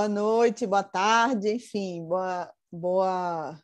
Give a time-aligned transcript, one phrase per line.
[0.00, 3.62] Boa noite, boa tarde, enfim, boa, boa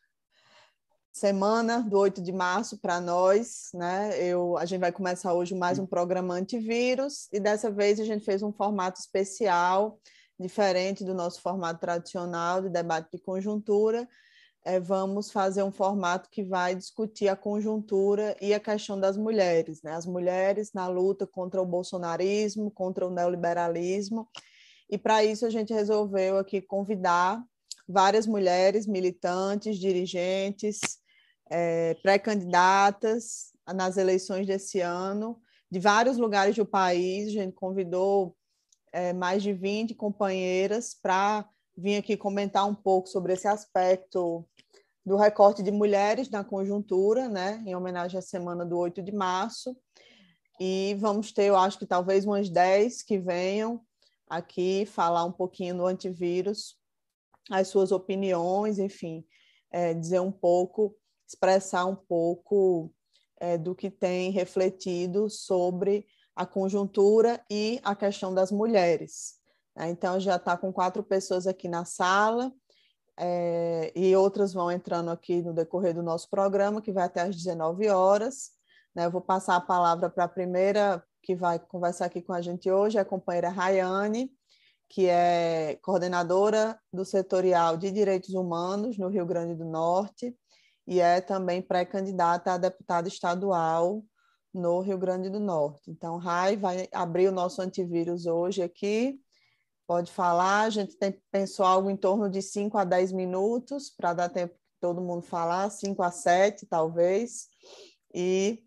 [1.10, 4.22] semana do 8 de março para nós, né?
[4.22, 8.22] Eu, a gente vai começar hoje mais um programa antivírus e dessa vez a gente
[8.22, 9.98] fez um formato especial,
[10.38, 14.06] diferente do nosso formato tradicional de debate de conjuntura.
[14.62, 19.80] É, vamos fazer um formato que vai discutir a conjuntura e a questão das mulheres,
[19.82, 19.94] né?
[19.94, 24.28] As mulheres na luta contra o bolsonarismo, contra o neoliberalismo.
[24.88, 27.42] E para isso a gente resolveu aqui convidar
[27.88, 30.80] várias mulheres militantes, dirigentes,
[31.50, 35.40] é, pré-candidatas nas eleições desse ano,
[35.70, 37.28] de vários lugares do país.
[37.28, 38.36] A gente convidou
[38.92, 44.44] é, mais de 20 companheiras para vir aqui comentar um pouco sobre esse aspecto
[45.04, 49.76] do recorte de mulheres na conjuntura, né, em homenagem à semana do 8 de março.
[50.58, 53.80] E vamos ter, eu acho que talvez umas 10 que venham
[54.28, 56.76] aqui falar um pouquinho do antivírus,
[57.50, 59.24] as suas opiniões, enfim,
[59.70, 60.96] é, dizer um pouco
[61.26, 62.92] expressar um pouco
[63.38, 69.34] é, do que tem refletido sobre a conjuntura e a questão das mulheres.
[69.74, 69.90] Né?
[69.90, 72.52] Então, já está com quatro pessoas aqui na sala,
[73.18, 77.34] é, e outras vão entrando aqui no decorrer do nosso programa, que vai até às
[77.34, 78.50] 19 horas.
[78.94, 79.06] Né?
[79.06, 82.70] Eu vou passar a palavra para a primeira que vai conversar aqui com a gente
[82.70, 84.30] hoje, a companheira Rayane,
[84.88, 90.38] que é coordenadora do setorial de direitos humanos no Rio Grande do Norte
[90.86, 94.04] e é também pré-candidata a deputada estadual
[94.54, 95.90] no Rio Grande do Norte.
[95.90, 99.20] Então, Rai vai abrir o nosso antivírus hoje aqui.
[99.84, 104.14] Pode falar, a gente tem, pensou algo em torno de 5 a 10 minutos para
[104.14, 107.48] dar tempo todo mundo falar, 5 a 7 talvez.
[108.14, 108.65] E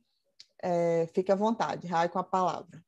[0.61, 2.83] é, fique à vontade, Rai, com a palavra.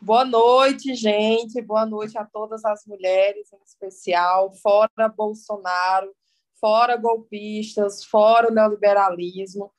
[0.00, 1.60] Boa noite, gente.
[1.60, 6.14] Boa noite a todas as mulheres, em especial, fora Bolsonaro
[6.60, 9.72] fora golpistas, fora o neoliberalismo.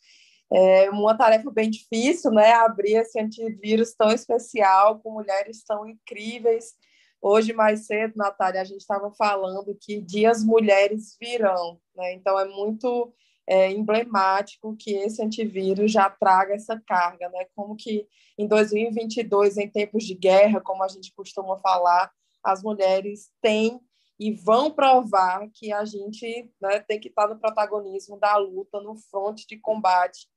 [0.52, 2.54] É uma tarefa bem difícil, né?
[2.54, 6.74] Abrir esse antivírus tão especial, com mulheres tão incríveis.
[7.22, 12.14] Hoje, mais cedo, Natália, a gente estava falando que dias mulheres virão, né?
[12.14, 13.14] Então, é muito
[13.50, 17.48] é, emblemático que esse antivírus já traga essa carga, né?
[17.56, 22.12] Como que em 2022, em tempos de guerra, como a gente costuma falar,
[22.44, 23.82] as mulheres têm
[24.20, 28.96] e vão provar que a gente né, tem que estar no protagonismo da luta, no
[28.96, 30.28] fronte de combate,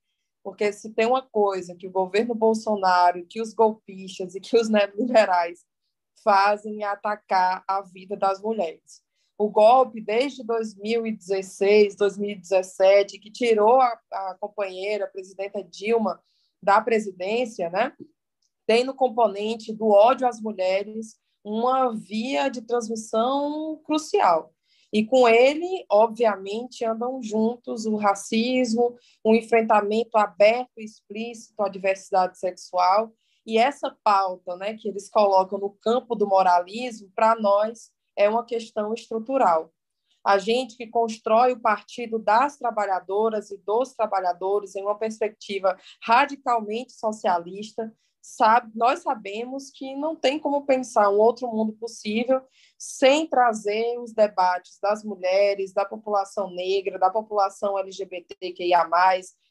[0.42, 4.70] porque se tem uma coisa que o governo Bolsonaro, que os golpistas e que os
[4.70, 5.66] neoliberais
[6.24, 9.02] fazem é atacar a vida das mulheres.
[9.38, 16.22] O golpe desde 2016, 2017, que tirou a, a companheira, a presidenta Dilma,
[16.62, 17.93] da presidência, né,
[18.66, 24.54] tem no componente do ódio às mulheres uma via de transmissão crucial.
[24.93, 28.94] E com ele, obviamente, andam juntos o racismo,
[29.25, 33.10] o enfrentamento aberto e explícito à diversidade sexual.
[33.44, 38.44] E essa pauta né, que eles colocam no campo do moralismo, para nós, é uma
[38.44, 39.72] questão estrutural.
[40.24, 46.92] A gente que constrói o partido das trabalhadoras e dos trabalhadores em uma perspectiva radicalmente
[46.92, 52.40] socialista, sabe, nós sabemos que não tem como pensar um outro mundo possível
[52.78, 58.88] sem trazer os debates das mulheres, da população negra, da população LGBTQIA+,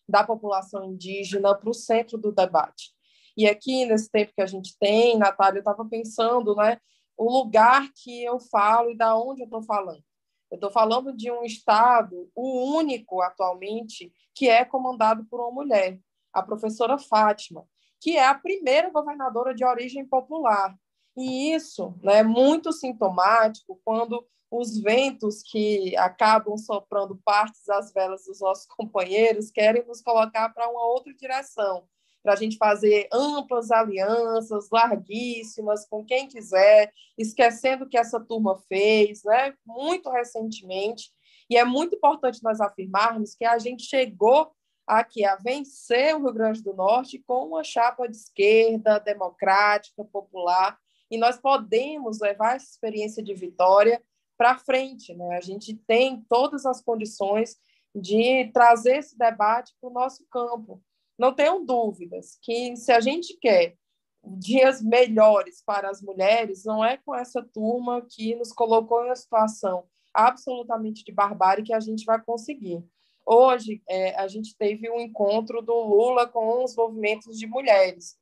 [0.08, 2.92] da população indígena para o centro do debate.
[3.36, 6.78] E aqui, nesse tempo que a gente tem, Natália, eu estava pensando, né,
[7.22, 10.04] o lugar que eu falo e da onde eu estou falando.
[10.50, 16.00] Eu estou falando de um Estado, o único atualmente, que é comandado por uma mulher,
[16.34, 17.64] a professora Fátima,
[18.00, 20.76] que é a primeira governadora de origem popular.
[21.16, 28.26] E isso né, é muito sintomático quando os ventos que acabam soprando partes das velas
[28.26, 31.88] dos nossos companheiros querem nos colocar para uma outra direção,
[32.24, 38.58] para a gente fazer amplas alianças, larguíssimas, com quem quiser, esquecendo o que essa turma
[38.68, 41.12] fez, né, muito recentemente.
[41.50, 44.52] E é muito importante nós afirmarmos que a gente chegou
[44.86, 50.78] aqui a vencer o Rio Grande do Norte com uma chapa de esquerda, democrática, popular,
[51.10, 54.02] e nós podemos levar essa experiência de vitória
[54.38, 55.14] para frente.
[55.14, 55.38] Né?
[55.38, 57.58] A gente tem todas as condições
[57.94, 60.82] de trazer esse debate para o nosso campo.
[61.22, 63.76] Não tenham dúvidas que, se a gente quer
[64.24, 69.16] dias melhores para as mulheres, não é com essa turma que nos colocou em uma
[69.16, 72.84] situação absolutamente de barbárie que a gente vai conseguir.
[73.24, 78.18] Hoje, é, a gente teve um encontro do Lula com os movimentos de mulheres.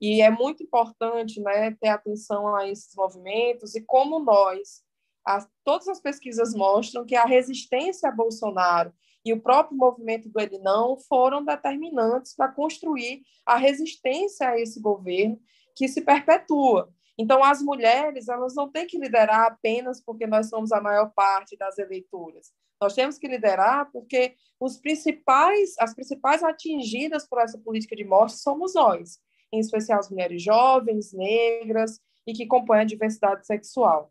[0.00, 4.82] E é muito importante né, ter atenção a esses movimentos e como nós,
[5.24, 8.92] as, todas as pesquisas mostram que a resistência a Bolsonaro
[9.24, 14.80] e o próprio movimento do Ele Não foram determinantes para construir a resistência a esse
[14.80, 15.38] governo
[15.76, 16.92] que se perpetua.
[17.18, 21.56] Então, as mulheres elas não têm que liderar apenas porque nós somos a maior parte
[21.56, 22.50] das eleitoras.
[22.80, 28.38] Nós temos que liderar porque os principais, as principais atingidas por essa política de morte
[28.38, 29.18] somos nós,
[29.52, 34.10] em especial as mulheres jovens, negras e que compõem a diversidade sexual.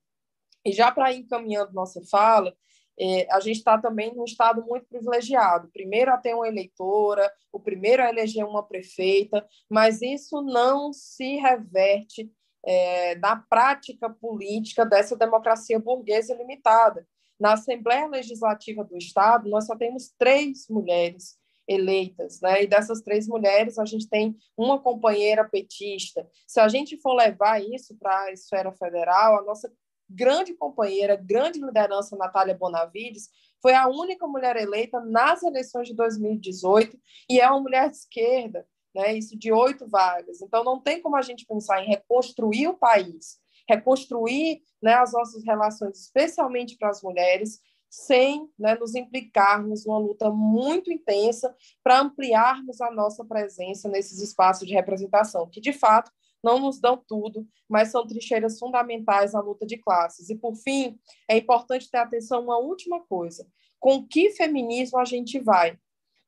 [0.64, 2.56] E já para ir encaminhando nossa fala,
[3.32, 5.70] a gente está também num estado muito privilegiado.
[5.72, 11.38] Primeiro a ter uma eleitora, o primeiro a eleger uma prefeita, mas isso não se
[11.38, 12.30] reverte
[12.66, 17.08] é, na prática política dessa democracia burguesa limitada.
[17.40, 22.64] Na Assembleia Legislativa do Estado, nós só temos três mulheres eleitas, né?
[22.64, 26.28] E dessas três mulheres, a gente tem uma companheira petista.
[26.48, 29.72] Se a gente for levar isso para a esfera federal, a nossa
[30.10, 33.30] grande companheira, grande liderança, Natália Bonavides,
[33.62, 36.98] foi a única mulher eleita nas eleições de 2018
[37.30, 38.66] e é uma mulher de esquerda,
[38.96, 39.14] né?
[39.14, 40.42] Isso de oito vagas.
[40.42, 45.44] Então, não tem como a gente pensar em reconstruir o país, reconstruir né, as nossas
[45.44, 47.60] relações, especialmente para as mulheres,
[47.90, 54.68] sem né, nos implicarmos numa luta muito intensa para ampliarmos a nossa presença nesses espaços
[54.68, 56.12] de representação, que de fato
[56.44, 60.30] não nos dão tudo, mas são trincheiras fundamentais na luta de classes.
[60.30, 63.48] E, por fim, é importante ter atenção uma última coisa:
[63.80, 65.78] com que feminismo a gente vai?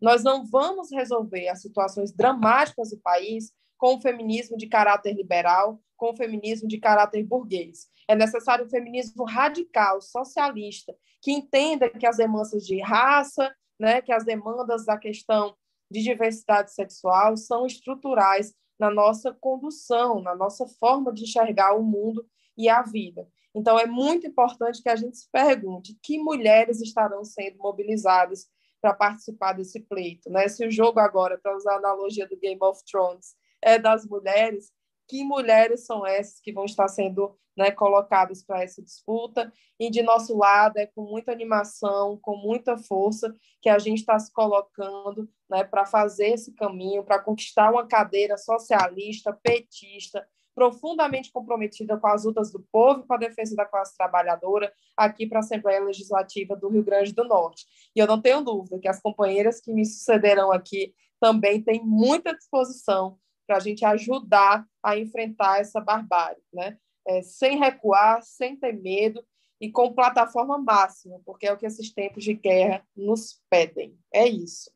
[0.01, 5.79] Nós não vamos resolver as situações dramáticas do país com o feminismo de caráter liberal,
[5.95, 7.87] com o feminismo de caráter burguês.
[8.07, 14.11] É necessário um feminismo radical, socialista, que entenda que as demandas de raça, né, que
[14.11, 15.55] as demandas da questão
[15.89, 22.25] de diversidade sexual são estruturais na nossa condução, na nossa forma de enxergar o mundo
[22.57, 23.27] e a vida.
[23.53, 28.49] Então, é muito importante que a gente se pergunte que mulheres estarão sendo mobilizadas
[28.81, 30.31] para participar desse pleito.
[30.31, 30.47] Né?
[30.47, 34.71] Se o jogo agora, para usar a analogia do Game of Thrones, é das mulheres,
[35.11, 39.51] que mulheres são essas que vão estar sendo né, colocadas para essa disputa?
[39.77, 44.17] E de nosso lado, é com muita animação, com muita força, que a gente está
[44.17, 50.25] se colocando né, para fazer esse caminho, para conquistar uma cadeira socialista, petista,
[50.55, 55.39] profundamente comprometida com as lutas do povo com a defesa da classe trabalhadora aqui para
[55.39, 57.65] a Assembleia Legislativa do Rio Grande do Norte.
[57.93, 62.33] E eu não tenho dúvida que as companheiras que me sucederão aqui também têm muita
[62.33, 66.77] disposição para a gente ajudar a enfrentar essa barbárie, né?
[67.07, 69.23] É, sem recuar, sem ter medo
[69.59, 73.97] e com plataforma máxima, porque é o que esses tempos de guerra nos pedem.
[74.13, 74.71] É isso.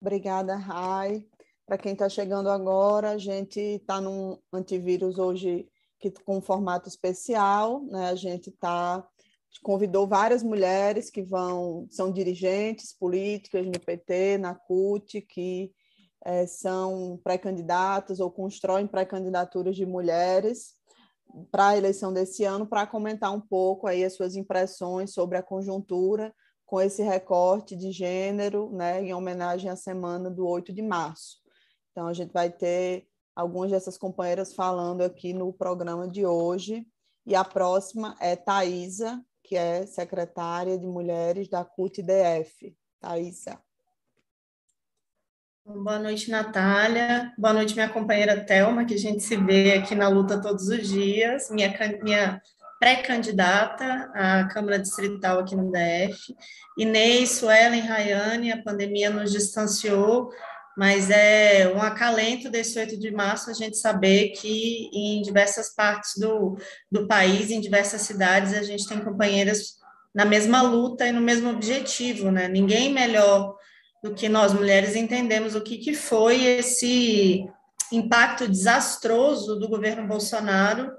[0.00, 1.24] Obrigada, Rai.
[1.66, 5.68] Para quem está chegando agora, a gente está num antivírus hoje
[6.00, 8.08] que, com um formato especial, né?
[8.08, 9.06] A gente tá,
[9.62, 15.72] convidou várias mulheres que vão, são dirigentes políticas no PT, na CUT, que
[16.24, 20.74] é, são pré-candidatos ou constroem pré-candidaturas de mulheres
[21.50, 25.42] para a eleição desse ano, para comentar um pouco aí as suas impressões sobre a
[25.42, 26.34] conjuntura
[26.64, 31.38] com esse recorte de gênero, né, em homenagem à semana do 8 de março.
[31.90, 36.86] Então, a gente vai ter algumas dessas companheiras falando aqui no programa de hoje,
[37.24, 42.76] e a próxima é Thaisa, que é secretária de Mulheres da CUT-DF.
[43.00, 43.67] Thaisa.
[45.68, 47.30] Boa noite, Natália.
[47.36, 50.88] Boa noite, minha companheira Thelma, que a gente se vê aqui na luta todos os
[50.88, 51.50] dias.
[51.50, 51.70] Minha,
[52.02, 52.40] minha
[52.80, 56.34] pré-candidata à Câmara Distrital aqui no DF.
[56.78, 60.30] Inês, Suelen, Rayane, a pandemia nos distanciou,
[60.74, 66.12] mas é um acalento desse 8 de março a gente saber que em diversas partes
[66.16, 66.56] do,
[66.90, 69.74] do país, em diversas cidades, a gente tem companheiras
[70.14, 72.48] na mesma luta e no mesmo objetivo, né?
[72.48, 73.57] Ninguém melhor
[74.02, 77.44] do que nós mulheres entendemos o que, que foi esse
[77.92, 80.90] impacto desastroso do governo Bolsonaro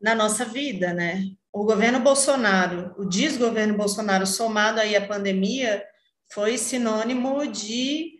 [0.00, 1.24] na nossa vida, né?
[1.52, 5.84] O governo Bolsonaro, o desgoverno Bolsonaro somado aí à pandemia,
[6.32, 8.12] foi sinônimo de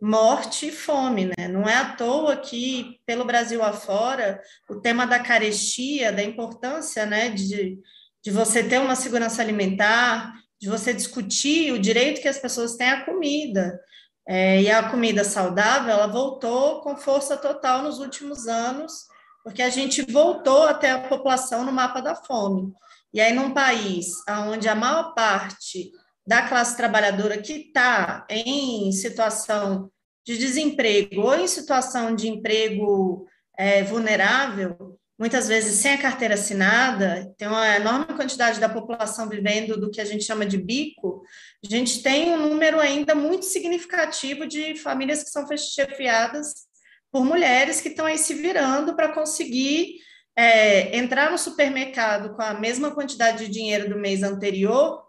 [0.00, 1.48] morte e fome, né?
[1.48, 7.30] Não é à toa que, pelo Brasil afora, o tema da carestia, da importância, né,
[7.30, 7.78] de,
[8.22, 10.32] de você ter uma segurança alimentar,
[10.66, 13.80] de você discutir o direito que as pessoas têm à comida.
[14.26, 19.06] É, e a comida saudável, ela voltou com força total nos últimos anos,
[19.44, 22.72] porque a gente voltou até a população no mapa da fome.
[23.14, 24.08] E aí, num país
[24.50, 25.92] onde a maior parte
[26.26, 29.88] da classe trabalhadora que está em situação
[30.26, 33.24] de desemprego ou em situação de emprego
[33.56, 39.80] é, vulnerável, muitas vezes sem a carteira assinada, tem uma enorme quantidade da população vivendo
[39.80, 41.22] do que a gente chama de bico,
[41.64, 46.66] a gente tem um número ainda muito significativo de famílias que são chefiadas
[47.10, 49.96] por mulheres que estão aí se virando para conseguir
[50.36, 55.02] é, entrar no supermercado com a mesma quantidade de dinheiro do mês anterior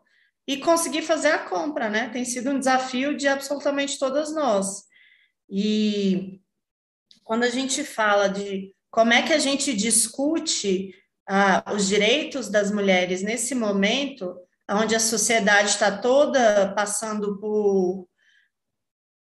[0.48, 2.08] e conseguir fazer a compra, né?
[2.08, 4.86] Tem sido um desafio de absolutamente todas nós.
[5.50, 6.40] E
[7.26, 10.92] quando a gente fala de como é que a gente discute
[11.30, 14.36] ah, os direitos das mulheres nesse momento,
[14.68, 18.08] onde a sociedade está toda passando por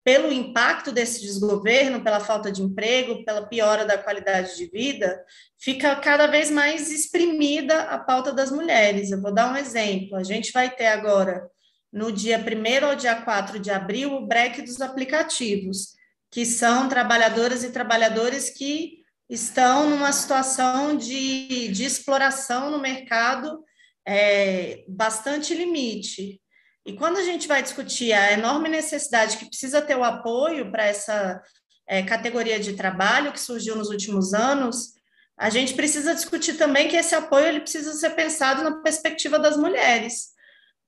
[0.02, 5.22] pelo impacto desse desgoverno, pela falta de emprego, pela piora da qualidade de vida,
[5.58, 9.10] fica cada vez mais exprimida a pauta das mulheres.
[9.10, 10.16] Eu vou dar um exemplo.
[10.16, 11.46] A gente vai ter agora,
[11.92, 15.88] no dia 1 ou dia 4 de abril, o break dos aplicativos,
[16.30, 23.64] que são trabalhadoras e trabalhadores que estão numa situação de, de exploração no mercado
[24.06, 26.40] é, bastante limite.
[26.84, 30.84] E quando a gente vai discutir a enorme necessidade que precisa ter o apoio para
[30.84, 31.42] essa
[31.86, 34.94] é, categoria de trabalho que surgiu nos últimos anos,
[35.36, 39.56] a gente precisa discutir também que esse apoio ele precisa ser pensado na perspectiva das
[39.56, 40.30] mulheres,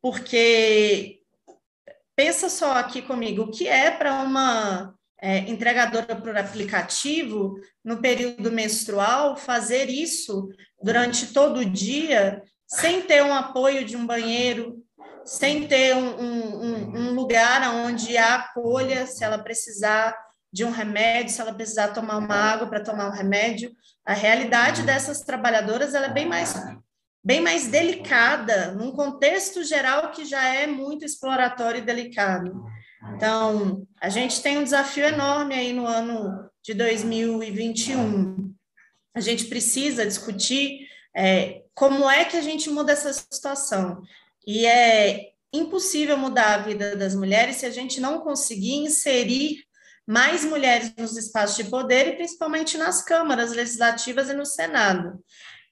[0.00, 1.20] porque
[2.16, 8.52] pensa só aqui comigo, o que é para uma é, entregadora por aplicativo no período
[8.52, 10.48] menstrual fazer isso
[10.82, 14.76] durante todo o dia sem ter um apoio de um banheiro,
[15.24, 20.14] sem ter um, um, um lugar onde há acolha, se ela precisar
[20.52, 23.72] de um remédio, se ela precisar tomar uma água para tomar um remédio.
[24.04, 26.54] A realidade dessas trabalhadoras ela é bem mais,
[27.24, 32.64] bem mais delicada, num contexto geral que já é muito exploratório e delicado.
[33.14, 38.54] Então, a gente tem um desafio enorme aí no ano de 2021.
[39.14, 44.02] A gente precisa discutir é, como é que a gente muda essa situação.
[44.46, 49.64] E é impossível mudar a vida das mulheres se a gente não conseguir inserir
[50.06, 55.22] mais mulheres nos espaços de poder e principalmente nas câmaras legislativas e no Senado.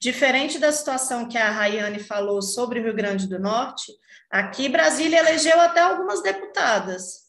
[0.01, 3.91] Diferente da situação que a Rayane falou sobre o Rio Grande do Norte,
[4.31, 7.27] aqui Brasília elegeu até algumas deputadas.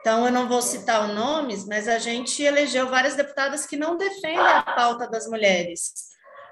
[0.00, 3.96] Então, eu não vou citar os nomes, mas a gente elegeu várias deputadas que não
[3.96, 5.92] defendem a pauta das mulheres.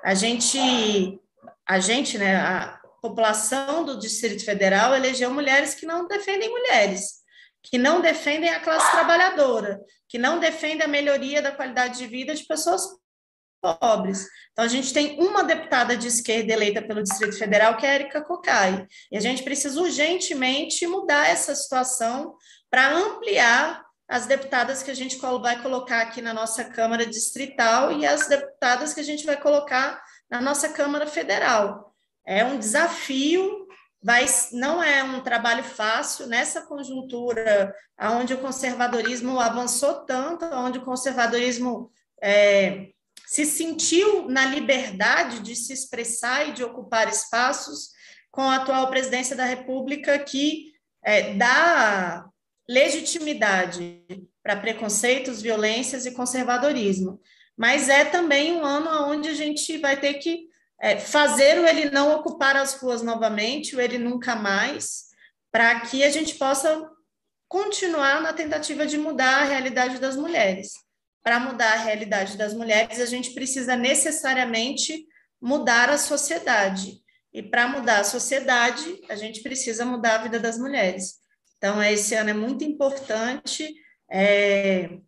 [0.05, 1.21] A gente,
[1.67, 7.21] a gente, né, a, população do Distrito Federal elegeu mulheres que não defendem mulheres,
[7.63, 12.35] que não defendem a classe trabalhadora, que não defendem a melhoria da qualidade de vida
[12.35, 12.83] de pessoas
[13.75, 14.27] pobres.
[14.53, 18.23] Então, a gente tem uma deputada de esquerda eleita pelo Distrito Federal, que é Erika
[18.23, 18.87] Cocai.
[19.11, 22.35] E a gente precisa urgentemente mudar essa situação
[22.71, 28.07] para ampliar as deputadas que a gente vai colocar aqui na nossa Câmara Distrital e
[28.07, 31.93] as deputadas que a gente vai colocar na nossa Câmara Federal.
[32.25, 33.67] É um desafio,
[34.03, 40.85] vai, não é um trabalho fácil nessa conjuntura onde o conservadorismo avançou tanto, onde o
[40.85, 41.91] conservadorismo
[42.23, 42.91] é,
[43.27, 47.91] se sentiu na liberdade de se expressar e de ocupar espaços
[48.31, 50.73] com a atual presidência da República que
[51.05, 52.25] é, dá
[52.69, 54.03] legitimidade
[54.43, 57.21] para preconceitos, violências e conservadorismo.
[57.57, 60.49] Mas é também um ano onde a gente vai ter que
[60.81, 65.07] é, fazer o ele não ocupar as ruas novamente, o ele nunca mais,
[65.51, 66.89] para que a gente possa
[67.49, 70.86] continuar na tentativa de mudar a realidade das mulheres.
[71.27, 75.09] Para mudar a realidade das mulheres, a gente precisa necessariamente
[75.43, 77.01] mudar a sociedade.
[77.35, 81.17] E para mudar a sociedade, a gente precisa mudar a vida das mulheres.
[81.57, 83.75] Então, esse ano é muito importante.
[84.09, 84.99] É,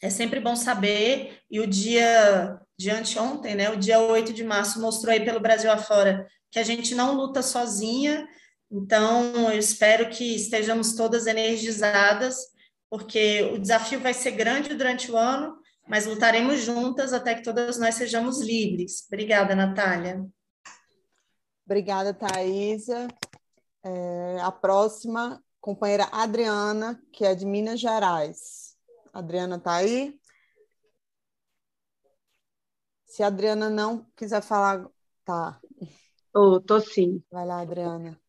[0.00, 4.80] é sempre bom saber, e o dia de anteontem, né, o dia 8 de março,
[4.80, 8.28] mostrou aí pelo Brasil afora que a gente não luta sozinha,
[8.70, 12.51] então eu espero que estejamos todas energizadas,
[12.92, 15.58] porque o desafio vai ser grande durante o ano,
[15.88, 19.06] mas lutaremos juntas até que todas nós sejamos livres.
[19.06, 20.22] Obrigada, Natália.
[21.64, 23.08] Obrigada, Thaisa.
[23.82, 28.76] É, a próxima, companheira Adriana, que é de Minas Gerais.
[29.10, 30.20] Adriana está aí?
[33.06, 34.86] Se a Adriana não quiser falar,
[35.24, 35.58] tá.
[36.34, 37.24] Oh, tô sim.
[37.30, 38.20] Vai lá, Adriana.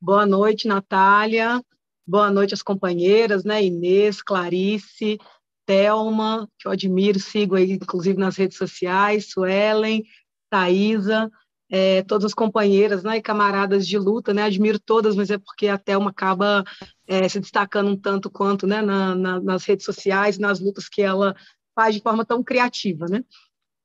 [0.00, 1.62] Boa noite, Natália.
[2.08, 3.64] Boa noite às companheiras, né?
[3.64, 5.18] Inês, Clarice,
[5.66, 10.04] Thelma, que eu admiro, sigo aí, inclusive nas redes sociais, Suelen,
[10.48, 11.28] Thaisa,
[11.68, 14.44] é, todas as companheiras né, e camaradas de luta, né?
[14.44, 16.62] Admiro todas, mas é porque a Thelma acaba
[17.08, 21.02] é, se destacando um tanto quanto né, na, na, nas redes sociais, nas lutas que
[21.02, 21.34] ela
[21.74, 23.24] faz de forma tão criativa, né?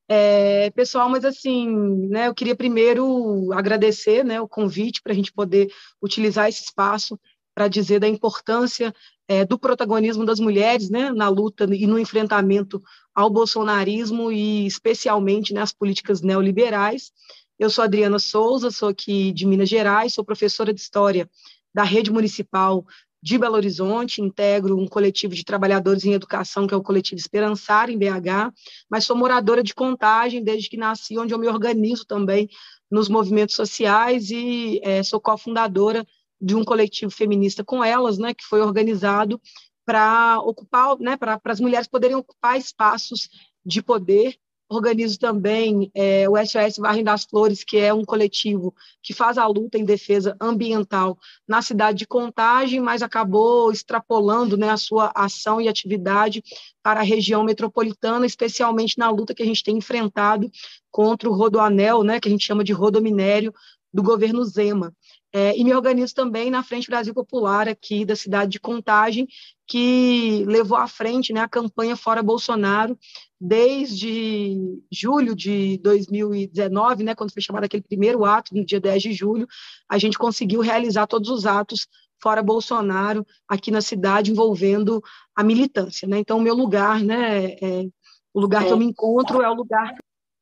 [0.08, 5.32] É, pessoal, mas assim, né, eu queria primeiro agradecer né, o convite para a gente
[5.32, 7.18] poder utilizar esse espaço
[7.54, 8.94] para dizer da importância
[9.28, 12.82] é, do protagonismo das mulheres né, na luta e no enfrentamento
[13.14, 17.12] ao bolsonarismo e especialmente nas né, políticas neoliberais.
[17.60, 21.30] Eu sou Adriana Souza, sou aqui de Minas Gerais, sou professora de História
[21.74, 22.86] da Rede Municipal
[23.24, 27.90] de Belo Horizonte, integro um coletivo de trabalhadores em educação, que é o coletivo Esperançar,
[27.90, 28.52] em BH,
[28.90, 32.50] mas sou moradora de Contagem desde que nasci, onde eu me organizo também
[32.90, 36.06] nos movimentos sociais e é, sou cofundadora
[36.42, 39.40] de um coletivo feminista com elas, né, que foi organizado
[39.86, 43.30] para ocupar, né, para as mulheres poderem ocupar espaços
[43.66, 44.38] de poder
[44.74, 49.46] Organizo também é, o SOS Varrem das Flores, que é um coletivo que faz a
[49.46, 55.60] luta em defesa ambiental na cidade de Contagem, mas acabou extrapolando né, a sua ação
[55.60, 56.42] e atividade
[56.82, 60.50] para a região metropolitana, especialmente na luta que a gente tem enfrentado
[60.90, 63.54] contra o rodoanel, né, que a gente chama de rodominério,
[63.94, 64.96] do governo Zema.
[65.34, 69.28] É, e me organizo também na Frente Brasil Popular, aqui da cidade de Contagem,
[69.66, 72.98] que levou à frente né, a campanha Fora Bolsonaro
[73.40, 74.58] desde
[74.92, 79.48] julho de 2019, né, quando foi chamado aquele primeiro ato, no dia 10 de julho,
[79.90, 81.88] a gente conseguiu realizar todos os atos
[82.22, 85.02] Fora Bolsonaro aqui na cidade, envolvendo
[85.36, 86.08] a militância.
[86.08, 86.20] Né?
[86.20, 87.88] Então, o meu lugar, né, é,
[88.34, 89.96] o lugar que eu me encontro é o lugar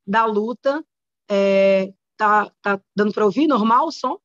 [0.05, 0.83] da luta.
[1.29, 3.47] É, tá, tá dando para ouvir?
[3.47, 4.17] Normal o som?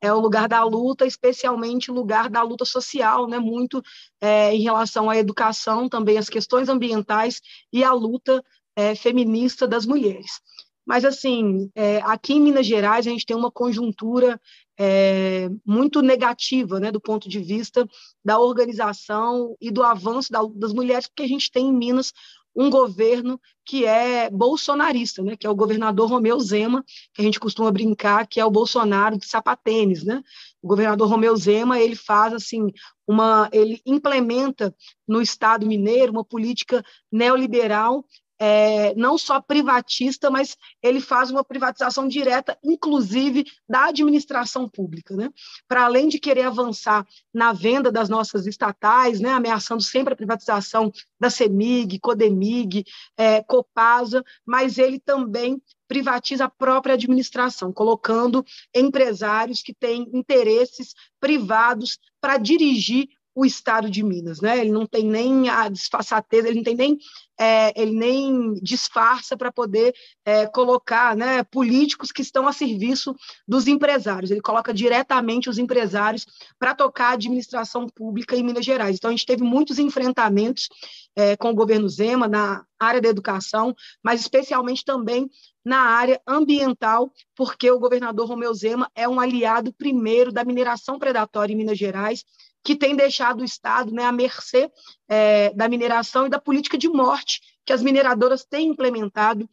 [0.00, 3.82] É o lugar da luta, especialmente o lugar da luta social, né, muito
[4.20, 7.40] é, em relação à educação, também as questões ambientais
[7.72, 8.42] e a luta
[8.76, 10.40] é, feminista das mulheres.
[10.86, 14.40] Mas, assim, é, aqui em Minas Gerais, a gente tem uma conjuntura
[14.78, 17.88] é, muito negativa, né, do ponto de vista
[18.24, 22.12] da organização e do avanço da, das mulheres, porque a gente tem em Minas
[22.56, 27.38] um governo que é bolsonarista, né, que é o governador Romeu Zema, que a gente
[27.38, 30.22] costuma brincar que é o Bolsonaro de sapatênis, né?
[30.62, 32.72] O governador Romeu Zema, ele faz assim
[33.06, 34.74] uma ele implementa
[35.06, 38.04] no estado mineiro uma política neoliberal
[38.38, 45.30] é, não só privatista, mas ele faz uma privatização direta, inclusive da administração pública, né?
[45.66, 50.92] Para além de querer avançar na venda das nossas estatais, né, ameaçando sempre a privatização
[51.18, 52.84] da CEMIG, CODEMIG,
[53.16, 58.44] é, Copasa, mas ele também privatiza a própria administração, colocando
[58.74, 64.58] empresários que têm interesses privados para dirigir o Estado de Minas, né?
[64.58, 66.98] Ele não tem nem a disfarçatez, ele não tem nem
[67.38, 69.94] é, ele nem disfarça para poder
[70.24, 73.14] é, colocar né, políticos que estão a serviço
[73.46, 74.30] dos empresários.
[74.30, 76.26] Ele coloca diretamente os empresários
[76.58, 78.96] para tocar a administração pública em Minas Gerais.
[78.96, 80.70] Então, a gente teve muitos enfrentamentos
[81.14, 85.28] é, com o governo Zema na área da educação, mas especialmente também
[85.64, 91.52] na área ambiental, porque o governador Romeu Zema é um aliado primeiro da mineração predatória
[91.52, 92.24] em Minas Gerais
[92.66, 94.68] que tem deixado o Estado né, à mercê
[95.08, 99.48] é, da mineração e da política de morte que as mineradoras têm implementado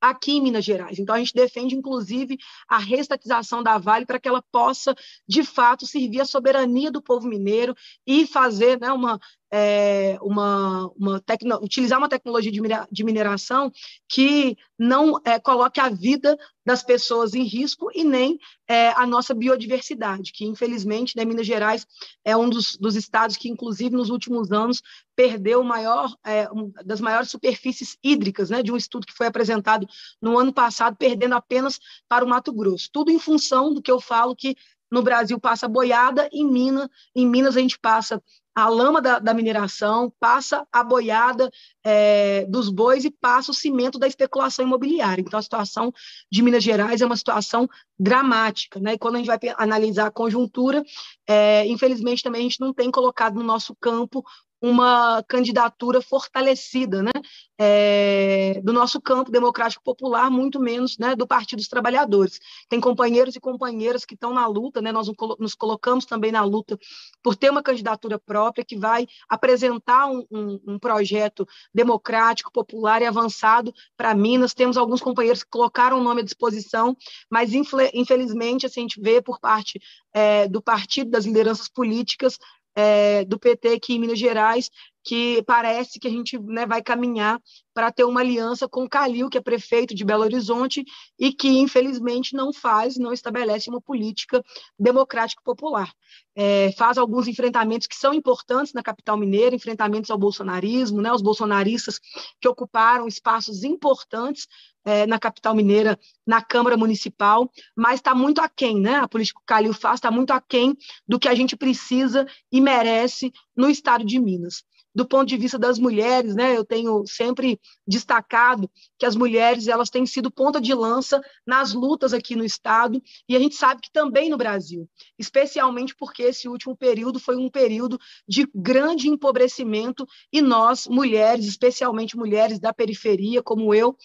[0.00, 0.98] aqui em Minas Gerais.
[0.98, 4.94] Então, a gente defende, inclusive, a restatização da Vale para que ela possa,
[5.28, 7.74] de fato, servir à soberania do povo mineiro
[8.06, 12.52] e fazer né, uma é, uma, uma tecno, utilizar uma tecnologia
[12.90, 13.72] de, mineração
[14.08, 19.34] que não é, coloque a vida das pessoas em risco e nem é, a nossa
[19.34, 21.86] biodiversidade, que infelizmente, né, Minas Gerais
[22.24, 24.80] é um dos, dos estados que, inclusive, nos últimos anos,
[25.16, 29.86] perdeu maior, é, um, das maiores superfícies hídricas, né, de um estudo que foi apresentado
[30.22, 32.88] no ano passado, perdendo apenas para o Mato Grosso.
[32.92, 34.54] Tudo em função do que eu falo que
[34.90, 38.22] no Brasil passa boiada, em Minas, em Minas a gente passa
[38.54, 41.50] a lama da, da mineração, passa a boiada
[41.84, 45.22] é, dos bois e passa o cimento da especulação imobiliária.
[45.22, 45.92] Então, a situação
[46.30, 48.80] de Minas Gerais é uma situação dramática.
[48.80, 48.94] Né?
[48.94, 50.82] E quando a gente vai analisar a conjuntura,
[51.26, 54.24] é, infelizmente também a gente não tem colocado no nosso campo
[54.60, 57.10] uma candidatura fortalecida né,
[57.58, 62.38] é, do nosso campo democrático popular, muito menos né, do Partido dos Trabalhadores.
[62.68, 66.78] Tem companheiros e companheiras que estão na luta, né, nós nos colocamos também na luta
[67.22, 73.06] por ter uma candidatura própria que vai apresentar um, um, um projeto democrático, popular e
[73.06, 74.54] avançado para Minas.
[74.54, 76.96] Temos alguns companheiros que colocaram o nome à disposição,
[77.30, 79.80] mas infelizmente assim, a gente vê por parte
[80.12, 82.38] é, do partido, das lideranças políticas,
[82.74, 84.70] é, do PT aqui em Minas Gerais,
[85.02, 87.40] que parece que a gente né, vai caminhar
[87.72, 90.84] para ter uma aliança com o Calil, que é prefeito de Belo Horizonte,
[91.18, 94.42] e que, infelizmente, não faz, não estabelece uma política
[94.78, 95.90] democrática popular.
[96.34, 101.22] É, faz alguns enfrentamentos que são importantes na capital mineira, enfrentamentos ao bolsonarismo, né, os
[101.22, 101.98] bolsonaristas
[102.40, 104.46] que ocuparam espaços importantes
[104.84, 108.96] é, na capital mineira, na Câmara Municipal, mas está muito aquém, né?
[108.96, 110.74] A política que o Calil faz está muito aquém
[111.06, 115.58] do que a gente precisa e merece no estado de Minas do ponto de vista
[115.58, 120.74] das mulheres, né, eu tenho sempre destacado que as mulheres elas têm sido ponta de
[120.74, 125.94] lança nas lutas aqui no estado e a gente sabe que também no Brasil, especialmente
[125.94, 132.58] porque esse último período foi um período de grande empobrecimento e nós mulheres, especialmente mulheres
[132.58, 133.96] da periferia como eu,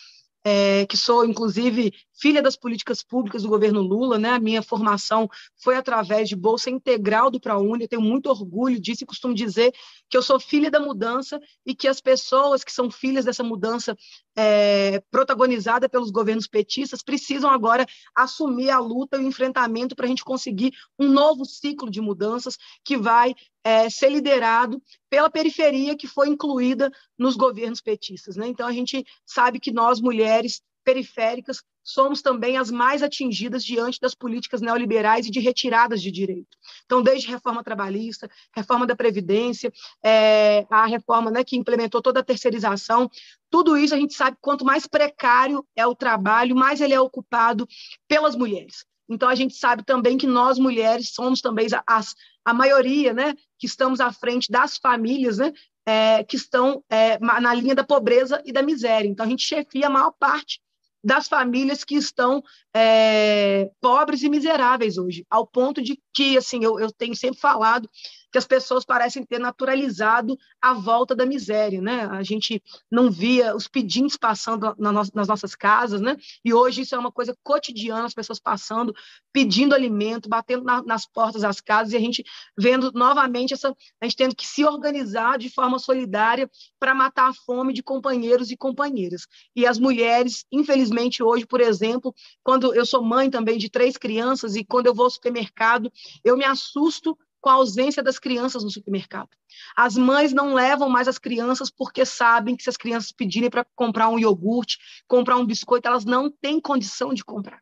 [0.46, 4.30] é, que sou, inclusive, filha das políticas públicas do governo Lula, né?
[4.30, 5.30] A minha formação
[5.62, 9.74] foi através de bolsa integral do ProUni, tenho muito orgulho disso e costumo dizer
[10.10, 13.96] que eu sou filha da mudança e que as pessoas que são filhas dessa mudança
[14.36, 20.10] é, protagonizada pelos governos petistas precisam agora assumir a luta e o enfrentamento para a
[20.10, 26.08] gente conseguir um novo ciclo de mudanças que vai é, ser liderado pela periferia que
[26.08, 28.36] foi incluída nos governos petistas.
[28.36, 28.48] Né?
[28.48, 34.16] Então, a gente sabe que nós, mulheres periféricas, somos também as mais atingidas diante das
[34.16, 36.58] políticas neoliberais e de retiradas de direito.
[36.86, 42.24] Então, desde reforma trabalhista, reforma da Previdência, é, a reforma né, que implementou toda a
[42.24, 43.10] terceirização,
[43.50, 47.00] tudo isso a gente sabe que quanto mais precário é o trabalho, mais ele é
[47.00, 47.68] ocupado
[48.08, 48.86] pelas mulheres.
[49.08, 53.68] Então, a gente sabe também que nós, mulheres, somos também as, a maioria, né, que
[53.68, 55.54] estamos à frente das famílias, né,
[55.86, 59.08] é, que estão é, na linha da pobreza e da miséria.
[59.08, 60.60] Então, a gente chefia a maior parte
[61.06, 62.42] das famílias que estão
[62.76, 67.88] é, pobres e miseráveis hoje, ao ponto de que, assim, eu, eu tenho sempre falado
[68.36, 72.06] que as pessoas parecem ter naturalizado a volta da miséria, né?
[72.12, 76.18] A gente não via os pedintes passando nas nossas casas, né?
[76.44, 78.94] E hoje isso é uma coisa cotidiana, as pessoas passando,
[79.32, 82.26] pedindo alimento, batendo na, nas portas das casas e a gente
[82.60, 87.34] vendo novamente essa, a gente tendo que se organizar de forma solidária para matar a
[87.34, 89.28] fome de companheiros e companheiras.
[89.56, 94.58] E as mulheres, infelizmente hoje, por exemplo, quando eu sou mãe também de três crianças
[94.58, 95.90] e quando eu vou ao supermercado,
[96.22, 99.30] eu me assusto com a ausência das crianças no supermercado.
[99.78, 103.64] As mães não levam mais as crianças porque sabem que se as crianças pedirem para
[103.76, 107.62] comprar um iogurte, comprar um biscoito, elas não têm condição de comprar.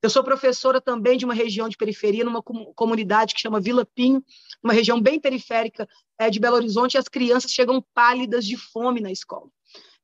[0.00, 2.44] Eu sou professora também de uma região de periferia, numa
[2.76, 4.24] comunidade que chama Vila Pinho,
[4.62, 9.00] uma região bem periférica é, de Belo Horizonte, e as crianças chegam pálidas de fome
[9.00, 9.48] na escola.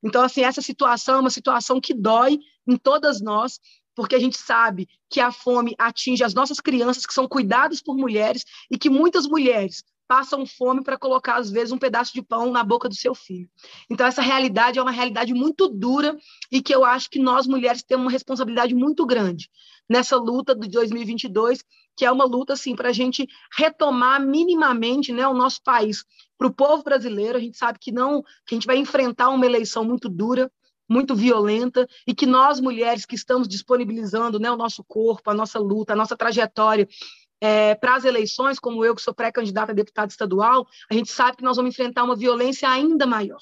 [0.02, 3.60] Então, assim, essa situação é uma situação que dói em todas nós,
[4.00, 7.94] porque a gente sabe que a fome atinge as nossas crianças que são cuidadas por
[7.94, 12.50] mulheres e que muitas mulheres passam fome para colocar, às vezes, um pedaço de pão
[12.50, 13.46] na boca do seu filho.
[13.90, 16.16] Então, essa realidade é uma realidade muito dura
[16.50, 19.50] e que eu acho que nós, mulheres, temos uma responsabilidade muito grande
[19.86, 21.62] nessa luta de 2022,
[21.94, 26.06] que é uma luta, assim, para a gente retomar minimamente né, o nosso país.
[26.38, 29.44] Para o povo brasileiro, a gente sabe que não, que a gente vai enfrentar uma
[29.44, 30.50] eleição muito dura,
[30.90, 35.58] muito violenta e que nós mulheres que estamos disponibilizando né, o nosso corpo, a nossa
[35.60, 36.88] luta, a nossa trajetória
[37.40, 41.36] é, para as eleições, como eu que sou pré-candidata a deputada estadual, a gente sabe
[41.36, 43.38] que nós vamos enfrentar uma violência ainda maior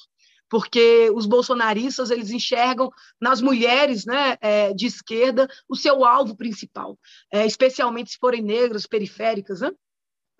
[0.50, 6.98] porque os bolsonaristas eles enxergam nas mulheres né, é, de esquerda o seu alvo principal,
[7.30, 9.60] é, especialmente se forem negras, periféricas.
[9.60, 9.70] Né?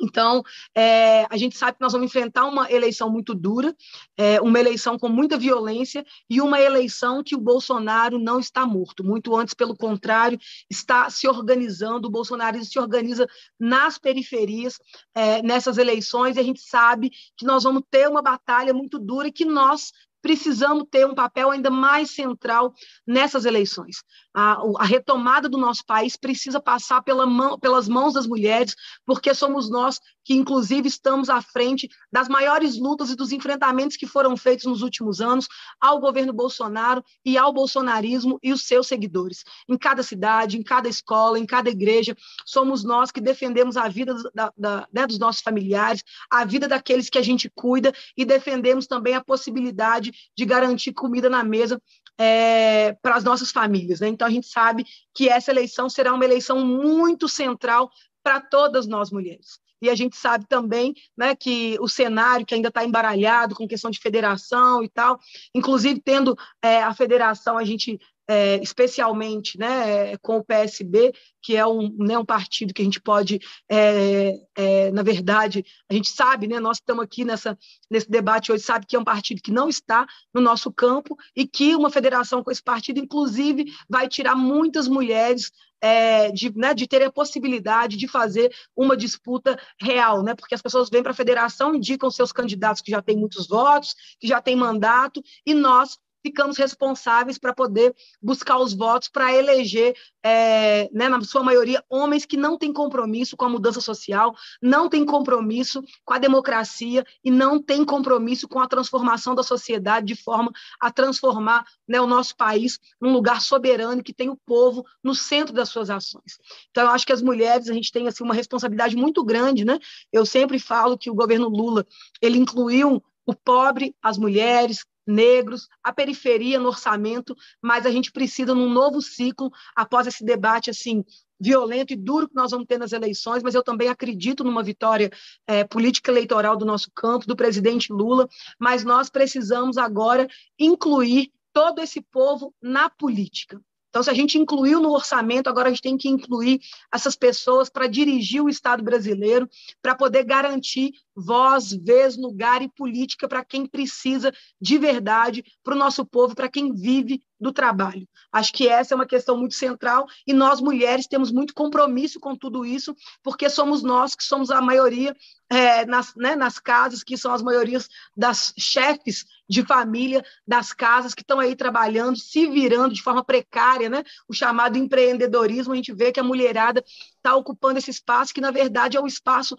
[0.00, 0.42] Então,
[0.74, 3.74] é, a gente sabe que nós vamos enfrentar uma eleição muito dura,
[4.16, 9.02] é, uma eleição com muita violência e uma eleição que o Bolsonaro não está morto.
[9.02, 10.38] Muito antes, pelo contrário,
[10.70, 12.08] está se organizando.
[12.08, 13.26] O bolsonarismo se organiza
[13.58, 14.78] nas periferias
[15.14, 19.28] é, nessas eleições e a gente sabe que nós vamos ter uma batalha muito dura
[19.28, 22.72] e que nós precisamos ter um papel ainda mais central
[23.07, 24.02] nessas eleições.
[24.35, 29.35] A, a retomada do nosso país precisa passar pela mão, pelas mãos das mulheres, porque
[29.35, 34.37] somos nós que, inclusive, estamos à frente das maiores lutas e dos enfrentamentos que foram
[34.37, 35.48] feitos nos últimos anos
[35.81, 39.42] ao governo Bolsonaro e ao bolsonarismo e os seus seguidores.
[39.66, 44.14] Em cada cidade, em cada escola, em cada igreja, somos nós que defendemos a vida
[44.35, 48.87] da, da, né, dos nossos familiares, a vida daqueles que a gente cuida e defendemos
[48.87, 51.81] também a possibilidade de garantir comida na mesa
[52.18, 54.01] é, para as nossas famílias.
[54.01, 54.09] Né?
[54.09, 57.90] Então, a gente sabe que essa eleição será uma eleição muito central
[58.23, 59.61] para todas nós mulheres.
[59.81, 63.90] E a gente sabe também né, que o cenário que ainda está embaralhado com questão
[63.90, 65.21] de federação e tal,
[65.55, 71.67] inclusive tendo é, a federação, a gente é, especialmente né, com o PSB, que é
[71.67, 76.47] um, né, um partido que a gente pode é, é, na verdade, a gente sabe,
[76.47, 77.57] né, nós estamos aqui nessa,
[77.91, 81.47] nesse debate hoje, sabe que é um partido que não está no nosso campo e
[81.47, 86.87] que uma federação com esse partido, inclusive, vai tirar muitas mulheres é, de, né, de
[86.87, 91.14] ter a possibilidade de fazer uma disputa real, né, porque as pessoas vêm para a
[91.14, 95.97] federação, indicam seus candidatos que já têm muitos votos, que já têm mandato, e nós
[96.22, 102.24] ficamos responsáveis para poder buscar os votos para eleger, é, né, na sua maioria, homens
[102.24, 107.31] que não têm compromisso com a mudança social, não têm compromisso com a democracia e
[107.31, 110.50] não têm compromisso com a transformação da sociedade de forma
[110.81, 115.54] a transformar né, o nosso país num lugar soberano que tem o povo no centro
[115.54, 116.38] das suas ações.
[116.70, 119.64] Então, eu acho que as mulheres, a gente tem assim, uma responsabilidade muito grande.
[119.64, 119.78] Né?
[120.12, 121.87] Eu sempre falo que o governo Lula
[122.20, 128.55] ele incluiu o pobre, as mulheres, negros, a periferia no orçamento, mas a gente precisa
[128.55, 131.03] num novo ciclo após esse debate assim
[131.40, 135.11] violento e duro que nós vamos ter nas eleições, mas eu também acredito numa vitória
[135.47, 141.81] é, política eleitoral do nosso campo, do presidente Lula, mas nós precisamos agora incluir todo
[141.81, 143.61] esse povo na política.
[143.88, 146.61] Então, se a gente incluiu no orçamento, agora a gente tem que incluir
[146.92, 149.49] essas pessoas para dirigir o Estado brasileiro,
[149.81, 155.78] para poder garantir voz, vez, lugar e política para quem precisa de verdade, para o
[155.78, 158.09] nosso povo, para quem vive do trabalho.
[158.33, 162.37] Acho que essa é uma questão muito central e nós, mulheres, temos muito compromisso com
[162.37, 165.14] tudo isso, porque somos nós que somos a maioria
[165.50, 171.14] é, nas, né, nas casas, que são as maiorias das chefes de família das casas
[171.14, 174.04] que estão aí trabalhando, se virando de forma precária, né?
[174.28, 176.85] O chamado empreendedorismo, a gente vê que a mulherada
[177.29, 179.57] está ocupando esse espaço, que na verdade é um espaço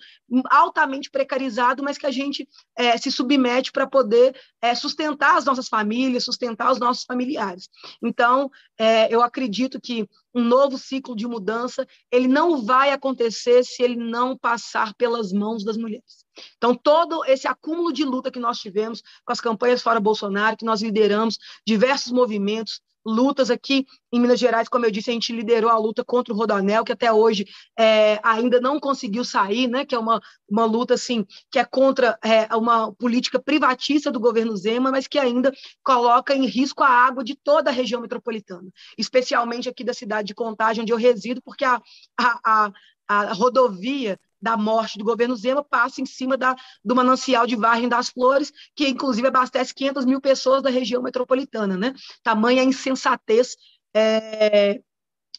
[0.49, 5.67] altamente precarizado, mas que a gente é, se submete para poder é, sustentar as nossas
[5.67, 7.69] famílias, sustentar os nossos familiares.
[8.01, 13.83] Então, é, eu acredito que um novo ciclo de mudança ele não vai acontecer se
[13.83, 16.25] ele não passar pelas mãos das mulheres.
[16.57, 20.65] Então, todo esse acúmulo de luta que nós tivemos com as campanhas fora Bolsonaro, que
[20.65, 25.69] nós lideramos diversos movimentos, lutas aqui em Minas Gerais, como eu disse, a gente liderou
[25.69, 27.45] a luta contra o Rodanel, que até hoje
[27.77, 29.85] é, ainda não conseguiu sair, né?
[29.85, 34.55] Que é uma, uma luta assim que é contra é, uma política privatista do governo
[34.57, 35.51] Zema, mas que ainda
[35.83, 40.35] coloca em risco a água de toda a região metropolitana, especialmente aqui da cidade de
[40.35, 41.81] Contagem, onde eu resido, porque a,
[42.17, 42.71] a, a,
[43.07, 47.89] a rodovia da morte do governo Zema passa em cima da, do manancial de Vargem
[47.89, 51.93] das Flores, que inclusive abastece 500 mil pessoas da região metropolitana, né?
[52.23, 53.55] Tamanha insensatez
[53.93, 54.81] é,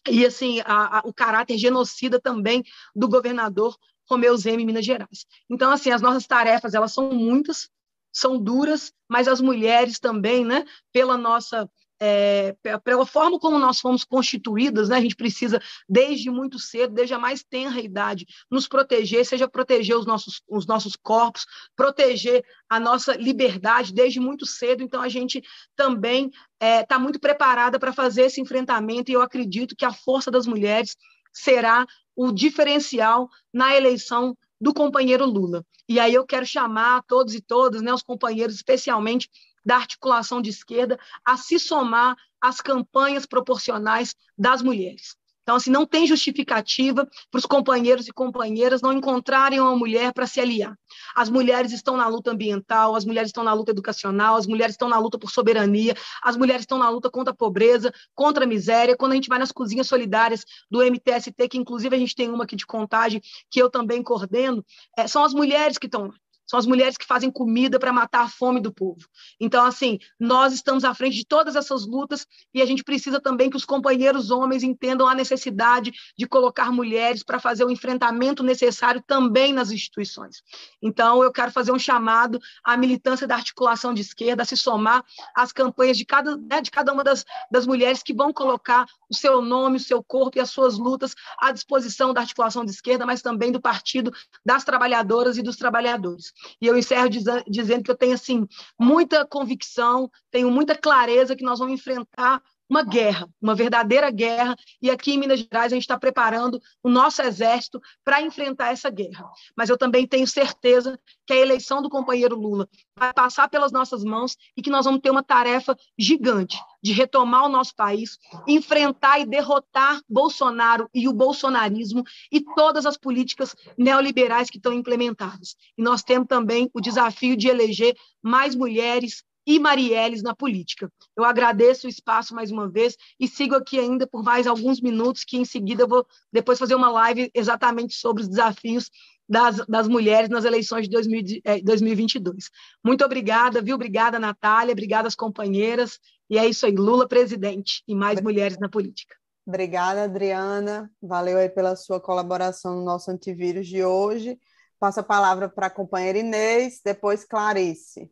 [0.08, 2.62] e assim a, a, o caráter genocida também
[2.94, 3.76] do governador
[4.08, 5.26] Romeu Zema em Minas Gerais.
[5.48, 7.70] Então assim as nossas tarefas elas são muitas,
[8.12, 10.64] são duras, mas as mulheres também, né?
[10.92, 11.68] Pela nossa
[12.00, 17.12] é, pela forma como nós fomos constituídas, né, a gente precisa, desde muito cedo, desde
[17.12, 21.44] a mais tenra idade, nos proteger, seja proteger os nossos, os nossos corpos,
[21.76, 24.82] proteger a nossa liberdade desde muito cedo.
[24.82, 25.42] Então, a gente
[25.76, 29.92] também está é, tá muito preparada para fazer esse enfrentamento, e eu acredito que a
[29.92, 30.96] força das mulheres
[31.32, 31.86] será
[32.16, 35.64] o diferencial na eleição do companheiro Lula.
[35.88, 39.28] E aí eu quero chamar todos e todas, né, os companheiros, especialmente
[39.64, 45.16] da articulação de esquerda a se somar às campanhas proporcionais das mulheres.
[45.51, 50.25] Então, assim, não tem justificativa para os companheiros e companheiras não encontrarem uma mulher para
[50.25, 50.79] se aliar.
[51.12, 54.88] As mulheres estão na luta ambiental, as mulheres estão na luta educacional, as mulheres estão
[54.88, 58.96] na luta por soberania, as mulheres estão na luta contra a pobreza, contra a miséria.
[58.96, 62.44] Quando a gente vai nas cozinhas solidárias do MTST, que inclusive a gente tem uma
[62.44, 63.20] aqui de contagem,
[63.51, 64.64] que eu também coordeno,
[64.96, 66.14] é, são as mulheres que estão lá
[66.50, 69.06] são as mulheres que fazem comida para matar a fome do povo.
[69.38, 73.48] Então, assim, nós estamos à frente de todas essas lutas e a gente precisa também
[73.48, 79.00] que os companheiros homens entendam a necessidade de colocar mulheres para fazer o enfrentamento necessário
[79.06, 80.42] também nas instituições.
[80.82, 85.04] Então, eu quero fazer um chamado à militância da articulação de esquerda a se somar
[85.36, 89.14] às campanhas de cada, né, de cada uma das, das mulheres que vão colocar o
[89.14, 93.06] seu nome, o seu corpo e as suas lutas à disposição da articulação de esquerda,
[93.06, 94.12] mas também do Partido
[94.44, 96.32] das Trabalhadoras e dos Trabalhadores.
[96.61, 98.46] E eu encerro dizendo que eu tenho assim
[98.79, 104.88] muita convicção, tenho muita clareza que nós vamos enfrentar uma guerra, uma verdadeira guerra, e
[104.88, 109.28] aqui em Minas Gerais a gente está preparando o nosso exército para enfrentar essa guerra.
[109.56, 114.04] Mas eu também tenho certeza que a eleição do companheiro Lula vai passar pelas nossas
[114.04, 119.18] mãos e que nós vamos ter uma tarefa gigante de retomar o nosso país, enfrentar
[119.18, 125.56] e derrotar Bolsonaro e o bolsonarismo e todas as políticas neoliberais que estão implementadas.
[125.76, 130.88] E nós temos também o desafio de eleger mais mulheres, e Marielles na política.
[131.16, 135.24] Eu agradeço o espaço mais uma vez e sigo aqui ainda por mais alguns minutos,
[135.24, 138.88] que em seguida eu vou depois fazer uma live exatamente sobre os desafios
[139.28, 142.44] das, das mulheres nas eleições de 2000, 2022.
[142.44, 142.48] É,
[142.84, 143.74] Muito obrigada, viu?
[143.74, 145.98] Obrigada, Natália, obrigada às companheiras.
[146.28, 149.16] E é isso aí, Lula presidente e mais mulheres na política.
[149.44, 150.88] Obrigada, Adriana.
[151.02, 154.38] Valeu aí pela sua colaboração no nosso antivírus de hoje.
[154.78, 158.08] Passo a palavra para a companheira Inês, depois Clarice.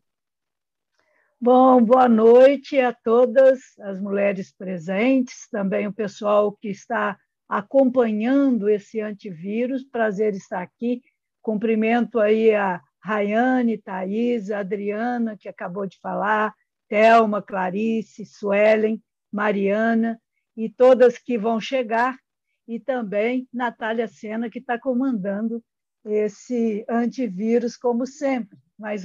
[1.41, 7.17] Bom, boa noite a todas as mulheres presentes, também o pessoal que está
[7.49, 9.85] acompanhando esse antivírus.
[9.85, 11.01] Prazer estar aqui.
[11.41, 16.53] Cumprimento aí a Rayane, Thaís, a Adriana, que acabou de falar,
[16.89, 20.21] Thelma, Clarice, Suelen, Mariana
[20.57, 22.19] e todas que vão chegar,
[22.67, 25.63] e também Natália Sena, que está comandando
[26.05, 29.05] esse antivírus, como sempre, mas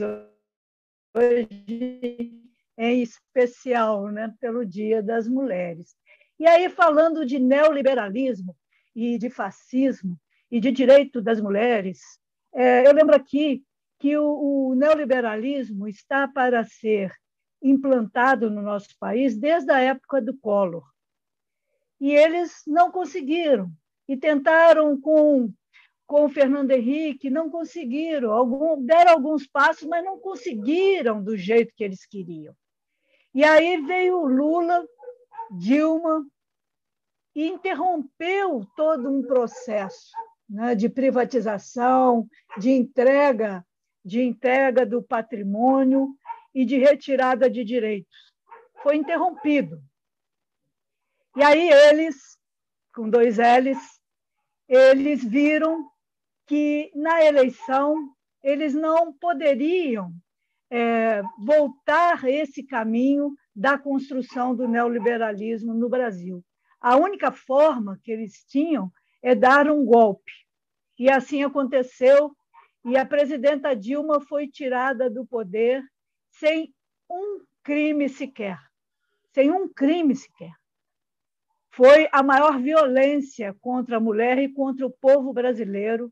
[1.13, 2.43] hoje
[2.77, 5.95] em especial, né, pelo Dia das Mulheres.
[6.39, 8.55] E aí, falando de neoliberalismo
[8.95, 11.99] e de fascismo e de direito das mulheres,
[12.53, 13.63] é, eu lembro aqui
[13.99, 17.13] que o, o neoliberalismo está para ser
[17.61, 20.83] implantado no nosso país desde a época do Collor.
[21.99, 23.71] E eles não conseguiram.
[24.05, 25.53] E tentaram com
[26.05, 31.73] com o Fernando Henrique, não conseguiram, algum, deram alguns passos, mas não conseguiram do jeito
[31.75, 32.55] que eles queriam.
[33.33, 34.85] E aí veio Lula,
[35.51, 36.25] Dilma,
[37.35, 40.11] e interrompeu todo um processo
[40.47, 43.65] né, de privatização, de entrega,
[44.05, 46.15] de entrega do patrimônio
[46.53, 48.33] e de retirada de direitos.
[48.83, 49.81] Foi interrompido.
[51.35, 52.37] E aí eles,
[52.93, 53.99] com dois L's,
[54.67, 55.89] eles viram
[56.45, 60.13] que na eleição eles não poderiam
[60.69, 66.43] é, voltar esse caminho da construção do neoliberalismo no Brasil.
[66.81, 70.31] A única forma que eles tinham é dar um golpe.
[70.99, 72.35] E assim aconteceu,
[72.83, 75.81] e a presidenta Dilma foi tirada do poder
[76.31, 76.73] sem
[77.09, 78.59] um crime sequer.
[79.31, 80.51] Sem um crime sequer.
[81.71, 86.11] Foi a maior violência contra a mulher e contra o povo brasileiro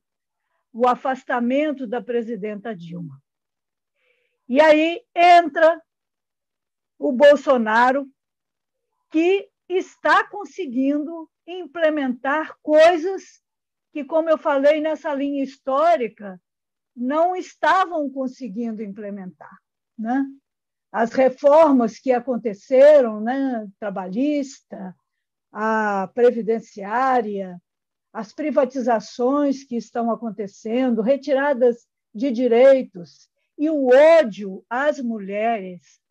[0.73, 3.21] o afastamento da presidenta Dilma.
[4.47, 5.81] E aí entra
[6.97, 8.07] o Bolsonaro,
[9.09, 13.41] que está conseguindo implementar coisas
[13.91, 16.39] que, como eu falei nessa linha histórica,
[16.95, 19.57] não estavam conseguindo implementar.
[19.97, 20.25] Né?
[20.91, 23.67] As reformas que aconteceram, né?
[23.79, 24.95] trabalhista,
[25.51, 27.61] a previdenciária,
[28.13, 36.01] as privatizações que estão acontecendo, retiradas de direitos e o ódio às mulheres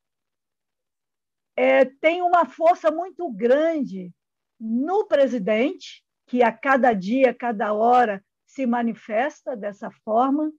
[1.57, 4.15] é, tem uma força muito grande
[4.59, 10.53] no presidente, que a cada dia, cada hora se manifesta dessa forma,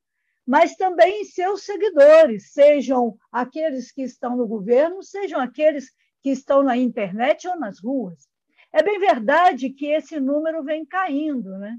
[0.46, 6.62] mas também em seus seguidores, sejam aqueles que estão no governo, sejam aqueles que estão
[6.62, 8.28] na internet ou nas ruas.
[8.74, 11.78] É bem verdade que esse número vem caindo, né?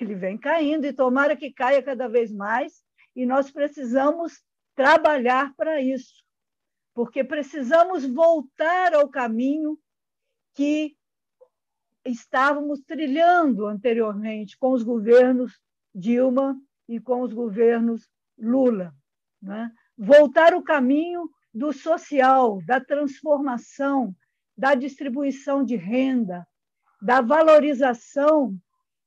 [0.00, 2.82] Ele vem caindo e tomara que caia cada vez mais,
[3.14, 4.42] e nós precisamos
[4.74, 6.24] trabalhar para isso,
[6.94, 9.78] porque precisamos voltar ao caminho
[10.54, 10.96] que
[12.04, 15.60] estávamos trilhando anteriormente com os governos
[15.94, 16.56] Dilma
[16.88, 18.94] e com os governos Lula.
[19.42, 19.70] Né?
[19.96, 24.14] Voltar o caminho do social, da transformação,
[24.58, 26.44] da distribuição de renda,
[27.00, 28.58] da valorização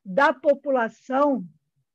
[0.04, 1.46] da população,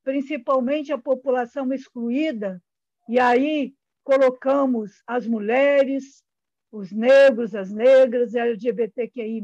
[0.04, 2.62] principalmente a população excluída,
[3.08, 6.22] e aí colocamos as mulheres,
[6.70, 9.40] os negros, as negras, LGBTQI,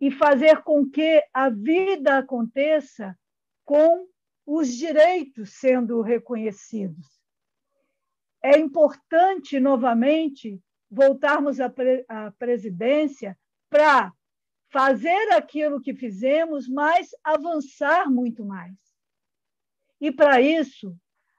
[0.00, 3.18] e fazer com que a vida aconteça
[3.64, 4.06] com
[4.46, 7.06] os direitos sendo reconhecidos.
[8.42, 10.62] É importante, novamente,
[10.96, 14.10] voltarmos à, pre à presidência para
[14.70, 18.74] fazer aquilo que fizemos, mas avançar muito mais.
[20.00, 20.96] E para isso,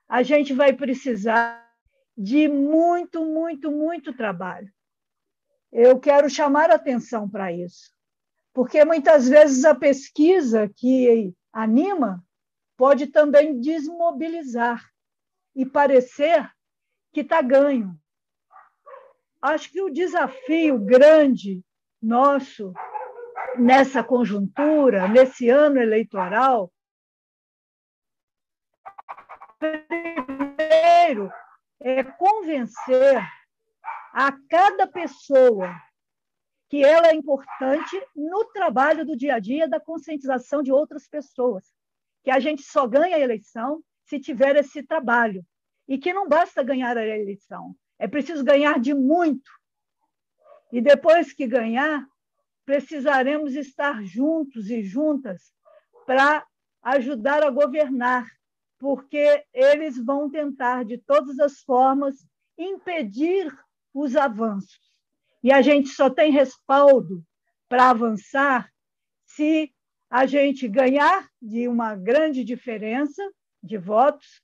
[0.08, 1.68] a gente vai precisar
[2.16, 4.72] de muito, muito, muito trabalho.
[5.72, 7.92] Eu quero chamar atenção para isso,
[8.54, 12.24] porque muitas vezes a pesquisa que anima
[12.78, 14.88] pode também desmobilizar
[15.56, 16.50] e parecer
[17.12, 18.00] que está ganho.
[19.42, 21.64] Acho que o desafio grande
[22.02, 22.74] nosso
[23.58, 26.72] nessa conjuntura, nesse ano eleitoral,
[29.60, 31.32] primeiro
[31.80, 33.22] é convencer
[34.14, 35.70] a cada pessoa
[36.70, 41.64] que ela é importante no trabalho do dia a dia da conscientização de outras pessoas,
[42.24, 45.46] que a gente só ganha a eleição se tiver esse trabalho.
[45.88, 49.50] E que não basta ganhar a eleição, é preciso ganhar de muito.
[50.72, 52.06] E depois que ganhar,
[52.66, 55.54] precisaremos estar juntos e juntas
[56.06, 56.46] para
[56.84, 58.28] ajudar a governar,
[58.78, 62.16] porque eles vão tentar, de todas as formas,
[62.58, 63.52] impedir
[63.94, 64.80] os avanços.
[65.44, 67.24] E a gente só tem respaldo
[67.70, 68.70] para avançar
[69.26, 69.74] se
[70.10, 73.22] a gente ganhar de uma grande diferença
[73.62, 74.42] de votos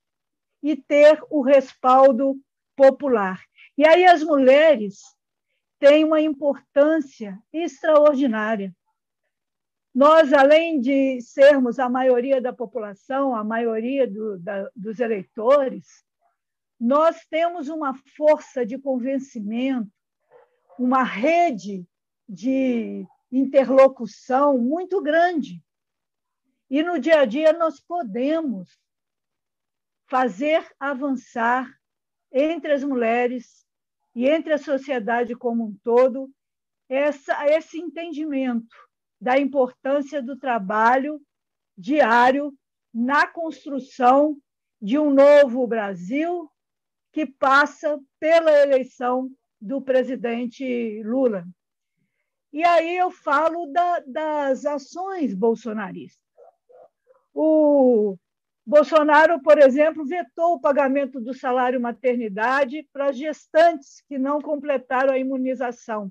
[0.61, 2.35] e ter o respaldo
[2.76, 3.43] popular.
[3.78, 5.01] E aí as mulheres
[5.80, 8.76] têm uma importância extraordinária.
[9.93, 15.86] Nós, além de sermos a maioria da população, a maioria do, da, dos eleitores,
[16.80, 19.91] nós temos uma força de convencimento,
[20.80, 21.88] uma rede
[22.28, 25.63] de interlocução muito grande.
[26.69, 28.80] E no dia a dia nós podemos
[30.07, 31.71] fazer avançar
[32.34, 33.63] entre as mulheres
[34.15, 36.29] e entre a sociedade como um todo
[36.89, 38.75] essa, esse entendimento
[39.21, 41.21] da importância do trabalho
[41.77, 42.53] diário
[42.93, 44.38] na construção
[44.81, 46.49] de um novo Brasil
[47.11, 49.29] que passa pela eleição
[49.61, 51.45] do presidente Lula.
[52.51, 56.21] E aí eu falo da, das ações bolsonaristas.
[57.34, 58.17] O
[58.66, 65.18] Bolsonaro, por exemplo, vetou o pagamento do salário maternidade para gestantes que não completaram a
[65.18, 66.09] imunização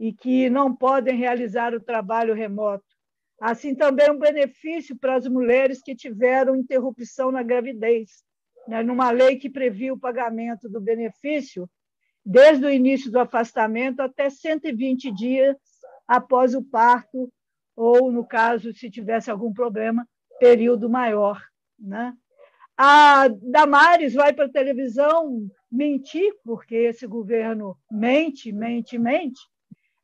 [0.00, 2.84] e que não podem realizar o trabalho remoto.
[3.38, 8.24] Assim também um benefício para as mulheres que tiveram interrupção na gravidez,
[8.66, 8.82] né?
[8.82, 11.68] numa lei que previa o pagamento do benefício
[12.24, 15.56] desde o início do afastamento até 120 dias
[16.06, 17.30] após o parto,
[17.76, 20.06] ou, no caso, se tivesse algum problema,
[20.38, 21.51] período maior.
[21.82, 22.16] Né?
[22.76, 29.40] A Damares vai para a televisão mentir, porque esse governo mente, mente, mente,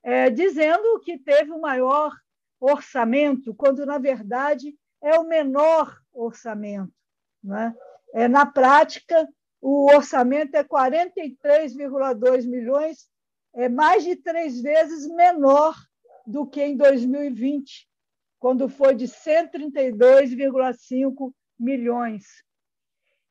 [0.02, 2.12] é, dizendo que teve o maior
[2.60, 6.92] orçamento, quando, na verdade, é o menor orçamento.
[7.42, 7.74] Né?
[8.12, 9.28] É, na prática,
[9.60, 13.08] o orçamento é 43,2 milhões,
[13.54, 15.74] é mais de três vezes menor
[16.26, 17.88] do que em 2020,
[18.38, 22.44] quando foi de 132,5 milhões.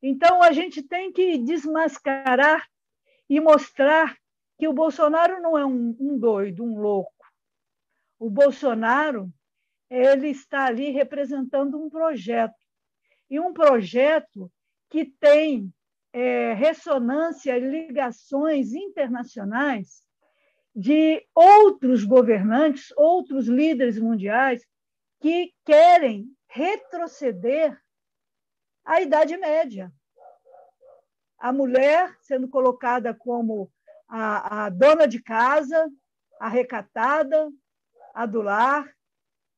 [0.01, 2.67] Então, a gente tem que desmascarar
[3.29, 4.15] e mostrar
[4.57, 7.13] que o Bolsonaro não é um, um doido, um louco.
[8.19, 9.31] O Bolsonaro
[9.89, 12.55] ele está ali representando um projeto
[13.29, 14.51] e um projeto
[14.89, 15.73] que tem
[16.11, 20.01] é, ressonância e ligações internacionais
[20.75, 24.65] de outros governantes, outros líderes mundiais
[25.19, 27.77] que querem retroceder
[28.87, 29.91] à Idade Média.
[31.37, 33.69] A mulher sendo colocada como
[34.07, 35.91] a, a dona de casa,
[36.39, 37.51] a recatada,
[38.13, 38.89] a do lar,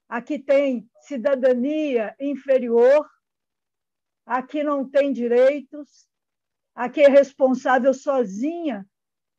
[0.10, 3.08] a que tem cidadania inferior,
[4.26, 6.10] a que não tem direitos,
[6.74, 8.84] a que é responsável sozinha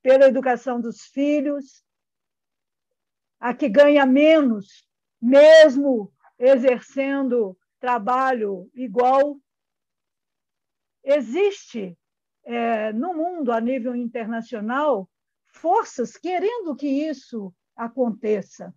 [0.03, 1.84] pela educação dos filhos,
[3.41, 4.86] a que ganha menos,
[5.20, 9.36] mesmo exercendo trabalho igual.
[11.03, 11.96] Existe
[12.44, 15.09] é, no mundo, a nível internacional,
[15.46, 18.74] forças querendo que isso aconteça.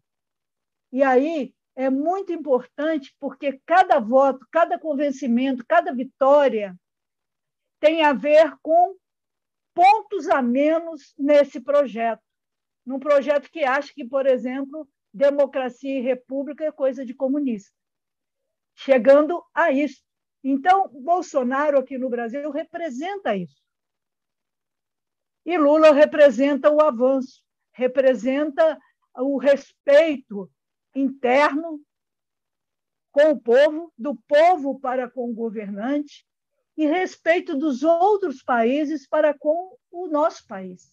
[0.91, 6.76] E aí é muito importante porque cada voto, cada convencimento, cada vitória
[7.80, 8.95] tem a ver com
[9.74, 12.21] pontos a menos nesse projeto.
[12.86, 17.76] Num projeto que acha que, por exemplo, democracia e república é coisa de comunista.
[18.76, 20.01] Chegando a isso.
[20.44, 23.64] Então, Bolsonaro aqui no Brasil representa isso.
[25.46, 27.41] E Lula representa o avanço,
[27.72, 28.80] representa
[29.16, 30.50] o respeito
[30.96, 31.82] interno
[33.12, 36.26] com o povo, do povo para com o governante,
[36.76, 40.91] e respeito dos outros países para com o nosso país.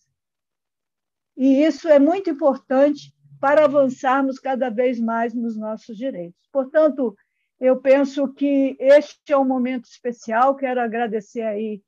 [1.37, 6.47] E isso é muito importante para avançarmos cada vez mais nos nossos direitos.
[6.53, 7.17] Portanto,
[7.61, 10.57] eu penso que este é um momento especial.
[10.57, 11.83] Quero agradecer aí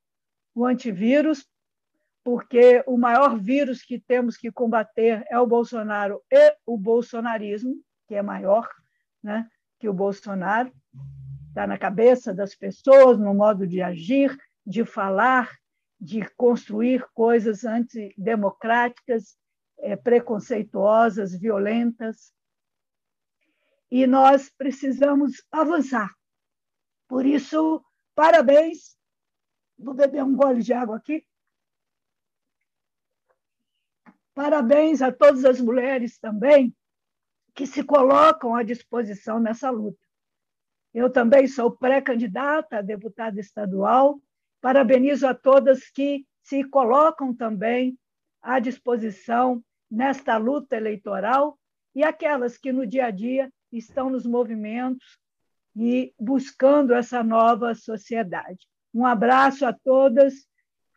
[0.54, 1.46] o antivírus
[2.24, 7.74] porque o maior vírus que temos que combater é o Bolsonaro e o bolsonarismo,
[8.06, 8.68] que é maior
[9.22, 9.48] né,
[9.80, 10.72] que o Bolsonaro,
[11.48, 15.50] está na cabeça das pessoas, no modo de agir, de falar,
[16.00, 19.36] de construir coisas antidemocráticas,
[19.78, 22.32] é, preconceituosas, violentas.
[23.94, 26.10] E nós precisamos avançar,
[27.06, 27.84] Por isso,
[28.14, 28.96] parabéns.
[29.78, 31.26] Vou beber um gole de água aqui.
[34.32, 36.74] Parabéns a todas as mulheres também
[37.54, 40.00] que se colocam à disposição nessa luta.
[40.94, 44.22] Eu também sou pré-candidata a deputada estadual.
[44.62, 47.98] Parabenizo a todas que se colocam também
[48.40, 51.58] à disposição nesta luta eleitoral
[51.94, 55.18] e aquelas que no dia a dia estão nos movimentos
[55.74, 58.66] e buscando essa nova sociedade.
[58.94, 60.46] Um abraço a todas,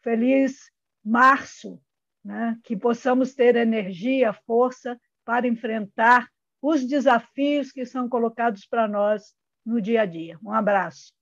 [0.03, 0.69] feliz
[1.03, 1.81] março,
[2.23, 2.59] né?
[2.63, 6.29] que possamos ter energia, força para enfrentar
[6.61, 9.33] os desafios que são colocados para nós
[9.65, 10.37] no dia a dia.
[10.43, 11.13] Um abraço.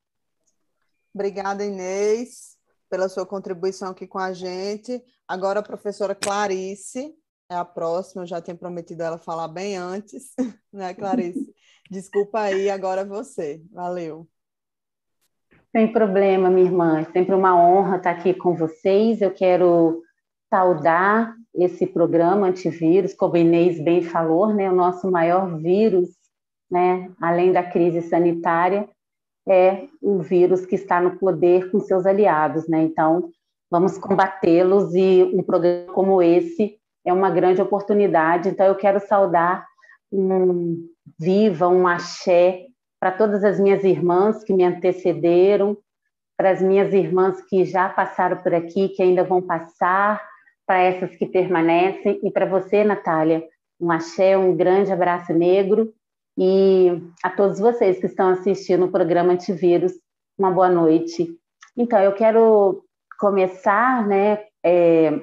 [1.14, 2.58] Obrigada, Inês,
[2.90, 5.04] pela sua contribuição aqui com a gente.
[5.28, 7.14] Agora, a professora Clarice
[7.50, 10.34] é a próxima, eu já tinha prometido ela falar bem antes,
[10.72, 11.54] né, Clarice?
[11.90, 13.62] Desculpa aí, agora é você.
[13.72, 14.28] Valeu.
[15.72, 17.00] Sem problema, minha irmã.
[17.02, 19.22] É sempre uma honra estar aqui com vocês.
[19.22, 20.02] Eu quero
[20.50, 26.10] saudar esse programa antivírus, como Inês bem falou, né, o nosso maior vírus,
[26.70, 28.90] né, além da crise sanitária,
[29.48, 32.82] é o vírus que está no poder com seus aliados, né?
[32.82, 33.30] Então,
[33.70, 38.50] vamos combatê-los e um programa como esse é uma grande oportunidade.
[38.50, 39.66] Então, eu quero saudar
[40.12, 40.88] um
[41.20, 42.66] viva, um axé
[43.00, 45.78] para todas as minhas irmãs que me antecederam,
[46.38, 50.22] para as minhas irmãs que já passaram por aqui, que ainda vão passar,
[50.66, 53.44] para essas que permanecem e para você, Natália,
[53.80, 55.94] um axé, um grande abraço negro
[56.38, 56.90] e
[57.22, 59.94] a todos vocês que estão assistindo o programa Antivírus,
[60.38, 61.28] uma boa noite.
[61.78, 62.84] Então, eu quero
[63.20, 65.22] começar, né, é,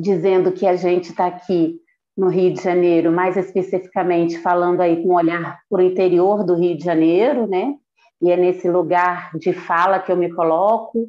[0.00, 1.78] dizendo que a gente está aqui
[2.16, 6.54] no Rio de Janeiro, mais especificamente falando aí com um olhar para o interior do
[6.54, 7.74] Rio de Janeiro, né?
[8.20, 11.08] E é nesse lugar de fala que eu me coloco,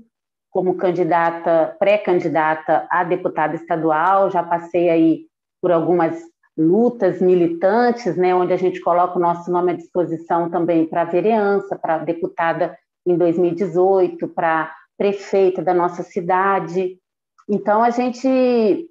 [0.50, 5.26] como candidata, pré-candidata a deputada estadual, já passei aí
[5.62, 6.22] por algumas
[6.58, 11.78] lutas militantes, né, onde a gente coloca o nosso nome à disposição também para vereança,
[11.78, 16.98] para deputada em 2018, para prefeita da nossa cidade.
[17.50, 18.89] Então a gente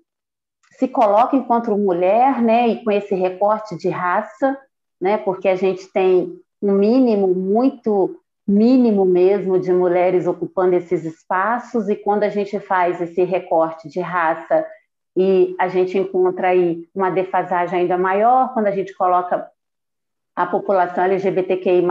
[0.73, 4.59] se coloca enquanto mulher, né, e com esse recorte de raça,
[5.01, 11.89] né, porque a gente tem um mínimo muito mínimo mesmo de mulheres ocupando esses espaços,
[11.89, 14.67] e quando a gente faz esse recorte de raça
[15.17, 19.49] e a gente encontra aí uma defasagem ainda maior, quando a gente coloca
[20.35, 21.83] a população LGBTQI+,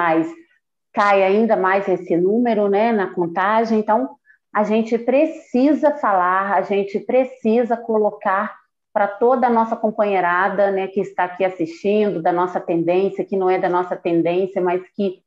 [0.91, 4.09] cai ainda mais esse número né, na contagem, então
[4.53, 8.57] a gente precisa falar, a gente precisa colocar
[8.91, 13.49] para toda a nossa companheirada né, que está aqui assistindo, da nossa tendência, que não
[13.49, 15.21] é da nossa tendência, mas que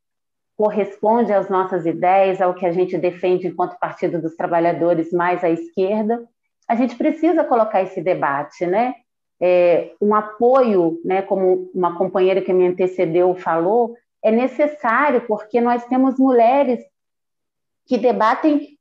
[0.55, 5.49] corresponde às nossas ideias, ao que a gente defende enquanto Partido dos Trabalhadores mais à
[5.49, 6.23] esquerda,
[6.67, 8.95] a gente precisa colocar esse debate, né?
[9.41, 15.85] É, um apoio, né, como uma companheira que me antecedeu falou, é necessário porque nós
[15.85, 16.79] temos mulheres
[17.85, 18.72] que debatem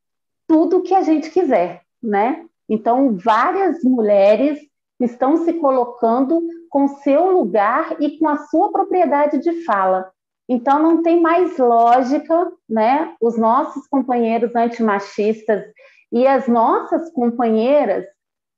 [0.53, 2.45] tudo que a gente quiser, né?
[2.69, 4.61] Então, várias mulheres
[5.01, 10.13] estão se colocando com seu lugar e com a sua propriedade de fala.
[10.47, 13.15] Então não tem mais lógica, né?
[13.19, 15.65] Os nossos companheiros antimachistas
[16.13, 18.05] e as nossas companheiras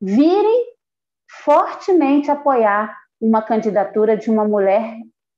[0.01, 0.67] virem
[1.45, 4.97] fortemente apoiar uma candidatura de uma mulher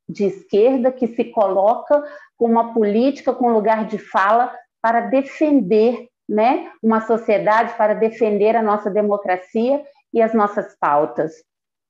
[0.08, 2.02] de esquerda que se coloca
[2.38, 8.62] com uma política com lugar de fala para defender, né, uma sociedade para defender a
[8.62, 11.32] nossa democracia e as nossas pautas.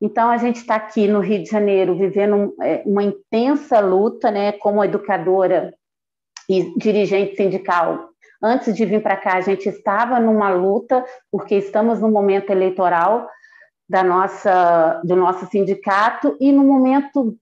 [0.01, 4.53] Então, a gente está aqui no Rio de Janeiro vivendo é, uma intensa luta, né,
[4.53, 5.73] como educadora
[6.49, 8.11] e dirigente sindical.
[8.43, 13.27] Antes de vir para cá, a gente estava numa luta, porque estamos no momento eleitoral
[13.89, 17.37] da nossa, do nosso sindicato e no momento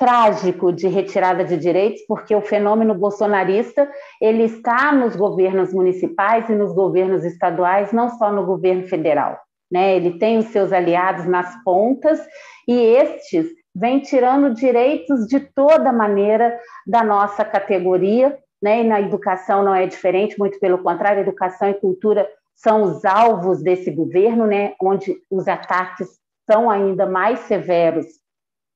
[0.00, 3.88] trágico de retirada de direitos, porque o fenômeno bolsonarista
[4.20, 9.38] ele está nos governos municipais e nos governos estaduais, não só no governo federal
[9.70, 9.96] né?
[9.96, 12.20] Ele tem os seus aliados nas pontas
[12.66, 18.80] e estes vêm tirando direitos de toda maneira da nossa categoria, né?
[18.80, 23.62] E na educação não é diferente, muito pelo contrário, educação e cultura são os alvos
[23.62, 24.74] desse governo, né?
[24.82, 26.08] Onde os ataques
[26.50, 28.06] são ainda mais severos.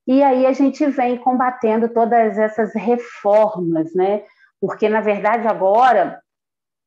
[0.06, 4.22] E aí a gente vem combatendo todas essas reformas, né?
[4.60, 6.20] Porque na verdade agora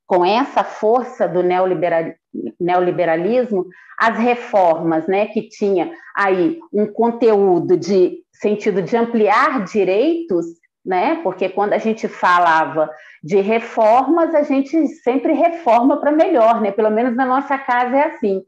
[0.08, 3.66] com essa força do neoliberalismo,
[4.00, 10.46] as reformas, né, que tinha aí um conteúdo de sentido de ampliar direitos,
[10.86, 11.20] né?
[11.24, 12.90] Porque quando a gente falava
[13.22, 16.72] de reformas, a gente sempre reforma para melhor, né?
[16.72, 18.42] Pelo menos na nossa casa é assim.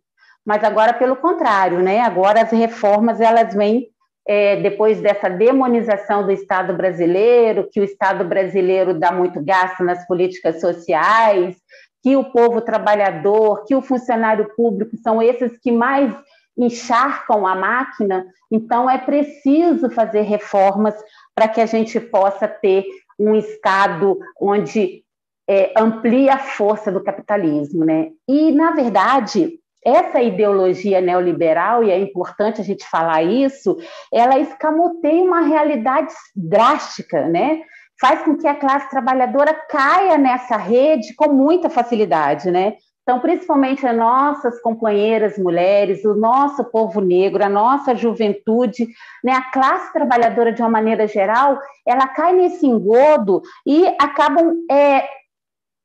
[0.46, 2.00] Mas agora, pelo contrário, né?
[2.00, 3.88] Agora as reformas elas vêm
[4.30, 10.06] é, depois dessa demonização do Estado brasileiro, que o Estado brasileiro dá muito gasto nas
[10.06, 11.58] políticas sociais,
[12.04, 16.14] que o povo trabalhador, que o funcionário público são esses que mais
[16.56, 20.94] encharcam a máquina, então é preciso fazer reformas
[21.34, 22.86] para que a gente possa ter
[23.18, 25.04] um Estado onde
[25.50, 27.84] é, amplie a força do capitalismo.
[27.84, 28.10] Né?
[28.28, 33.78] E, na verdade, essa ideologia neoliberal, e é importante a gente falar isso,
[34.14, 37.62] ela escamoteia uma realidade drástica, né?
[38.00, 42.76] faz com que a classe trabalhadora caia nessa rede com muita facilidade, né?
[43.04, 48.88] Então, principalmente as nossas companheiras mulheres, o nosso povo negro, a nossa juventude,
[49.24, 55.04] né, a classe trabalhadora de uma maneira geral, ela cai nesse engodo e acabam é,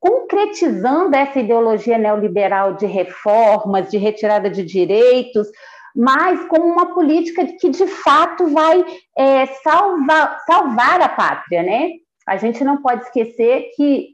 [0.05, 5.49] concretizando essa ideologia neoliberal de reformas, de retirada de direitos,
[5.97, 8.85] mas como uma política que de fato vai
[9.17, 11.93] é, salvar, salvar a pátria, né?
[12.27, 14.09] A gente não pode esquecer que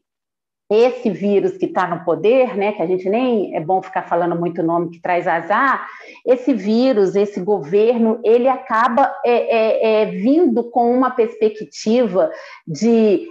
[0.71, 4.39] esse vírus que está no poder, né, que a gente nem é bom ficar falando
[4.39, 5.85] muito nome que traz azar,
[6.25, 12.31] esse vírus, esse governo, ele acaba é, é, é, vindo com uma perspectiva
[12.65, 13.27] de,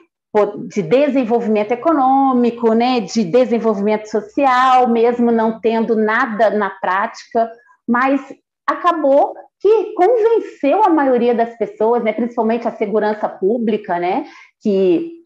[0.67, 7.51] de desenvolvimento econômico, né, de desenvolvimento social, mesmo não tendo nada na prática,
[7.88, 8.21] mas
[8.67, 14.25] acabou que convenceu a maioria das pessoas, né, principalmente a segurança pública, né,
[14.61, 15.18] que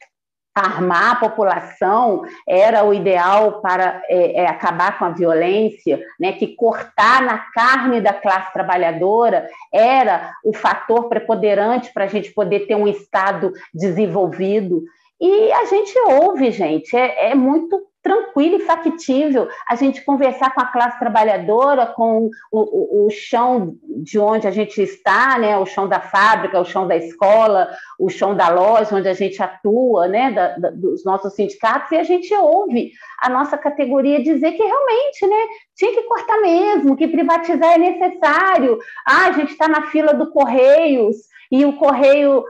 [0.53, 6.55] armar a população era o ideal para é, é, acabar com a violência, né, que
[6.55, 12.75] cortar na carne da classe trabalhadora era o fator preponderante para a gente poder ter
[12.75, 14.83] um Estado desenvolvido.
[15.19, 20.59] E a gente ouve, gente, é, é muito tranquilo e factível a gente conversar com
[20.59, 25.65] a classe trabalhadora, com o, o, o, chão de onde a gente está, né, o
[25.65, 30.07] chão da fábrica, o chão da escola, o chão da loja onde a gente atua,
[30.09, 32.91] né, da, da, dos nossos sindicatos, e a gente ouve
[33.21, 38.77] a nossa categoria dizer que realmente, né, tinha que cortar mesmo, que privatizar é necessário.
[39.07, 41.15] Ah, a gente está na fila do Correios
[41.49, 42.43] e o Correio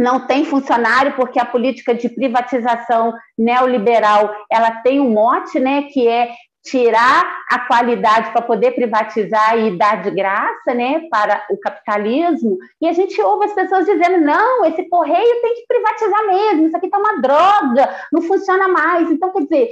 [0.00, 6.08] não tem funcionário porque a política de privatização neoliberal ela tem um mote, né, que
[6.08, 6.30] é
[6.62, 12.58] tirar a qualidade para poder privatizar e dar de graça, né, para o capitalismo.
[12.80, 16.76] E a gente ouve as pessoas dizendo: "Não, esse correio tem que privatizar mesmo, isso
[16.76, 19.10] aqui está uma droga, não funciona mais".
[19.10, 19.70] Então, quer dizer,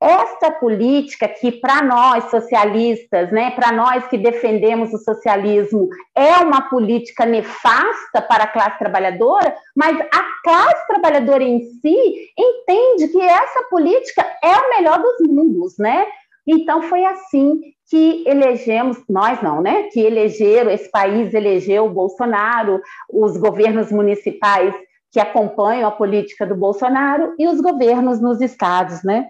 [0.00, 6.68] essa política que para nós socialistas, né, para nós que defendemos o socialismo, é uma
[6.68, 13.62] política nefasta para a classe trabalhadora, mas a classe trabalhadora em si entende que essa
[13.70, 16.06] política é o melhor dos mundos, né?
[16.46, 19.84] Então foi assim que elegemos, nós não, né?
[19.84, 22.80] Que elegeram, esse país elegeu o Bolsonaro,
[23.10, 24.74] os governos municipais
[25.10, 29.26] que acompanham a política do Bolsonaro e os governos nos estados, né?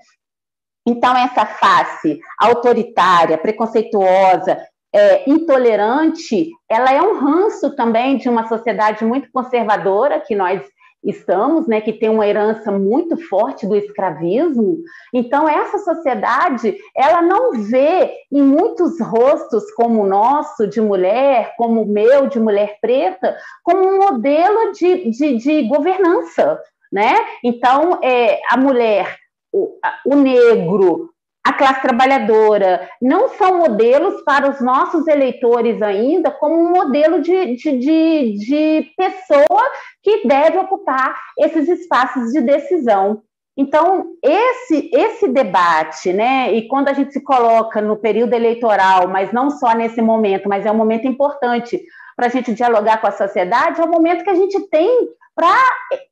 [0.87, 4.59] Então, essa face autoritária, preconceituosa,
[4.95, 10.62] é, intolerante, ela é um ranço também de uma sociedade muito conservadora que nós
[11.05, 14.78] estamos, né, que tem uma herança muito forte do escravismo.
[15.14, 21.82] Então essa sociedade, ela não vê em muitos rostos como o nosso de mulher, como
[21.82, 26.59] o meu de mulher preta, como um modelo de, de, de governança,
[26.93, 27.14] né?
[27.45, 29.16] Então é, a mulher
[29.53, 31.11] o, o negro,
[31.47, 37.55] a classe trabalhadora, não são modelos para os nossos eleitores ainda como um modelo de,
[37.55, 39.63] de, de, de pessoa
[40.03, 43.23] que deve ocupar esses espaços de decisão.
[43.57, 49.33] Então, esse, esse debate, né, e quando a gente se coloca no período eleitoral, mas
[49.33, 51.81] não só nesse momento, mas é um momento importante
[52.17, 55.62] para a gente dialogar com a sociedade, é o momento que a gente tem para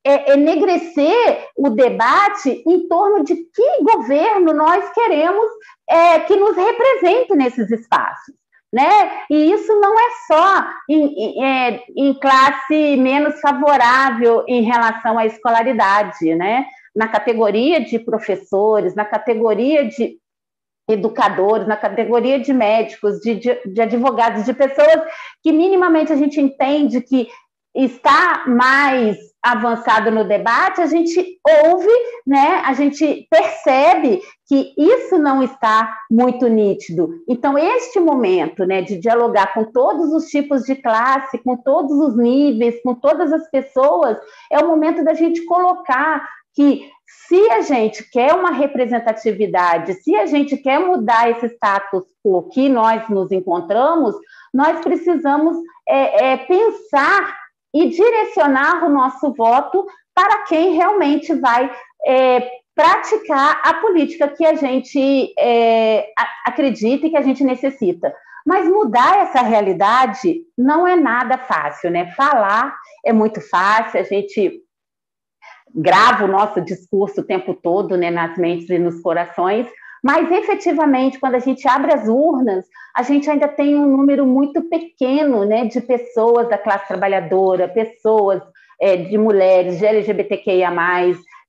[0.05, 5.47] é, enegrecer o debate em torno de que governo nós queremos
[5.89, 8.35] é, que nos represente nesses espaços.
[8.71, 9.23] Né?
[9.31, 15.25] E isso não é só em, em, é, em, classe menos favorável em relação à
[15.25, 16.67] escolaridade, né?
[16.95, 20.19] Na categoria de professores, na categoria de
[20.89, 25.03] educadores, na categoria de médicos, de, de, de advogados, de pessoas
[25.41, 27.29] que minimamente a gente entende que
[27.75, 31.91] está mais avançado no debate, a gente ouve,
[32.27, 37.11] né, a gente percebe que isso não está muito nítido.
[37.29, 42.17] Então, este momento né, de dialogar com todos os tipos de classe, com todos os
[42.17, 44.17] níveis, com todas as pessoas,
[44.51, 46.89] é o momento da gente colocar que
[47.29, 52.69] se a gente quer uma representatividade, se a gente quer mudar esse status quo que
[52.69, 54.15] nós nos encontramos,
[54.53, 55.57] nós precisamos
[55.87, 57.44] é, é, pensar
[57.75, 61.71] e direcionar o nosso voto para quem realmente vai
[62.07, 66.07] é, praticar a política que a gente é,
[66.47, 68.15] acredita e que a gente necessita.
[68.47, 72.13] Mas mudar essa realidade não é nada fácil, né?
[72.13, 74.61] Falar é muito fácil, a gente
[75.75, 79.67] grava o nosso discurso o tempo todo, né, nas mentes e nos corações,
[80.05, 84.61] mas efetivamente, quando a gente abre as urnas, a gente ainda tem um número muito
[84.69, 88.43] pequeno né, de pessoas da classe trabalhadora, pessoas
[88.79, 90.71] é, de mulheres, de LGBTQIA,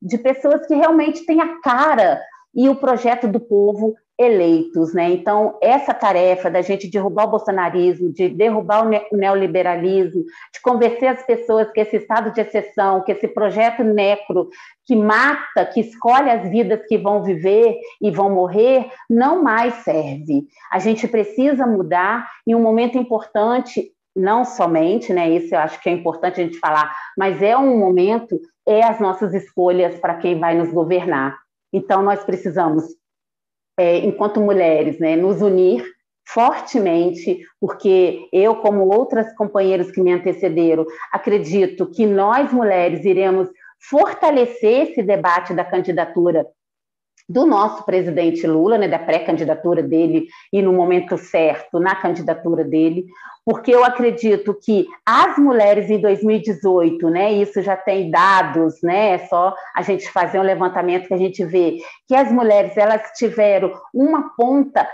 [0.01, 2.21] de pessoas que realmente têm a cara
[2.55, 5.09] e o projeto do povo eleitos, né?
[5.11, 11.25] Então, essa tarefa da gente derrubar o bolsonarismo, de derrubar o neoliberalismo, de convencer as
[11.25, 14.49] pessoas que esse estado de exceção, que esse projeto necro
[14.85, 20.47] que mata, que escolhe as vidas que vão viver e vão morrer, não mais serve.
[20.71, 25.29] A gente precisa mudar em um momento importante, não somente, né?
[25.29, 28.99] Isso eu acho que é importante a gente falar, mas é um momento, é as
[28.99, 31.37] nossas escolhas para quem vai nos governar.
[31.73, 32.85] Então, nós precisamos
[33.77, 35.83] é, enquanto mulheres, né, nos unir
[36.27, 43.47] fortemente, porque eu, como outras companheiras que me antecederam, acredito que nós mulheres iremos
[43.89, 46.47] fortalecer esse debate da candidatura
[47.27, 53.05] do nosso presidente Lula, né, da pré-candidatura dele e no momento certo na candidatura dele,
[53.43, 59.17] porque eu acredito que as mulheres em 2018, né, isso já tem dados, né, é
[59.27, 63.71] só a gente fazer um levantamento que a gente vê que as mulheres elas tiveram
[63.93, 64.87] uma ponta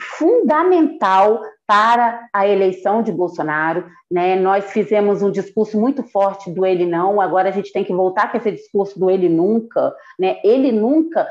[0.00, 4.34] fundamental para a eleição de Bolsonaro, né?
[4.36, 8.32] Nós fizemos um discurso muito forte do ele não, agora a gente tem que voltar
[8.32, 10.38] com esse discurso do ele nunca, né?
[10.42, 11.28] Ele nunca,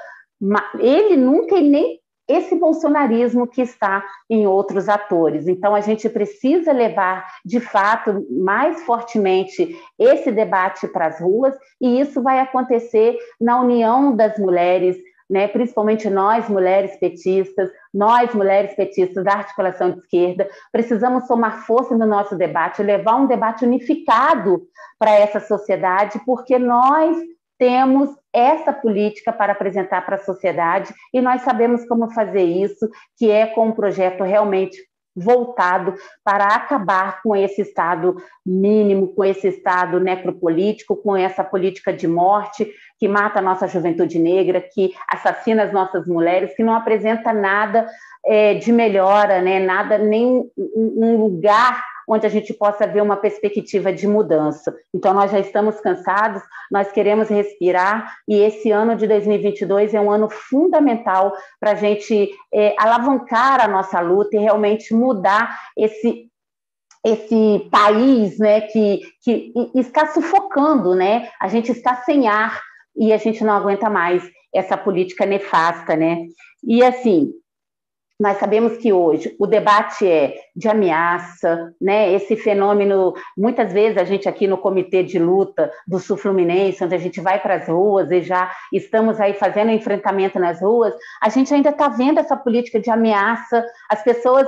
[0.79, 5.47] ele nunca e nem esse bolsonarismo que está em outros atores.
[5.47, 11.99] Então, a gente precisa levar, de fato, mais fortemente esse debate para as ruas, e
[11.99, 14.97] isso vai acontecer na união das mulheres,
[15.29, 21.97] né, principalmente nós, mulheres petistas, nós, mulheres petistas da articulação de esquerda, precisamos somar força
[21.97, 24.61] no nosso debate, levar um debate unificado
[24.97, 27.17] para essa sociedade, porque nós
[27.57, 33.31] temos essa política para apresentar para a sociedade e nós sabemos como fazer isso, que
[33.31, 34.77] é com um projeto realmente
[35.17, 42.07] voltado para acabar com esse estado mínimo, com esse estado necropolítico, com essa política de
[42.07, 47.33] morte que mata a nossa juventude negra, que assassina as nossas mulheres, que não apresenta
[47.33, 47.87] nada
[48.25, 49.59] é, de melhora, né?
[49.59, 54.73] nada, nem um lugar onde a gente possa ver uma perspectiva de mudança.
[54.93, 56.41] Então, nós já estamos cansados,
[56.71, 62.29] nós queremos respirar, e esse ano de 2022 é um ano fundamental para a gente
[62.53, 66.27] é, alavancar a nossa luta e realmente mudar esse
[67.05, 71.29] esse país né, que, que está sufocando, né?
[71.39, 72.59] A gente está sem ar
[72.97, 76.25] e a gente não aguenta mais essa política nefasta, né?
[76.63, 77.31] E assim,
[78.19, 82.11] nós sabemos que hoje o debate é de ameaça, né?
[82.13, 86.95] Esse fenômeno, muitas vezes a gente aqui no comitê de luta do Sul Fluminense, onde
[86.95, 91.29] a gente vai para as ruas e já estamos aí fazendo enfrentamento nas ruas, a
[91.29, 94.47] gente ainda está vendo essa política de ameaça, as pessoas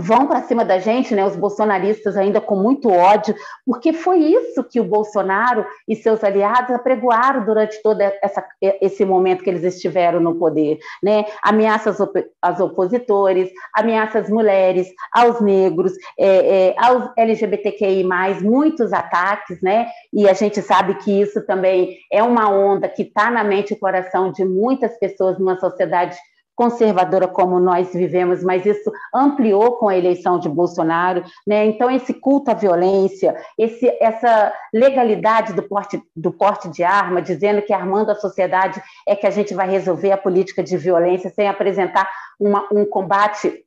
[0.00, 3.34] vão para cima da gente, né, os bolsonaristas ainda com muito ódio,
[3.66, 8.44] porque foi isso que o Bolsonaro e seus aliados apregoaram durante todo essa,
[8.80, 11.98] esse momento que eles estiveram no poder, né, ameaças
[12.40, 18.04] aos opositores, ameaças às mulheres, aos negros, é, é, aos LGBTQI+,
[18.42, 23.30] muitos ataques, né, e a gente sabe que isso também é uma onda que está
[23.30, 26.16] na mente e coração de muitas pessoas numa sociedade
[26.54, 31.64] conservadora como nós vivemos, mas isso ampliou com a eleição de Bolsonaro, né?
[31.66, 37.62] Então esse culto à violência, esse, essa legalidade do porte, do porte de arma, dizendo
[37.62, 41.48] que armando a sociedade é que a gente vai resolver a política de violência sem
[41.48, 43.64] apresentar uma, um combate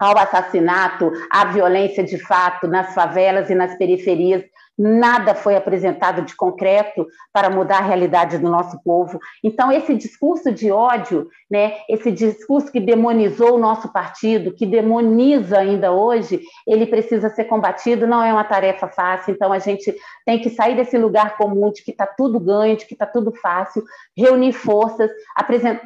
[0.00, 4.42] ao assassinato, à violência de fato nas favelas e nas periferias
[4.80, 9.20] nada foi apresentado de concreto para mudar a realidade do nosso povo.
[9.44, 15.58] Então, esse discurso de ódio, né, esse discurso que demonizou o nosso partido, que demoniza
[15.58, 19.34] ainda hoje, ele precisa ser combatido, não é uma tarefa fácil.
[19.34, 19.94] Então, a gente
[20.24, 23.32] tem que sair desse lugar comum de que está tudo ganho, de que está tudo
[23.32, 23.84] fácil,
[24.16, 25.10] reunir forças,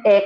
[0.05, 0.25] é,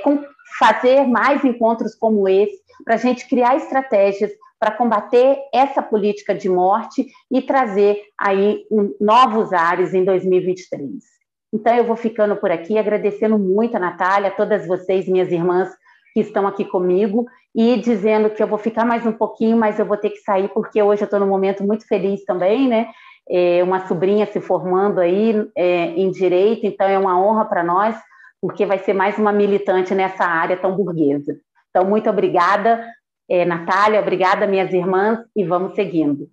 [0.59, 6.49] fazer mais encontros como esse, para a gente criar estratégias para combater essa política de
[6.49, 8.65] morte e trazer aí
[8.99, 11.19] novos ares em 2023.
[11.53, 15.69] Então, eu vou ficando por aqui, agradecendo muito a Natália, a todas vocês, minhas irmãs,
[16.13, 17.25] que estão aqui comigo,
[17.55, 20.49] e dizendo que eu vou ficar mais um pouquinho, mas eu vou ter que sair,
[20.49, 22.89] porque hoje eu estou num momento muito feliz também, né?
[23.27, 27.95] É uma sobrinha se formando aí é, em direito, então é uma honra para nós,
[28.41, 31.39] porque vai ser mais uma militante nessa área tão burguesa.
[31.69, 32.85] Então, muito obrigada,
[33.29, 36.29] é, Natália, obrigada, minhas irmãs, e vamos seguindo.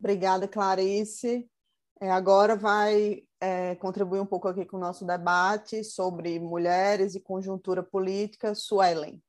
[0.00, 1.46] Obrigada, Clarice.
[2.00, 7.20] É, agora vai é, contribuir um pouco aqui com o nosso debate sobre mulheres e
[7.20, 9.22] conjuntura política, Suelen.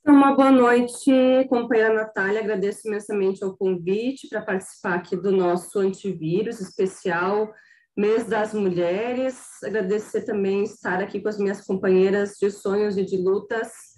[0.00, 1.12] Então, uma boa noite,
[1.48, 2.40] companheira Natália.
[2.40, 7.52] Agradeço imensamente o convite para participar aqui do nosso antivírus especial
[7.96, 9.62] Mês das Mulheres.
[9.64, 13.92] Agradecer também estar aqui com as minhas companheiras de sonhos e de lutas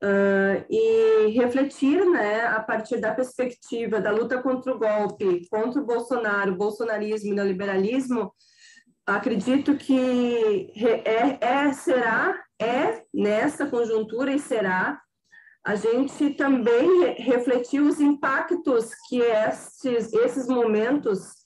[0.00, 5.84] Uh, e refletir, né, a partir da perspectiva da luta contra o golpe, contra o
[5.84, 8.32] Bolsonaro, bolsonarismo e neoliberalismo,
[9.04, 10.70] acredito que
[11.04, 15.00] é, é, será, é nessa conjuntura e será
[15.66, 21.37] a gente também refletir os impactos que estes, esses momentos,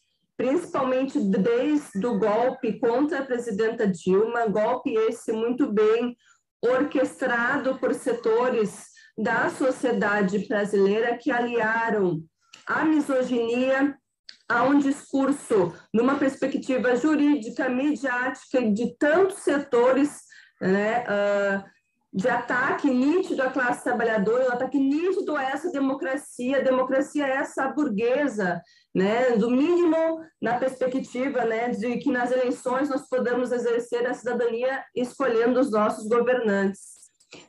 [0.43, 6.17] principalmente desde o golpe contra a presidenta Dilma, golpe esse muito bem
[6.61, 8.87] orquestrado por setores
[9.17, 12.25] da sociedade brasileira que aliaram
[12.67, 13.97] a misoginia
[14.49, 20.23] a um discurso numa perspectiva jurídica, midiática de tantos setores,
[20.61, 21.65] né, uh,
[22.13, 27.37] de ataque nítido à classe trabalhadora, um ataque nítido a essa democracia, a democracia é
[27.37, 28.61] essa burguesa,
[28.95, 34.85] né, do mínimo na perspectiva né, de que nas eleições nós podemos exercer a cidadania
[34.95, 37.01] escolhendo os nossos governantes.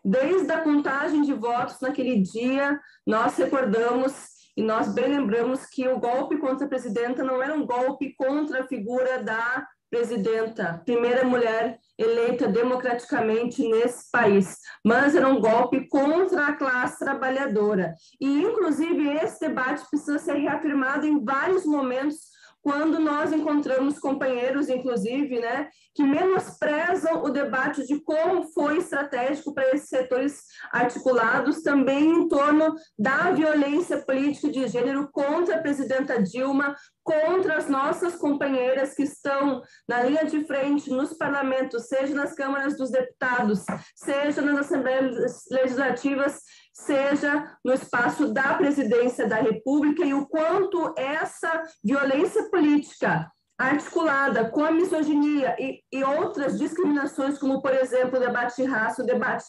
[0.03, 4.13] Desde a contagem de votos naquele dia, nós recordamos
[4.55, 8.61] e nós bem lembramos que o golpe contra a presidenta não era um golpe contra
[8.61, 16.47] a figura da presidenta, primeira mulher eleita democraticamente nesse país, mas era um golpe contra
[16.47, 17.93] a classe trabalhadora.
[18.19, 22.32] E, inclusive, esse debate precisa ser reafirmado em vários momentos
[22.63, 29.75] quando nós encontramos companheiros, inclusive, né, que menosprezam o debate de como foi estratégico para
[29.75, 36.73] esses setores articulados também em torno da violência política de gênero contra a presidenta Dilma,
[37.03, 42.77] contra as nossas companheiras que estão na linha de frente nos parlamentos, seja nas câmaras
[42.77, 46.39] dos deputados, seja nas assembleias legislativas,
[46.73, 54.63] seja no espaço da presidência da República e o quanto essa violência política articulada com
[54.63, 59.45] a misoginia e, e outras discriminações, como, por exemplo, o debate de raça, o debate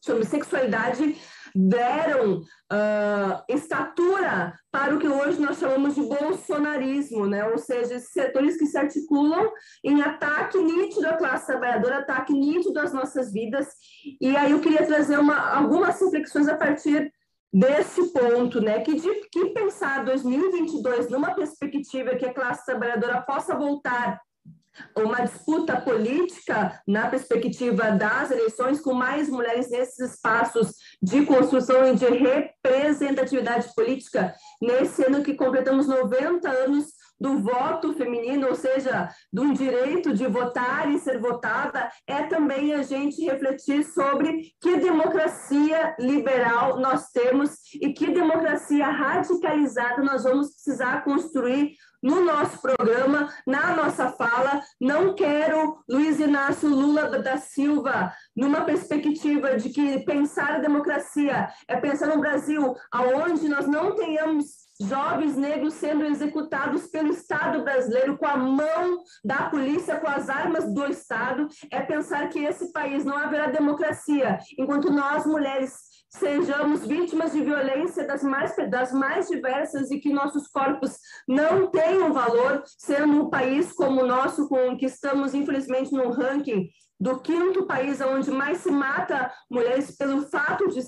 [0.00, 1.20] sobre sexualidade,
[1.54, 7.44] deram uh, estatura para o que hoje nós chamamos de bolsonarismo, né?
[7.44, 9.50] ou seja, setores que se articulam
[9.84, 13.68] em ataque nítido à classe trabalhadora, ataque nítido às nossas vidas.
[14.20, 17.12] E aí eu queria trazer uma, algumas reflexões a partir
[17.52, 23.54] desse ponto, né, que, de, que pensar 2022 numa perspectiva que a classe trabalhadora possa
[23.54, 24.18] voltar
[24.96, 31.96] uma disputa política na perspectiva das eleições, com mais mulheres nesses espaços de construção e
[31.96, 39.52] de representatividade política, nesse ano que completamos 90 anos do voto feminino, ou seja, do
[39.52, 46.80] direito de votar e ser votada, é também a gente refletir sobre que democracia liberal
[46.80, 54.10] nós temos e que democracia radicalizada nós vamos precisar construir no nosso programa, na nossa
[54.10, 54.60] fala.
[54.80, 61.76] Não quero Luiz Inácio Lula da Silva numa perspectiva de que pensar a democracia é
[61.76, 68.26] pensar no Brasil aonde nós não tenhamos jovens negros sendo executados pelo Estado brasileiro com
[68.26, 73.16] a mão da polícia, com as armas do Estado, é pensar que esse país não
[73.16, 79.98] haverá democracia enquanto nós, mulheres, sejamos vítimas de violência das mais, das mais diversas e
[79.98, 80.96] que nossos corpos
[81.26, 86.68] não tenham valor, sendo um país como o nosso, com que estamos, infelizmente, num ranking
[87.00, 90.80] do quinto país onde mais se mata mulheres pelo fato de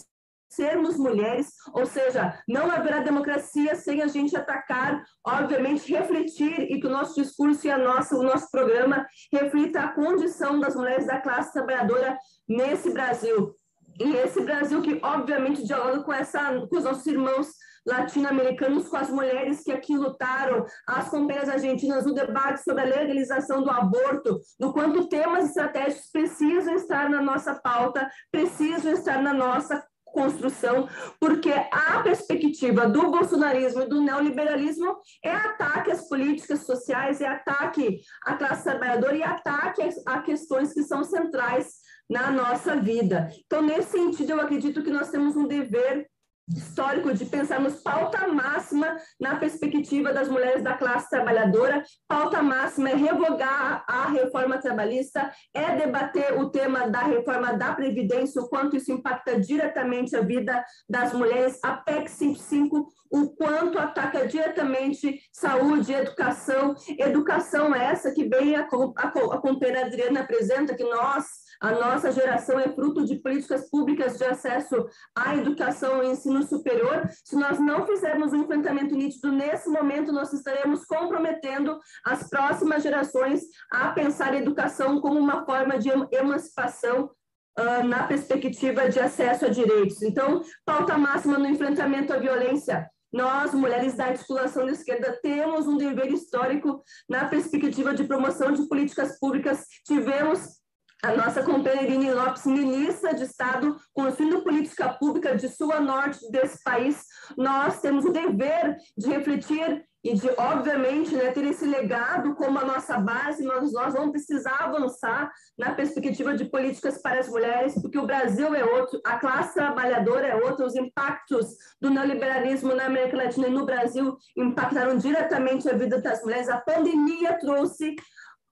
[0.54, 6.86] sermos mulheres, ou seja, não haverá democracia sem a gente atacar, obviamente, refletir e que
[6.86, 11.20] o nosso discurso e a nossa, o nosso programa reflita a condição das mulheres da
[11.20, 12.16] classe trabalhadora
[12.48, 13.54] nesse Brasil.
[14.00, 17.48] E esse Brasil que, obviamente, dialoga com, essa, com os nossos irmãos
[17.86, 23.62] latino-americanos, com as mulheres que aqui lutaram, as companheiras argentinas, o debate sobre a legalização
[23.62, 29.84] do aborto, do quanto temas estratégicos precisam estar na nossa pauta, precisam estar na nossa
[30.14, 30.88] construção,
[31.20, 38.00] porque a perspectiva do bolsonarismo e do neoliberalismo é ataque às políticas sociais, é ataque
[38.24, 41.74] à classe trabalhadora e ataque a questões que são centrais
[42.08, 43.28] na nossa vida.
[43.44, 46.06] Então, nesse sentido, eu acredito que nós temos um dever
[46.52, 51.82] histórico de pensarmos pauta máxima na perspectiva das mulheres da classe trabalhadora.
[52.06, 58.42] Pauta máxima é revogar a reforma trabalhista, é debater o tema da reforma da Previdência,
[58.42, 61.58] o quanto isso impacta diretamente a vida das mulheres.
[61.62, 66.74] A PEC 55, o quanto ataca diretamente saúde, educação.
[66.98, 72.58] Educação essa que bem a, a, a companheira Adriana apresenta, que nós a nossa geração
[72.58, 74.86] é fruto de políticas públicas de acesso
[75.16, 77.08] à educação e ensino superior.
[77.24, 83.42] Se nós não fizermos um enfrentamento nítido nesse momento, nós estaremos comprometendo as próximas gerações
[83.70, 87.10] a pensar a educação como uma forma de emancipação
[87.56, 90.02] Uh, na perspectiva de acesso a direitos.
[90.02, 92.90] Então, pauta máxima no enfrentamento à violência.
[93.14, 98.66] Nós, mulheres da articulação da esquerda, temos um dever histórico na perspectiva de promoção de
[98.66, 99.66] políticas públicas.
[99.86, 100.63] Tivemos
[101.04, 106.30] a nossa companheira Irine Lopes, ministra de Estado, construindo política pública de sul a norte
[106.30, 107.04] desse país,
[107.36, 112.64] nós temos o dever de refletir e de, obviamente, né, ter esse legado como a
[112.64, 117.98] nossa base, mas nós vamos precisar avançar na perspectiva de políticas para as mulheres, porque
[117.98, 123.16] o Brasil é outro, a classe trabalhadora é outra, os impactos do neoliberalismo na América
[123.16, 126.50] Latina e no Brasil impactaram diretamente a vida das mulheres.
[126.50, 127.96] A pandemia trouxe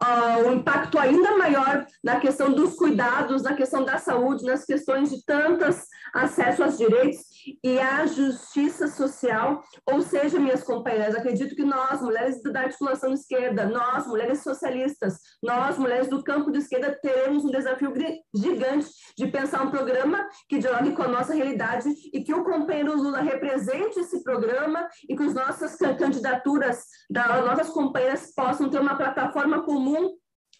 [0.03, 5.11] uh, um impacto ainda maior na questão dos cuidados, na questão da saúde, nas questões
[5.11, 7.32] de tantas acesso aos direitos
[7.62, 9.62] e à justiça social.
[9.90, 15.78] Ou seja, minhas companheiras, acredito que nós, mulheres da articulação esquerda, nós, mulheres socialistas, nós,
[15.78, 17.93] mulheres do campo de esquerda, teremos um desafio
[18.34, 22.97] gigante de pensar um programa que dialogue com a nossa realidade e que o companheiro
[22.97, 28.97] Lula represente esse programa e que as nossas candidaturas das nossas companheiras possam ter uma
[28.97, 30.16] plataforma comum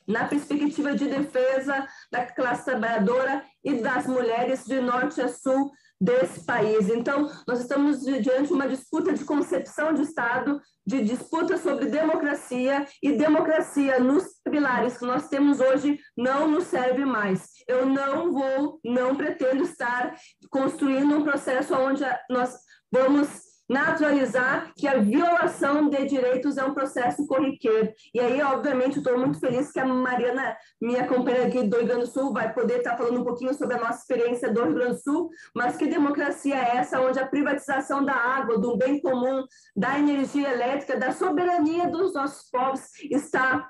[0.07, 5.71] na perspectiva de defesa da classe trabalhadora e das mulheres de norte a sul
[6.03, 6.89] desse país.
[6.89, 12.85] Então, nós estamos diante de uma disputa de concepção de Estado, de disputa sobre democracia,
[13.01, 17.47] e democracia nos pilares que nós temos hoje não nos serve mais.
[17.69, 20.17] Eu não vou, não pretendo estar
[20.51, 22.53] construindo um processo onde nós
[22.91, 27.93] vamos naturalizar que a violação de direitos é um processo corriqueiro.
[28.15, 32.03] E aí, obviamente, estou muito feliz que a Mariana, minha companheira aqui do Rio Grande
[32.03, 34.97] do Sul, vai poder estar falando um pouquinho sobre a nossa experiência do Rio Grande
[34.97, 39.45] do Sul, mas que democracia é essa onde a privatização da água, do bem comum,
[39.77, 43.69] da energia elétrica, da soberania dos nossos povos está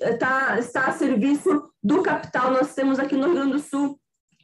[0.00, 2.50] está, está a serviço do capital.
[2.50, 3.98] Nós temos aqui no Rio Grande do Sul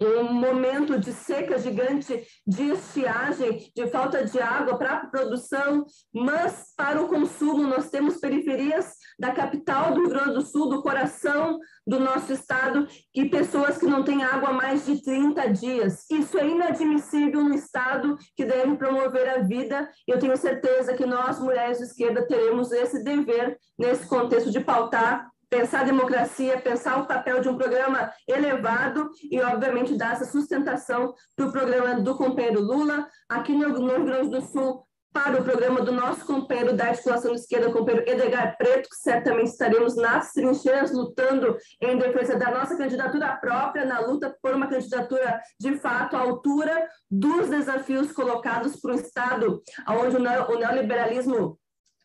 [0.05, 6.73] um momento de seca gigante, de estiagem, de falta de água para a produção, mas
[6.77, 11.59] para o consumo nós temos periferias da capital do Rio Grande do Sul, do coração
[11.87, 16.05] do nosso estado, que pessoas que não têm água há mais de 30 dias.
[16.11, 21.07] Isso é inadmissível no estado que deve promover a vida, e eu tenho certeza que
[21.07, 26.99] nós, mulheres de esquerda, teremos esse dever nesse contexto de pautar pensar a democracia, pensar
[26.99, 32.17] o papel de um programa elevado e, obviamente, dar essa sustentação para o programa do
[32.17, 33.07] companheiro Lula.
[33.29, 34.83] Aqui no, Rio Grande do Sul,
[35.13, 38.97] para o programa do nosso companheiro da articulação de esquerda, o companheiro Edgar Preto, que
[38.97, 44.69] certamente estaremos nas trincheiras lutando em defesa da nossa candidatura própria, na luta por uma
[44.69, 51.59] candidatura de fato à altura dos desafios colocados para o Estado, onde o neoliberalismo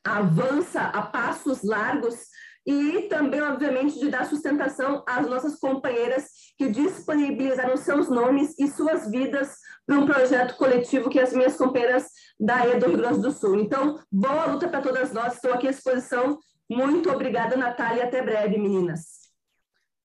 [0.03, 2.27] avança a passos largos
[2.67, 6.25] e também, obviamente, de dar sustentação às nossas companheiras
[6.57, 9.55] que disponibilizaram seus nomes e suas vidas
[9.85, 13.55] para um projeto coletivo que as minhas companheiras da E do Rio Grande do Sul.
[13.55, 16.37] Então, boa luta para todas nós, estou aqui à disposição.
[16.69, 19.31] Muito obrigada, Natália, até breve, meninas.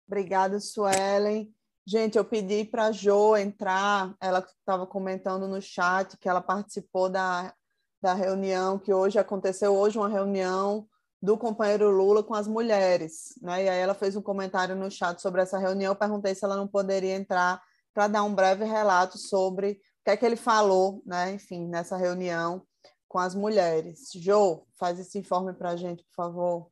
[0.08, 1.54] Obrigada, Suelen.
[1.86, 7.10] Gente, eu pedi para a Jo entrar, ela estava comentando no chat que ela participou
[7.10, 7.54] da,
[8.02, 10.88] da reunião, que hoje aconteceu hoje uma reunião
[11.26, 13.64] do companheiro Lula com as mulheres, né?
[13.64, 15.92] E aí ela fez um comentário no chat sobre essa reunião.
[15.92, 17.62] Eu perguntei se ela não poderia entrar
[17.94, 22.64] para dar um breve relato sobre que é que ele falou, né, enfim, nessa reunião
[23.08, 24.12] com as mulheres.
[24.14, 26.72] Jo, faz esse informe para a gente, por favor.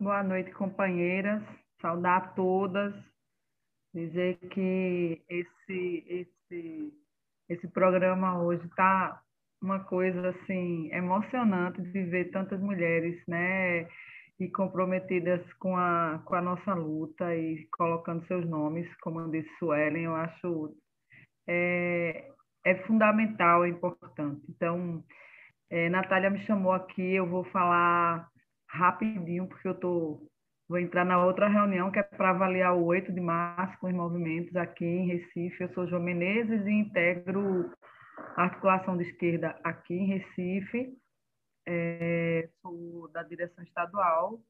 [0.00, 1.42] Boa noite, companheiras.
[1.80, 2.92] Saudar a todas.
[3.94, 6.92] Dizer que esse, esse,
[7.48, 9.22] esse programa hoje está
[9.62, 13.86] uma coisa assim emocionante de ver tantas mulheres, né,
[14.38, 20.04] e comprometidas com a, com a nossa luta e colocando seus nomes, como disse Suelen,
[20.04, 20.74] eu acho
[21.46, 22.30] é,
[22.64, 24.40] é fundamental, é importante.
[24.48, 25.04] Então,
[25.68, 28.28] é, Natália me chamou aqui, eu vou falar
[28.68, 30.26] rapidinho, porque eu tô,
[30.68, 33.94] vou entrar na outra reunião, que é para avaliar o 8 de março com os
[33.94, 35.62] movimentos aqui em Recife.
[35.62, 37.70] Eu sou João Menezes e integro
[38.36, 40.96] articulação de esquerda aqui em Recife.
[41.66, 44.40] É, sou da direção estadual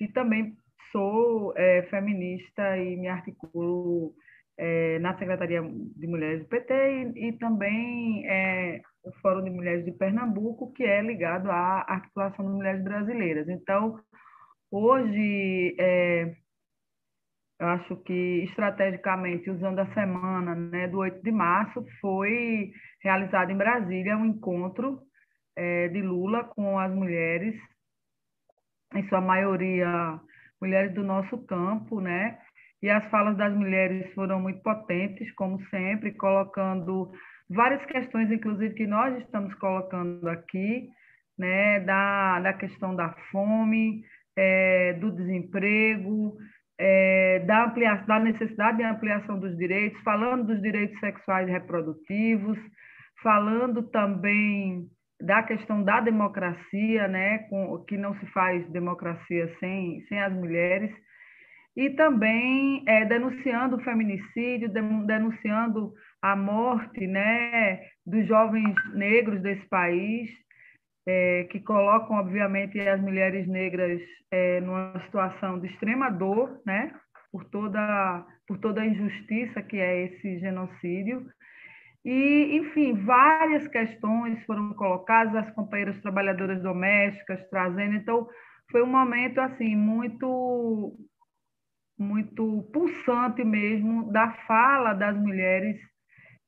[0.00, 0.56] e também
[0.92, 4.14] sou é, feminista e me articulo
[4.56, 9.84] é, na Secretaria de Mulheres do PT e, e também é, o Fórum de Mulheres
[9.84, 13.48] de Pernambuco, que é ligado à articulação de mulheres brasileiras.
[13.48, 13.98] Então,
[14.70, 16.36] hoje, é,
[17.60, 23.56] eu acho que estrategicamente, usando a semana né, do 8 de março, foi realizado em
[23.56, 25.00] Brasília um encontro
[25.56, 27.54] é, de Lula com as mulheres,
[28.94, 30.20] em sua maioria
[30.60, 32.38] mulheres do nosso campo, né?
[32.82, 37.10] E as falas das mulheres foram muito potentes, como sempre, colocando
[37.48, 40.88] várias questões, inclusive, que nós estamos colocando aqui,
[41.38, 44.04] né, da, da questão da fome,
[44.36, 46.36] é, do desemprego,
[46.78, 52.58] é, da, ampliação, da necessidade de ampliação dos direitos, falando dos direitos sexuais e reprodutivos,
[53.22, 54.88] falando também
[55.20, 60.90] da questão da democracia, né, com, que não se faz democracia sem, sem as mulheres,
[61.76, 64.72] e também é, denunciando o feminicídio,
[65.06, 70.30] denunciando a morte né, dos jovens negros desse país,
[71.06, 74.00] é, que colocam, obviamente, as mulheres negras
[74.30, 76.92] é, numa situação de extrema dor, né,
[77.30, 81.26] por toda, por toda a injustiça que é esse genocídio.
[82.04, 87.94] E, enfim, várias questões foram colocadas, as companheiras trabalhadoras domésticas trazendo.
[87.94, 88.28] Então,
[88.70, 90.96] foi um momento assim muito
[91.96, 95.78] muito pulsante mesmo da fala das mulheres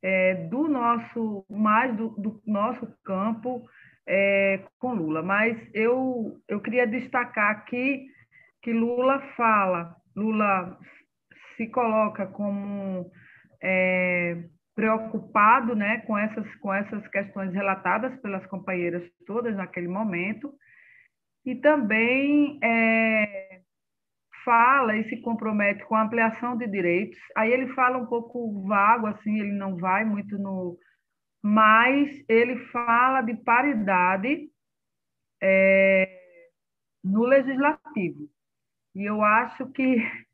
[0.02, 3.64] é, do nosso, mais do, do nosso campo
[4.06, 5.22] é, com Lula.
[5.22, 8.06] Mas eu, eu queria destacar aqui
[8.62, 10.78] que Lula fala, Lula
[11.56, 13.10] se coloca como
[13.62, 14.44] é,
[14.74, 20.52] preocupado né, com, essas, com essas questões relatadas pelas companheiras todas naquele momento,
[21.44, 23.60] e também é,
[24.44, 27.18] fala e se compromete com a ampliação de direitos.
[27.36, 30.78] Aí ele fala um pouco vago, assim, ele não vai muito no.
[31.48, 34.50] Mas ele fala de paridade
[35.40, 36.10] é,
[37.04, 38.28] no legislativo.
[38.92, 39.94] E eu acho que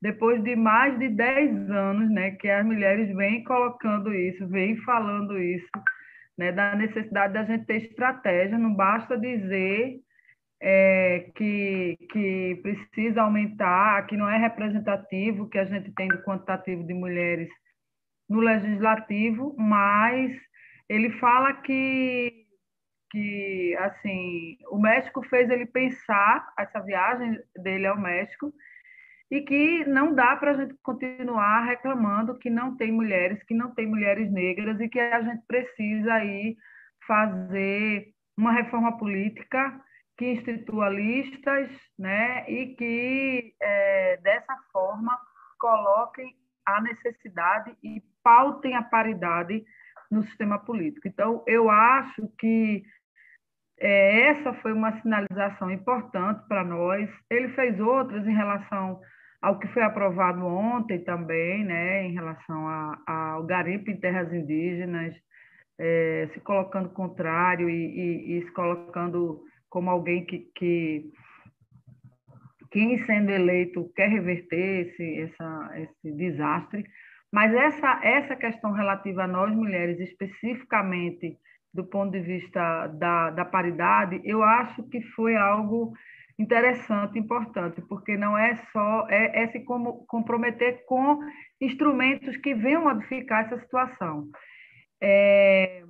[0.00, 5.36] depois de mais de 10 anos né, que as mulheres vêm colocando isso, vêm falando
[5.42, 5.68] isso,
[6.38, 9.98] né, da necessidade da gente ter estratégia, não basta dizer
[10.62, 16.86] é, que, que precisa aumentar, que não é representativo, que a gente tem do quantitativo
[16.86, 17.48] de mulheres
[18.28, 20.32] no legislativo, mas
[20.90, 22.46] ele fala que,
[23.12, 28.52] que assim, o México fez ele pensar essa viagem dele ao México
[29.30, 33.72] e que não dá para a gente continuar reclamando que não tem mulheres, que não
[33.72, 36.56] tem mulheres negras e que a gente precisa aí
[37.06, 39.80] fazer uma reforma política
[40.18, 45.16] que institua listas né, e que, é, dessa forma,
[45.56, 46.34] coloquem
[46.66, 49.64] a necessidade e pautem a paridade
[50.10, 51.06] no sistema político.
[51.06, 52.82] Então, eu acho que
[53.78, 57.08] é, essa foi uma sinalização importante para nós.
[57.30, 59.00] Ele fez outras em relação
[59.40, 62.68] ao que foi aprovado ontem também, né, em relação
[63.06, 65.14] ao garimpo em terras indígenas,
[65.78, 71.10] é, se colocando contrário e, e, e se colocando como alguém que, que
[72.70, 76.84] quem sendo eleito quer reverter esse, essa, esse desastre,
[77.32, 81.36] mas essa, essa questão relativa a nós mulheres, especificamente
[81.72, 85.92] do ponto de vista da, da paridade, eu acho que foi algo
[86.38, 91.20] interessante, importante, porque não é só é, é se como, comprometer com
[91.60, 94.28] instrumentos que venham modificar essa situação.
[95.00, 95.84] É,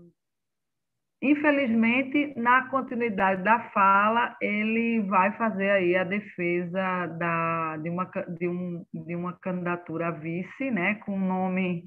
[1.23, 8.05] infelizmente, na continuidade da fala, ele vai fazer aí a defesa da, de, uma,
[8.39, 11.85] de, um, de uma candidatura a vice, né, com um nome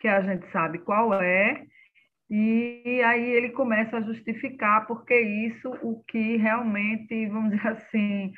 [0.00, 1.64] que a gente sabe qual é,
[2.28, 8.32] e aí ele começa a justificar porque isso o que realmente, vamos dizer assim,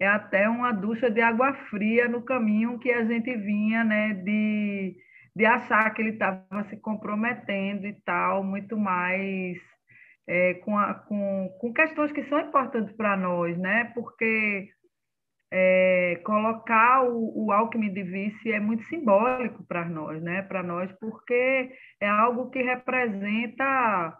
[0.00, 4.96] é até uma ducha de água fria no caminho que a gente vinha, né, de,
[5.34, 9.58] de achar que ele estava se comprometendo e tal, muito mais
[10.28, 14.68] é, com, a, com, com questões que são importantes para nós, né, porque
[15.52, 20.42] é, colocar o, o Alckmin de vice é muito simbólico para nós, né?
[20.42, 24.16] Para nós, porque é algo que representa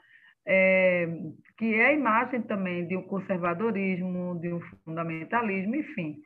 [0.47, 1.09] é,
[1.57, 6.17] que é a imagem também de um conservadorismo, de um fundamentalismo, enfim.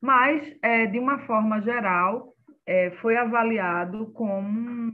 [0.00, 2.33] Mas, é, de uma forma geral,
[2.66, 4.92] é, foi avaliado como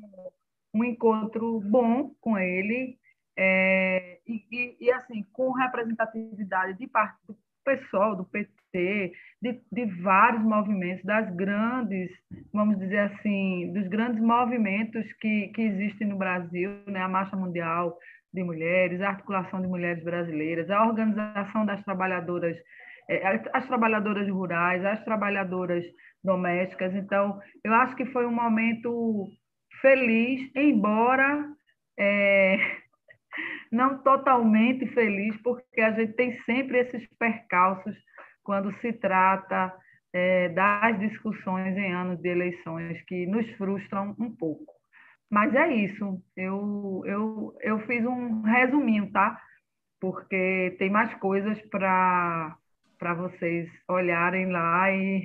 [0.74, 2.98] um, encontro bom com ele
[3.36, 9.84] é, e, e, e, assim, com representatividade de parte do pessoal do PT, de, de
[10.02, 12.10] vários movimentos, das grandes,
[12.52, 17.00] vamos dizer assim, dos grandes movimentos que, que existem no Brasil, né?
[17.00, 17.96] a Marcha Mundial
[18.32, 22.62] de Mulheres, a Articulação de Mulheres Brasileiras, a Organização das Trabalhadoras, é,
[23.52, 25.84] as trabalhadoras rurais, as trabalhadoras
[26.22, 26.94] domésticas.
[26.94, 29.28] Então, eu acho que foi um momento
[29.80, 31.44] feliz, embora
[31.98, 32.56] é,
[33.72, 37.96] não totalmente feliz, porque a gente tem sempre esses percalços
[38.42, 39.72] quando se trata
[40.12, 44.72] é, das discussões em anos de eleições que nos frustram um pouco.
[45.30, 49.40] Mas é isso, eu, eu, eu fiz um resuminho, tá?
[50.00, 52.56] Porque tem mais coisas para
[53.14, 55.24] vocês olharem lá e,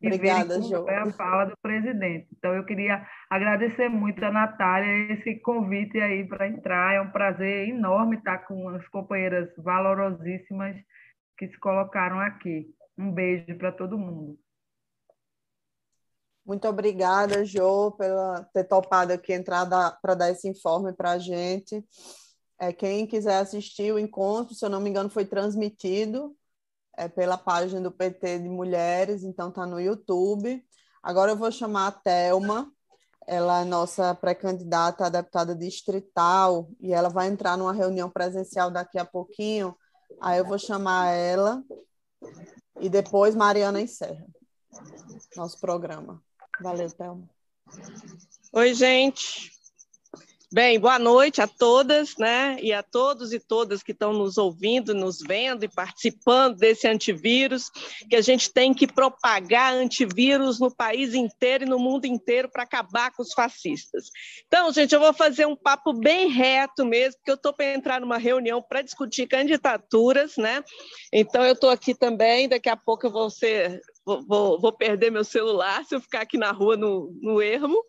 [0.00, 2.28] Obrigada, e verem a fala do presidente.
[2.36, 6.94] Então, eu queria agradecer muito a Natália esse convite aí para entrar.
[6.94, 10.76] É um prazer enorme estar com as companheiras valorosíssimas
[11.36, 12.72] que se colocaram aqui.
[12.96, 14.38] Um beijo para todo mundo.
[16.46, 19.66] Muito obrigada, Jo, pela ter topado aqui entrar
[20.00, 21.82] para dar esse informe para a gente.
[22.60, 26.36] É, quem quiser assistir o encontro, se eu não me engano, foi transmitido
[26.96, 30.64] é, pela página do PT de Mulheres, então está no YouTube.
[31.02, 32.70] Agora eu vou chamar a Thelma,
[33.26, 38.98] ela é nossa pré-candidata a deputada distrital e ela vai entrar numa reunião presencial daqui
[38.98, 39.74] a pouquinho
[40.20, 41.62] Aí eu vou chamar ela
[42.80, 44.24] e depois Mariana encerra
[45.36, 46.22] nosso programa.
[46.60, 47.28] Valeu, Thelma.
[48.52, 49.53] Oi, gente.
[50.54, 52.56] Bem, boa noite a todas, né?
[52.62, 57.72] E a todos e todas que estão nos ouvindo, nos vendo e participando desse antivírus,
[58.08, 62.62] que a gente tem que propagar antivírus no país inteiro e no mundo inteiro para
[62.62, 64.10] acabar com os fascistas.
[64.46, 68.00] Então, gente, eu vou fazer um papo bem reto mesmo, porque eu estou para entrar
[68.00, 70.62] numa reunião para discutir candidaturas, né?
[71.12, 73.80] Então, eu estou aqui também, daqui a pouco eu vou ser.
[74.06, 77.82] Vou, vou, vou perder meu celular se eu ficar aqui na rua no, no ermo.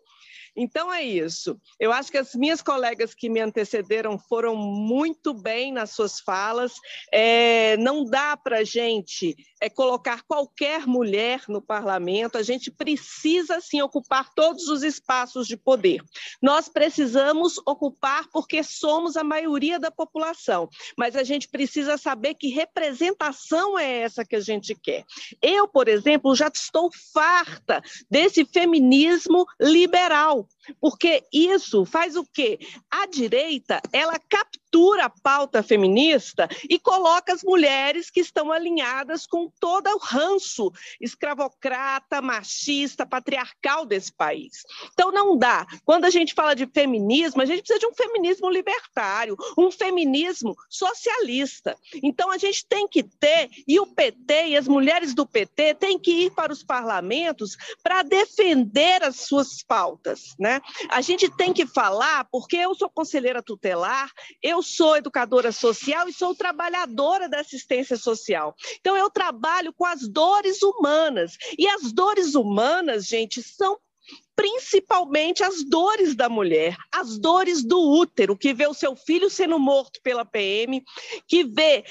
[0.56, 1.60] Então é isso.
[1.78, 6.72] Eu acho que as minhas colegas que me antecederam foram muito bem nas suas falas.
[7.12, 12.36] É, não dá para gente é, colocar qualquer mulher no parlamento.
[12.38, 16.02] A gente precisa sim ocupar todos os espaços de poder.
[16.40, 22.48] Nós precisamos ocupar porque somos a maioria da população, mas a gente precisa saber que
[22.48, 25.04] representação é essa que a gente quer.
[25.40, 30.46] Eu, por exemplo, já estou farta desse feminismo liberal
[30.80, 32.58] porque isso faz o quê?
[32.90, 39.45] A direita, ela captura a pauta feminista e coloca as mulheres que estão alinhadas com
[39.60, 40.70] todo o ranço
[41.00, 44.62] escravocrata, machista, patriarcal desse país.
[44.92, 45.66] Então não dá.
[45.84, 50.54] Quando a gente fala de feminismo, a gente precisa de um feminismo libertário, um feminismo
[50.68, 51.76] socialista.
[52.02, 55.98] Então a gente tem que ter, e o PT e as mulheres do PT têm
[55.98, 60.60] que ir para os parlamentos para defender as suas pautas né?
[60.90, 64.10] A gente tem que falar, porque eu sou conselheira tutelar,
[64.42, 68.54] eu sou educadora social e sou trabalhadora da assistência social.
[68.80, 69.35] Então, eu trabalho
[69.72, 71.36] com as dores humanas.
[71.58, 73.78] E as dores humanas, gente, são
[74.34, 79.58] principalmente as dores da mulher, as dores do útero, que vê o seu filho sendo
[79.58, 80.84] morto pela PM,
[81.26, 81.84] que vê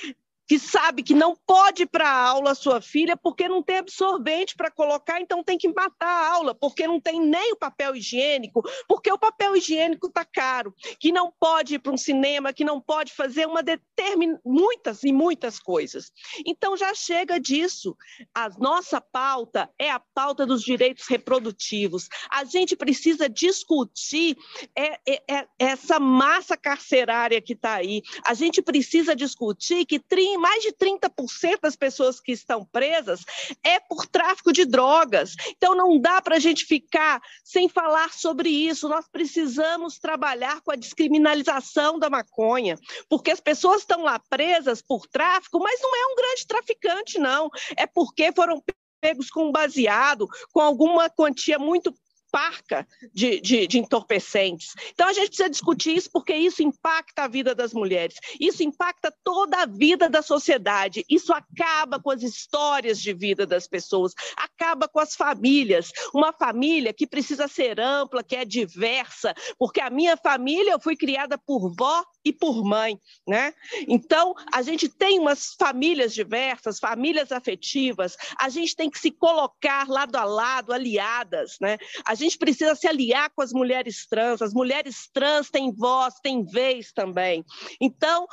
[0.47, 4.55] que sabe que não pode ir para a aula sua filha porque não tem absorvente
[4.55, 8.61] para colocar, então tem que matar a aula, porque não tem nem o papel higiênico,
[8.87, 12.79] porque o papel higiênico está caro, que não pode ir para um cinema, que não
[12.79, 14.37] pode fazer uma determin...
[14.45, 16.11] muitas e muitas coisas.
[16.45, 17.95] Então já chega disso.
[18.33, 22.07] A nossa pauta é a pauta dos direitos reprodutivos.
[22.29, 24.37] A gente precisa discutir
[24.75, 28.01] é, é, é essa massa carcerária que está aí.
[28.25, 29.99] A gente precisa discutir que
[30.37, 33.23] mais de 30% das pessoas que estão presas
[33.63, 35.35] é por tráfico de drogas.
[35.49, 38.89] Então, não dá para a gente ficar sem falar sobre isso.
[38.89, 42.77] Nós precisamos trabalhar com a descriminalização da maconha,
[43.09, 47.49] porque as pessoas estão lá presas por tráfico, mas não é um grande traficante, não.
[47.77, 48.61] É porque foram
[49.01, 51.93] pegos com baseado, com alguma quantia muito
[52.35, 54.73] parca de, de, de, entorpecentes.
[54.91, 59.09] Então, a gente precisa discutir isso porque isso impacta a vida das mulheres, isso impacta
[59.23, 64.85] toda a vida da sociedade, isso acaba com as histórias de vida das pessoas, acaba
[64.85, 65.93] com as famílias.
[66.13, 70.97] Uma família que precisa ser ampla, que é diversa, porque a minha família eu fui
[70.97, 73.53] criada por vó e por mãe, né?
[73.87, 79.87] Então, a gente tem umas famílias diversas, famílias afetivas, a gente tem que se colocar
[79.87, 81.77] lado a lado, aliadas, né?
[82.03, 86.43] A gente precisa se aliar com as mulheres trans, as mulheres trans têm voz, têm
[86.43, 87.45] vez também.
[87.79, 88.25] Então,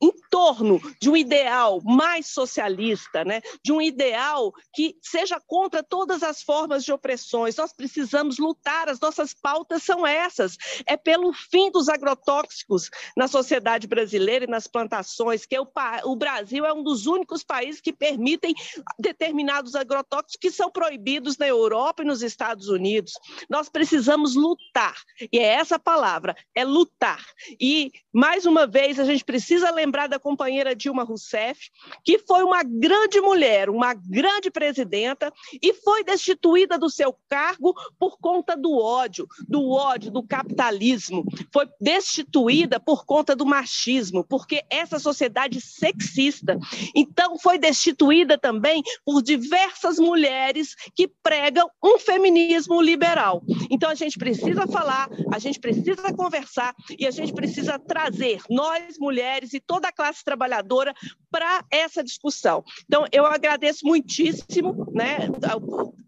[0.00, 3.40] em torno de um ideal mais socialista, né?
[3.62, 7.56] de um ideal que seja contra todas as formas de opressões.
[7.56, 10.56] Nós precisamos lutar, as nossas pautas são essas.
[10.86, 15.68] É pelo fim dos agrotóxicos na sociedade brasileira e nas plantações, que é o,
[16.04, 18.54] o Brasil é um dos únicos países que permitem
[18.98, 23.14] determinados agrotóxicos que são proibidos na Europa e nos Estados Unidos.
[23.48, 24.96] Nós precisamos lutar,
[25.32, 27.24] e é essa palavra, é lutar.
[27.60, 31.70] E, mais uma vez, a gente precisa lembrar lembrar da companheira Dilma Rousseff,
[32.04, 35.32] que foi uma grande mulher, uma grande presidenta,
[35.62, 41.24] e foi destituída do seu cargo por conta do ódio, do ódio, do capitalismo.
[41.52, 46.58] Foi destituída por conta do machismo, porque essa sociedade sexista.
[46.94, 53.42] Então, foi destituída também por diversas mulheres que pregam um feminismo liberal.
[53.70, 58.98] Então, a gente precisa falar, a gente precisa conversar e a gente precisa trazer, nós
[58.98, 60.94] mulheres e todas toda a classe trabalhadora
[61.30, 62.64] para essa discussão.
[62.86, 65.28] Então, eu agradeço muitíssimo né,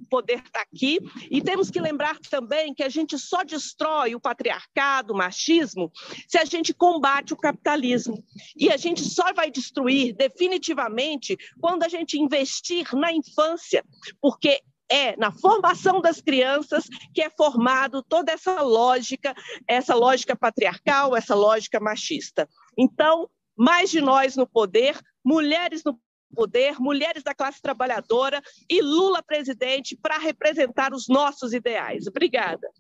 [0.09, 0.99] poder estar aqui,
[1.31, 5.93] e temos que lembrar também que a gente só destrói o patriarcado, o machismo,
[6.27, 8.25] se a gente combate o capitalismo.
[8.57, 13.85] E a gente só vai destruir definitivamente quando a gente investir na infância,
[14.19, 19.35] porque é na formação das crianças que é formado toda essa lógica,
[19.67, 22.49] essa lógica patriarcal, essa lógica machista.
[22.77, 23.29] Então,
[23.59, 25.99] mais de nós no poder, mulheres no
[26.35, 28.41] poder, mulheres da classe trabalhadora
[28.71, 32.07] e Lula presidente para representar os nossos ideais.
[32.07, 32.71] Obrigada.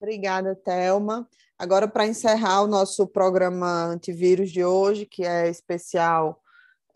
[0.00, 1.26] Obrigada, Thelma.
[1.58, 6.40] Agora, para encerrar o nosso programa antivírus de hoje, que é especial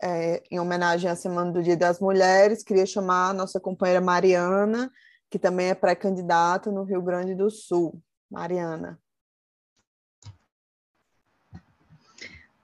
[0.01, 4.91] é, em homenagem à Semana do Dia das Mulheres, queria chamar a nossa companheira Mariana,
[5.29, 7.99] que também é pré-candidata no Rio Grande do Sul.
[8.29, 8.99] Mariana.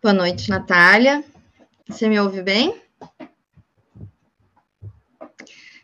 [0.06, 1.23] Boa noite, Natália.
[1.88, 2.80] Você me ouve bem?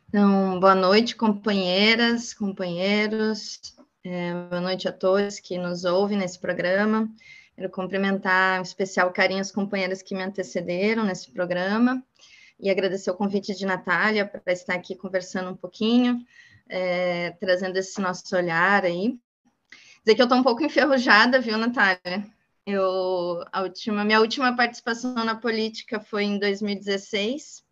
[0.07, 3.73] Então, boa noite, companheiras, companheiros.
[4.03, 7.09] É, boa noite a todos que nos ouvem nesse programa.
[7.55, 12.03] Quero cumprimentar em especial carinho as companheiras que me antecederam nesse programa
[12.59, 16.23] e agradecer o convite de Natália para estar aqui conversando um pouquinho,
[16.69, 19.19] é, trazendo esse nosso olhar aí.
[20.05, 22.23] Dizer que eu estou um pouco enferrujada, viu, Natália?
[22.71, 27.65] Eu, a última, minha última participação na política foi em 2016.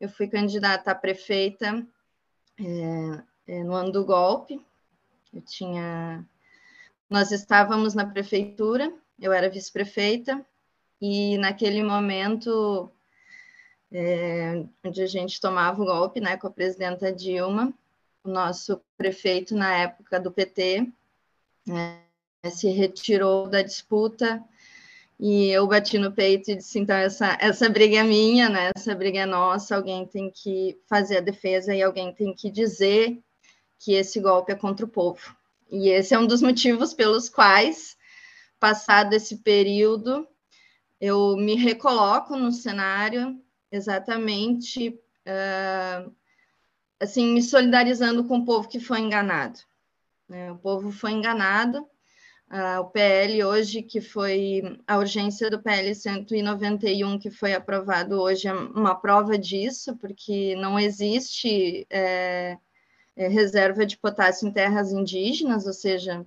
[0.00, 1.84] Eu fui candidata a prefeita
[2.56, 4.64] é, é, no ano do golpe.
[5.34, 6.24] Eu tinha,
[7.10, 8.92] nós estávamos na prefeitura.
[9.18, 10.46] Eu era vice-prefeita
[11.00, 12.92] e naquele momento
[13.90, 17.74] é, onde a gente tomava o golpe, né, com a presidenta Dilma,
[18.22, 20.88] o nosso prefeito na época do PT,
[21.66, 22.02] né,
[22.50, 24.42] se retirou da disputa
[25.18, 28.72] e eu bati no peito e disse, então, essa, essa briga é minha, né?
[28.74, 33.22] Essa briga é nossa, alguém tem que fazer a defesa e alguém tem que dizer
[33.78, 35.36] que esse golpe é contra o povo.
[35.70, 37.96] E esse é um dos motivos pelos quais,
[38.58, 40.26] passado esse período,
[41.00, 43.40] eu me recoloco no cenário
[43.70, 46.12] exatamente, uh,
[46.98, 49.60] assim, me solidarizando com o povo que foi enganado.
[50.28, 50.50] Né?
[50.50, 51.88] O povo foi enganado,
[52.52, 58.46] Uh, o PL hoje, que foi a urgência do PL 191, que foi aprovado hoje,
[58.46, 62.58] é uma prova disso, porque não existe é,
[63.16, 66.26] é, reserva de potássio em terras indígenas, ou seja,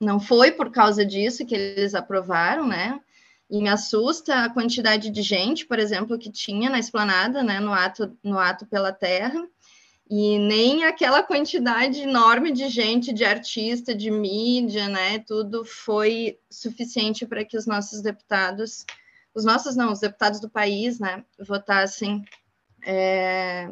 [0.00, 2.98] não foi por causa disso que eles aprovaram, né?
[3.50, 7.74] E me assusta a quantidade de gente, por exemplo, que tinha na esplanada, né, no
[7.74, 9.46] ato, no ato pela terra,
[10.08, 15.18] e nem aquela quantidade enorme de gente, de artista, de mídia, né?
[15.18, 18.86] Tudo foi suficiente para que os nossos deputados,
[19.34, 22.24] os nossos não, os deputados do país, né, votassem
[22.84, 23.68] é,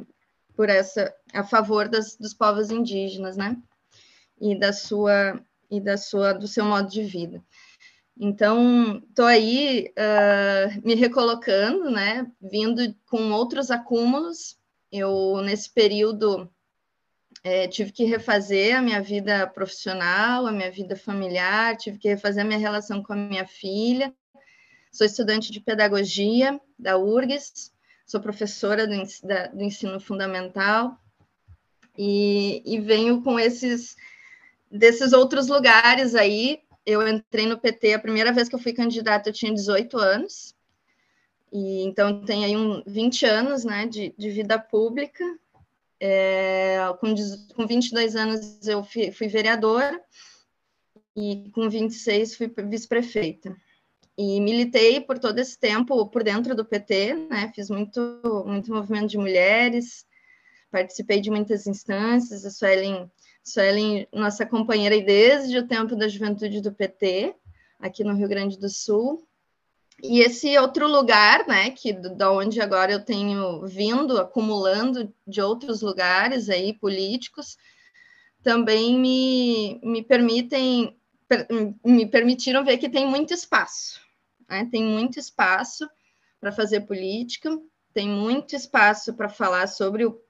[0.57, 3.57] por essa a favor das, dos povos indígenas, né?
[4.41, 5.41] E da sua
[5.71, 7.41] e da sua do seu modo de vida.
[8.19, 12.31] Então, estou aí uh, me recolocando, né?
[12.41, 14.57] Vindo com outros acúmulos
[14.97, 16.49] eu, nesse período,
[17.43, 22.45] é, tive que refazer a minha vida profissional, a minha vida familiar, tive que refazer
[22.45, 24.15] a minha relação com a minha filha.
[24.93, 27.73] Sou estudante de pedagogia da URGS,
[28.07, 30.97] sou professora do, da, do ensino fundamental
[31.99, 33.97] e, e venho com esses
[34.71, 36.61] desses outros lugares aí.
[36.87, 40.54] Eu entrei no PT a primeira vez que eu fui candidata, eu tinha 18 anos.
[41.55, 45.25] E, então, tem aí um, 20 anos né, de, de vida pública.
[46.01, 47.15] É, com,
[47.55, 50.03] com 22 anos, eu fui, fui vereadora
[51.17, 53.57] e com 26 fui vice-prefeita.
[54.19, 57.53] E militei por todo esse tempo por dentro do PT, né?
[57.55, 58.01] Fiz muito,
[58.45, 60.05] muito movimento de mulheres,
[60.73, 62.45] participei de muitas instâncias.
[62.45, 63.09] A Suelen,
[63.45, 67.33] Suelen, nossa companheira desde o tempo da juventude do PT,
[67.79, 69.25] aqui no Rio Grande do Sul.
[70.03, 75.81] E esse outro lugar, né, que da onde agora eu tenho vindo acumulando de outros
[75.81, 77.57] lugares aí políticos,
[78.43, 80.97] também me, me permitem
[81.27, 81.47] per,
[81.85, 84.01] me permitiram ver que tem muito espaço,
[84.49, 84.69] né?
[84.71, 85.89] Tem muito espaço
[86.39, 87.59] para fazer política,
[87.95, 90.21] tem muito espaço para falar sobre o,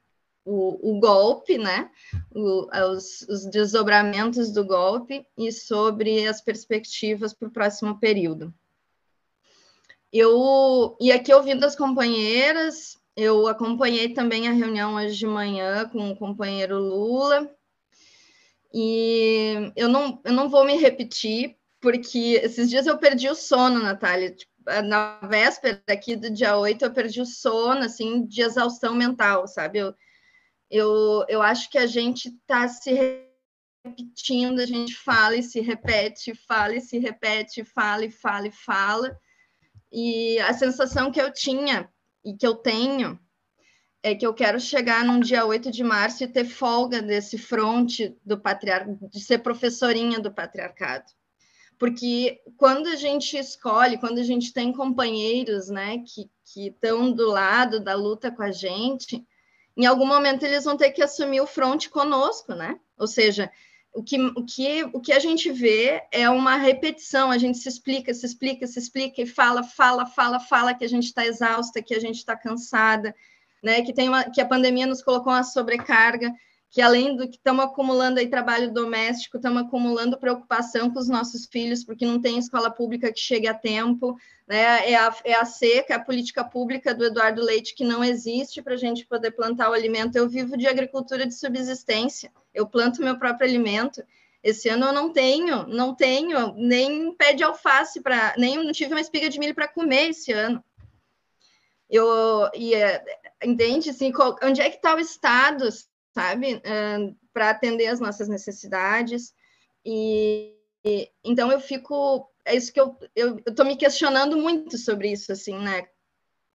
[0.45, 1.91] o, o golpe, né?
[2.33, 8.55] O, os, os desdobramentos do golpe e sobre as perspectivas para o próximo período.
[10.17, 16.09] Eu, e aqui ouvindo as companheiras, eu acompanhei também a reunião hoje de manhã com
[16.09, 17.53] o companheiro Lula,
[18.73, 23.81] e eu não, eu não vou me repetir, porque esses dias eu perdi o sono,
[23.81, 24.31] Natália.
[24.31, 24.53] Tipo,
[24.85, 29.81] na véspera aqui do dia 8, eu perdi o sono, assim, de exaustão mental, sabe?
[29.81, 29.95] Eu,
[30.71, 32.93] eu, eu acho que a gente está se
[33.85, 38.53] repetindo, a gente fala e se repete, fala e se repete, fala e fala e
[38.53, 39.19] fala.
[39.97, 41.89] E a sensação que eu tinha
[42.25, 43.17] e que eu tenho
[44.03, 48.19] é que eu quero chegar num dia 8 de março e ter folga desse fronte
[48.27, 51.05] do patriarcado, de ser professorinha do patriarcado.
[51.79, 56.29] Porque quando a gente escolhe, quando a gente tem companheiros, né, que
[56.67, 59.25] estão do lado da luta com a gente,
[59.77, 62.81] em algum momento eles vão ter que assumir o fronte conosco, né?
[62.99, 63.49] Ou seja,
[63.95, 67.69] o que, o, que, o que a gente vê é uma repetição, a gente se
[67.69, 71.81] explica, se explica, se explica e fala, fala, fala, fala que a gente está exausta,
[71.81, 73.15] que a gente está cansada,
[73.63, 73.83] né?
[73.83, 76.35] Que, tem uma, que a pandemia nos colocou uma sobrecarga,
[76.71, 81.47] que além do que estamos acumulando aí trabalho doméstico, estamos acumulando preocupação com os nossos
[81.47, 84.17] filhos, porque não tem escola pública que chegue a tempo,
[84.49, 84.91] né?
[84.91, 88.75] É a, é a seca, a política pública do Eduardo Leite que não existe para
[88.75, 90.17] a gente poder plantar o alimento.
[90.17, 94.03] Eu vivo de agricultura de subsistência, eu planto meu próprio alimento.
[94.43, 98.95] Esse ano eu não tenho, não tenho nem pé de alface para, nem não tive
[98.95, 100.63] uma espiga de milho para comer esse ano.
[101.91, 103.03] Eu e é,
[103.43, 104.13] entende assim,
[104.43, 105.69] onde é que está o estado?
[106.15, 106.55] sabe?
[106.55, 109.35] Uh, para atender as nossas necessidades.
[109.85, 110.55] E,
[110.85, 112.31] e, então eu fico.
[112.47, 112.97] É isso que eu
[113.47, 115.89] estou me questionando muito sobre isso, assim, né?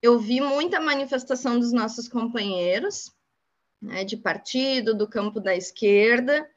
[0.00, 3.12] Eu vi muita manifestação dos nossos companheiros,
[3.80, 6.48] né, de partido, do campo da esquerda,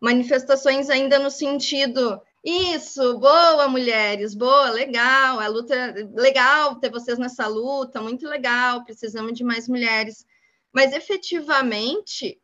[0.00, 5.74] manifestações ainda no sentido isso, boa, mulheres, boa, legal, a luta,
[6.14, 10.24] legal ter vocês nessa luta, muito legal, precisamos de mais mulheres.
[10.72, 12.40] Mas efetivamente,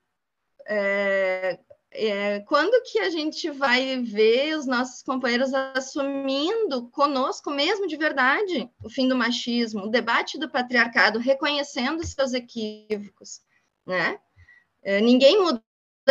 [0.66, 1.58] é,
[1.92, 8.68] é, quando que a gente vai ver os nossos companheiros assumindo conosco mesmo de verdade
[8.82, 13.40] o fim do machismo, o debate do patriarcado, reconhecendo seus equívocos,
[13.86, 14.18] né?
[14.82, 15.62] É, ninguém muda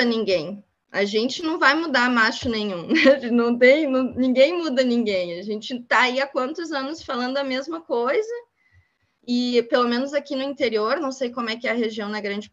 [0.06, 0.64] ninguém.
[0.92, 2.88] A gente não vai mudar macho nenhum,
[3.32, 5.40] não tem, não, ninguém muda ninguém.
[5.40, 8.34] A gente está aí há quantos anos falando a mesma coisa
[9.26, 12.20] e pelo menos aqui no interior, não sei como é que é a região na
[12.20, 12.52] grande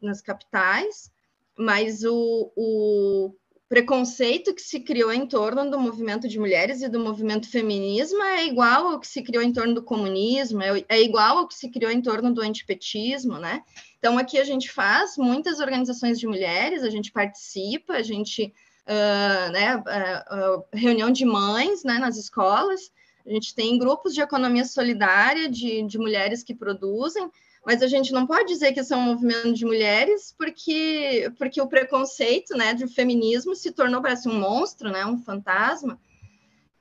[0.00, 1.10] nas capitais,
[1.58, 3.34] mas o, o,
[3.68, 8.46] preconceito que se criou em torno do movimento de mulheres e do movimento feminismo é
[8.46, 11.68] igual ao que se criou em torno do comunismo, é, é igual ao que se
[11.68, 13.62] criou em torno do antipetismo, né?
[13.98, 18.54] Então, aqui a gente faz muitas organizações de mulheres, a gente participa, a gente,
[18.86, 22.92] uh, né, uh, uh, reunião de mães, né, nas escolas,
[23.26, 27.28] a gente tem grupos de economia solidária de, de mulheres que produzem,
[27.66, 31.60] mas a gente não pode dizer que isso é um movimento de mulheres, porque, porque
[31.60, 36.00] o preconceito né, do feminismo se tornou, parece um monstro, né, um fantasma.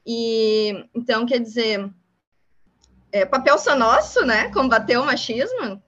[0.05, 1.91] E então, quer dizer,
[3.11, 5.81] é, papel só nosso, né, combater o machismo.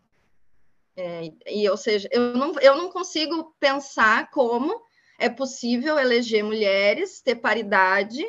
[0.96, 4.82] É, e, ou seja, eu não, eu não consigo pensar como
[5.20, 8.26] é possível eleger mulheres, ter paridade,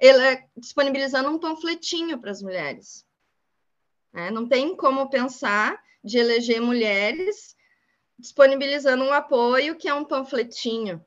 [0.00, 3.04] ele, disponibilizando um panfletinho para as mulheres.
[4.14, 7.56] É, não tem como pensar de eleger mulheres,
[8.16, 11.04] disponibilizando um apoio que é um panfletinho.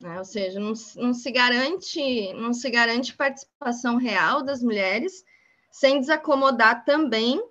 [0.00, 0.16] Né?
[0.16, 5.24] Ou seja, não, não, se garante, não se garante participação real das mulheres,
[5.72, 7.42] sem desacomodar também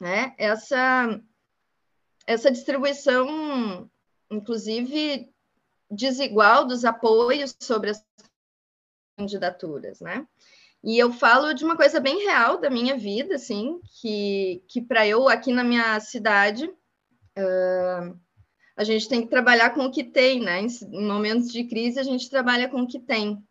[0.00, 1.20] né, essa,
[2.24, 3.90] essa distribuição,
[4.30, 5.28] inclusive
[5.90, 8.04] desigual dos apoios sobre as
[9.16, 10.26] candidaturas, né?
[10.84, 15.06] E eu falo de uma coisa bem real da minha vida, assim, que, que para
[15.06, 18.20] eu, aqui na minha cidade, uh,
[18.76, 20.60] a gente tem que trabalhar com o que tem, né?
[20.60, 23.42] Em, momentos de crise, a gente trabalha com o que tem.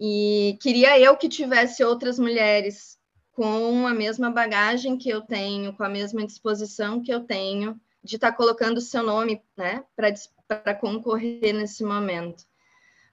[0.00, 2.98] E queria eu que tivesse outras mulheres
[3.32, 8.16] com a mesma bagagem que eu tenho, com a mesma disposição que eu tenho, de
[8.16, 9.84] estar tá colocando o seu nome, né,
[10.48, 12.44] para concorrer nesse momento.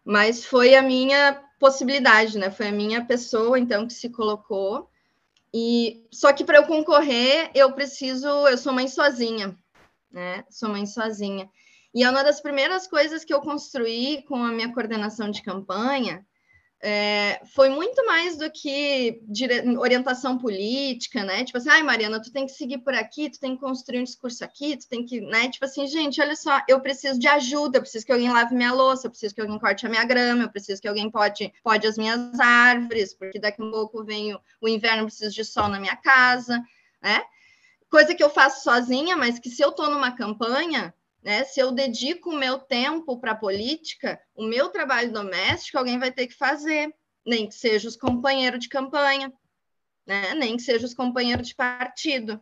[0.05, 2.49] Mas foi a minha possibilidade, né?
[2.49, 4.89] Foi a minha pessoa, então, que se colocou.
[5.53, 9.57] E só que para eu concorrer, eu preciso, eu sou mãe sozinha,
[10.11, 10.43] né?
[10.49, 11.49] Sou mãe sozinha.
[11.93, 16.25] E é uma das primeiras coisas que eu construí com a minha coordenação de campanha
[16.81, 19.77] é, foi muito mais do que dire...
[19.77, 21.43] orientação política, né?
[21.43, 24.03] Tipo assim, ai, Mariana, tu tem que seguir por aqui, tu tem que construir um
[24.03, 25.49] discurso aqui, tu tem que, né?
[25.49, 28.73] Tipo assim, gente, olha só, eu preciso de ajuda, eu preciso que alguém lave minha
[28.73, 31.85] louça, eu preciso que alguém corte a minha grama, eu preciso que alguém pode, pode
[31.85, 35.79] as minhas árvores, porque daqui a pouco vem o, o inverno, preciso de sol na
[35.79, 36.63] minha casa,
[37.01, 37.21] né?
[37.89, 40.93] Coisa que eu faço sozinha, mas que se eu estou numa campanha,
[41.23, 41.43] né?
[41.43, 46.11] Se eu dedico o meu tempo para a política, o meu trabalho doméstico alguém vai
[46.11, 46.93] ter que fazer,
[47.25, 49.31] nem que seja os companheiros de campanha,
[50.05, 50.33] né?
[50.33, 52.41] nem que seja os companheiros de partido.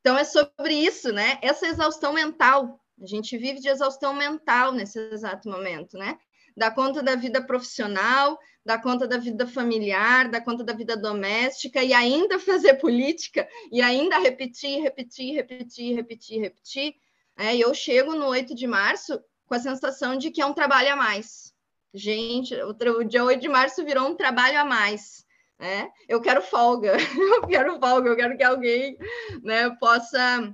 [0.00, 1.38] Então, é sobre isso, né?
[1.40, 2.78] Essa exaustão mental.
[3.02, 6.18] A gente vive de exaustão mental nesse exato momento, né?
[6.54, 11.82] Dá conta da vida profissional, dá conta da vida familiar, dá conta da vida doméstica
[11.82, 16.94] e ainda fazer política e ainda repetir, repetir, repetir, repetir, repetir
[17.36, 20.92] é, eu chego no 8 de março com a sensação de que é um trabalho
[20.92, 21.52] a mais.
[21.92, 25.24] Gente, o, o dia 8 de março virou um trabalho a mais.
[25.58, 25.90] Né?
[26.08, 28.98] Eu quero folga, eu quero folga, eu quero que alguém
[29.42, 30.52] né, possa,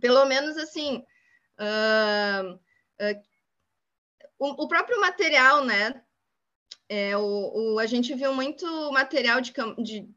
[0.00, 1.04] pelo menos assim,
[1.58, 3.22] uh, uh,
[4.38, 6.02] o, o, próprio material, né?
[6.88, 10.10] É, o, o, a gente viu muito material de, de,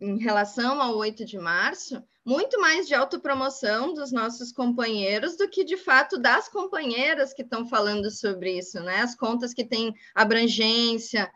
[0.00, 5.64] em relação ao 8 de março, muito mais de autopromoção dos nossos companheiros do que
[5.64, 9.00] de fato das companheiras que estão falando sobre isso, né?
[9.00, 11.28] As contas que têm abrangência,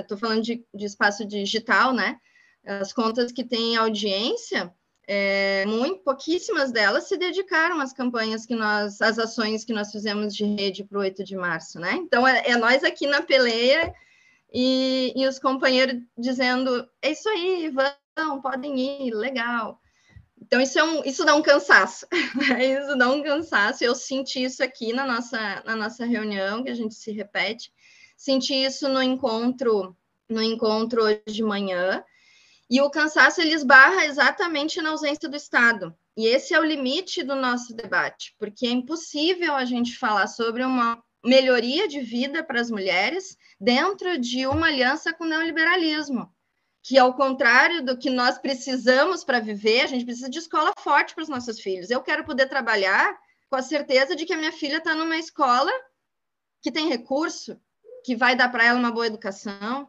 [0.00, 2.16] estou uh, falando de, de, espaço digital, né?
[2.66, 4.74] As contas que têm audiência,
[5.06, 10.34] é, muito pouquíssimas delas se dedicaram às campanhas que nós, às ações que nós fizemos
[10.34, 11.94] de rede para o 8 de março, né?
[11.94, 13.94] Então é, é nós aqui na peleia
[14.52, 17.72] e, e os companheiros dizendo: é isso aí,
[18.24, 19.80] vão, podem ir, legal.
[20.40, 22.06] Então, isso, é um, isso dá um cansaço,
[22.58, 23.84] isso dá um cansaço.
[23.84, 27.72] Eu senti isso aqui na nossa, na nossa reunião, que a gente se repete,
[28.16, 29.96] senti isso no encontro,
[30.28, 32.02] no encontro hoje de manhã,
[32.68, 35.94] e o cansaço ele esbarra exatamente na ausência do Estado.
[36.16, 40.62] E esse é o limite do nosso debate, porque é impossível a gente falar sobre
[40.62, 46.32] uma melhoria de vida para as mulheres dentro de uma aliança com o neoliberalismo,
[46.82, 51.14] que ao contrário do que nós precisamos para viver, a gente precisa de escola forte
[51.14, 51.90] para os nossos filhos.
[51.90, 55.70] Eu quero poder trabalhar com a certeza de que a minha filha está numa escola
[56.62, 57.60] que tem recurso,
[58.04, 59.88] que vai dar para ela uma boa educação.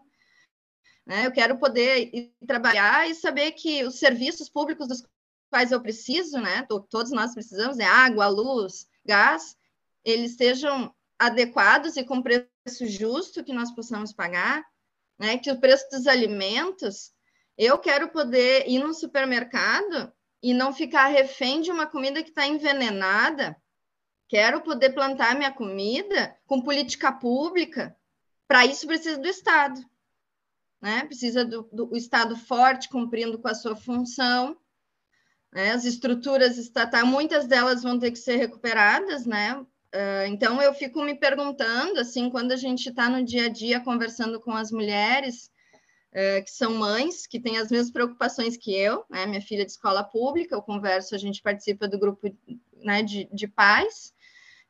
[1.05, 1.25] Né?
[1.25, 5.03] Eu quero poder trabalhar e saber que os serviços públicos dos
[5.49, 6.65] quais eu preciso, né?
[6.89, 9.57] Todos nós precisamos, é água, luz, gás,
[10.03, 12.47] eles sejam adequados e com preço
[12.87, 14.63] justo que nós possamos pagar,
[15.21, 15.37] né?
[15.37, 17.11] Que o preço dos alimentos,
[17.55, 20.11] eu quero poder ir no supermercado
[20.41, 23.55] e não ficar refém de uma comida que está envenenada,
[24.27, 27.95] quero poder plantar minha comida com política pública.
[28.47, 29.79] Para isso precisa do Estado,
[30.81, 31.05] né?
[31.05, 34.57] Precisa do, do Estado forte cumprindo com a sua função.
[35.53, 35.69] Né?
[35.69, 39.63] As estruturas estatais, muitas delas vão ter que ser recuperadas, né?
[39.93, 43.79] Uh, então eu fico me perguntando, assim, quando a gente está no dia a dia
[43.81, 45.51] conversando com as mulheres
[46.11, 49.25] uh, que são mães, que têm as mesmas preocupações que eu, né?
[49.25, 52.33] Minha filha é de escola pública, eu converso, a gente participa do grupo
[52.75, 54.13] né, de, de pais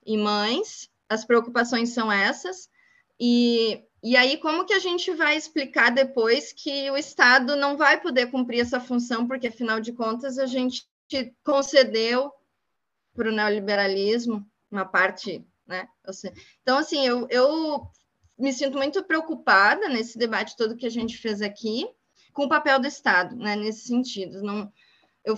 [0.04, 2.68] e mães, as preocupações são essas,
[3.20, 8.02] e, e aí como que a gente vai explicar depois que o Estado não vai
[8.02, 10.88] poder cumprir essa função, porque afinal de contas a gente
[11.44, 12.32] concedeu
[13.14, 15.88] para o neoliberalismo uma parte, né?
[16.62, 17.88] Então, assim, eu, eu
[18.38, 21.88] me sinto muito preocupada nesse debate todo que a gente fez aqui
[22.34, 23.56] com o papel do Estado, né?
[23.56, 24.72] Nesse sentido, não,
[25.24, 25.38] eu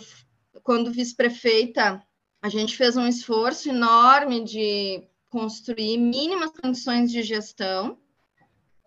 [0.61, 2.05] quando vice-prefeita
[2.41, 7.97] a gente fez um esforço enorme de construir mínimas condições de gestão.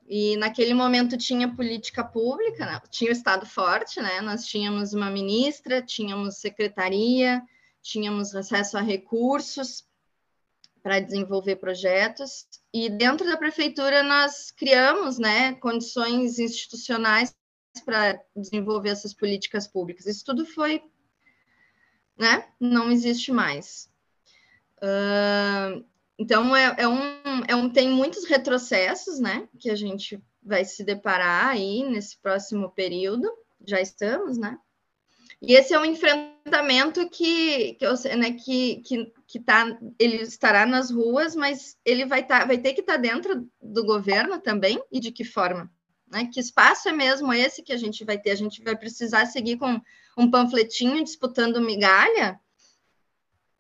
[0.07, 2.81] E naquele momento tinha política pública, né?
[2.91, 4.21] tinha o Estado forte, né?
[4.21, 7.43] Nós tínhamos uma ministra, tínhamos secretaria,
[7.83, 9.85] tínhamos acesso a recursos
[10.87, 12.47] para desenvolver projetos.
[12.73, 17.35] E dentro da prefeitura nós criamos, né, condições institucionais
[17.85, 20.07] para desenvolver essas políticas públicas.
[20.07, 20.81] Isso tudo foi
[22.17, 22.47] né?
[22.61, 23.91] Não existe mais.
[24.79, 25.85] Uh,
[26.17, 27.03] então, é, é, um,
[27.47, 29.49] é um, tem muitos retrocessos, né?
[29.59, 33.29] Que a gente vai se deparar aí nesse próximo período,
[33.67, 34.57] já estamos, né?
[35.43, 40.65] E esse é um enfrentamento que, que, eu, né, que, que, que tá, ele estará
[40.65, 44.81] nas ruas, mas ele vai, tá, vai ter que estar tá dentro do governo também,
[44.91, 45.71] e de que forma?
[46.07, 46.31] Né?
[46.33, 48.31] Que espaço é mesmo esse que a gente vai ter?
[48.31, 49.81] A gente vai precisar seguir com
[50.17, 52.39] um panfletinho disputando migalha?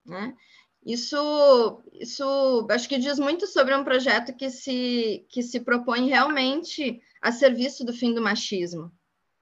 [0.04, 0.34] Né?
[0.84, 7.00] Isso, isso acho que diz muito sobre um projeto que se, que se propõe realmente
[7.20, 8.92] a serviço do fim do machismo.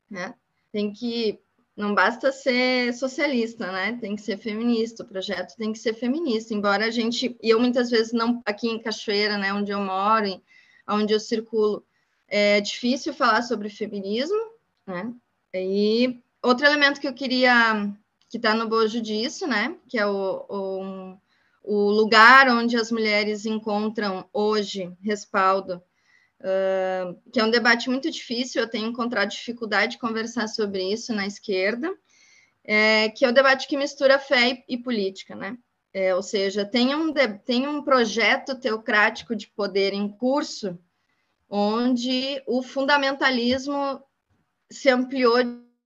[0.09, 0.35] Né?
[0.73, 1.39] Tem que
[1.77, 3.99] não basta ser socialista, né?
[4.01, 5.03] Tem que ser feminista.
[5.03, 6.55] O projeto tem que ser feminista.
[6.55, 10.41] Embora a gente, e eu muitas vezes não aqui em Cachoeira, né, onde eu moro,
[10.89, 11.85] onde eu circulo,
[12.29, 14.39] é difícil falar sobre feminismo,
[14.87, 15.13] né?
[15.53, 17.93] E outro elemento que eu queria
[18.29, 19.77] que está no bojo disso, né?
[19.89, 21.19] Que é o, o,
[21.63, 25.83] o, lugar onde as mulheres encontram hoje respaldo,
[26.40, 28.62] uh, que é um debate muito difícil.
[28.62, 31.93] Eu tenho encontrado dificuldade de conversar sobre isso na esquerda,
[32.65, 35.56] é, que é o debate que mistura fé e, e política, né?
[35.93, 37.12] É, ou seja, tem um,
[37.44, 40.77] tem um projeto teocrático de poder em curso
[41.48, 44.02] onde o fundamentalismo
[44.69, 45.39] se ampliou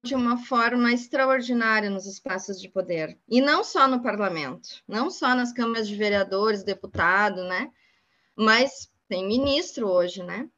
[0.03, 3.19] de uma forma extraordinária nos espaços de poder.
[3.29, 7.71] E não só no parlamento, não só nas câmaras de vereadores, deputado, né?
[8.35, 10.49] Mas tem ministro hoje, né?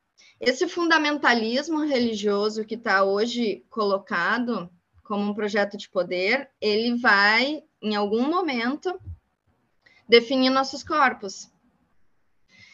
[0.41, 4.71] Esse fundamentalismo religioso que está hoje colocado
[5.03, 8.99] como um projeto de poder, ele vai, em algum momento,
[10.09, 11.51] definir nossos corpos.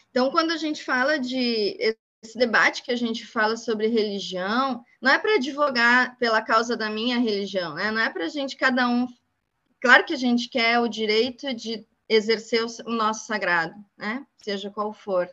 [0.09, 1.77] Então, quando a gente fala de
[2.23, 6.89] esse debate que a gente fala sobre religião não é para advogar pela causa da
[6.89, 7.91] minha religião, né?
[7.91, 9.07] não é para a gente cada um.
[9.79, 14.25] Claro que a gente quer o direito de exercer o nosso sagrado, né?
[14.41, 15.29] seja qual for.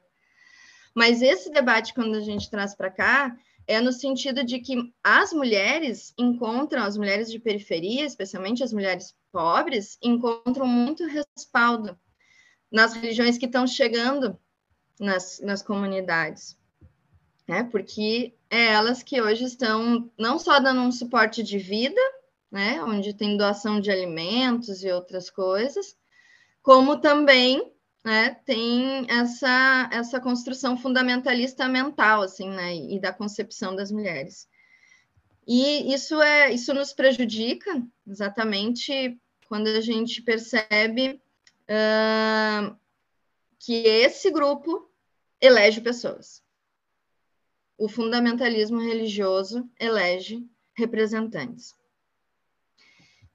[0.95, 5.33] Mas esse debate, quando a gente traz para cá, é no sentido de que as
[5.33, 11.99] mulheres encontram, as mulheres de periferia, especialmente as mulheres pobres, encontram muito respaldo
[12.71, 14.39] nas religiões que estão chegando
[15.01, 16.57] nas, nas comunidades
[17.47, 17.65] né?
[17.65, 22.01] Porque é elas que hoje estão não só dando um suporte de vida,
[22.51, 22.83] né?
[22.83, 25.97] Onde tem doação de alimentos e outras coisas,
[26.63, 27.73] como também
[28.05, 34.49] né, tem essa, essa construção fundamentalista mental, assim, né, e da concepção das mulheres.
[35.47, 39.19] E isso é isso nos prejudica exatamente
[39.49, 41.21] quando a gente percebe
[41.69, 42.77] uh,
[43.59, 44.91] que esse grupo
[45.41, 46.45] elege pessoas
[47.77, 51.75] o fundamentalismo religioso elege representantes.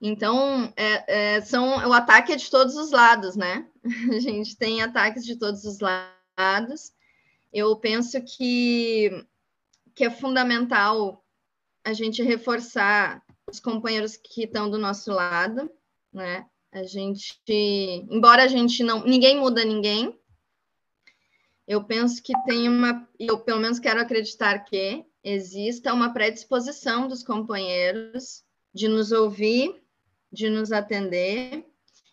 [0.01, 3.67] Então, é, é, são, o ataque é de todos os lados, né?
[4.15, 6.93] A gente tem ataques de todos os lados.
[7.51, 9.25] Eu penso que,
[9.93, 11.23] que é fundamental
[11.83, 15.69] a gente reforçar os companheiros que estão do nosso lado,
[16.13, 16.45] né?
[16.71, 20.17] A gente, embora a gente não, ninguém muda ninguém,
[21.67, 27.23] eu penso que tem uma, eu pelo menos quero acreditar que exista uma predisposição dos
[27.23, 28.43] companheiros
[28.73, 29.81] de nos ouvir,
[30.31, 31.65] de nos atender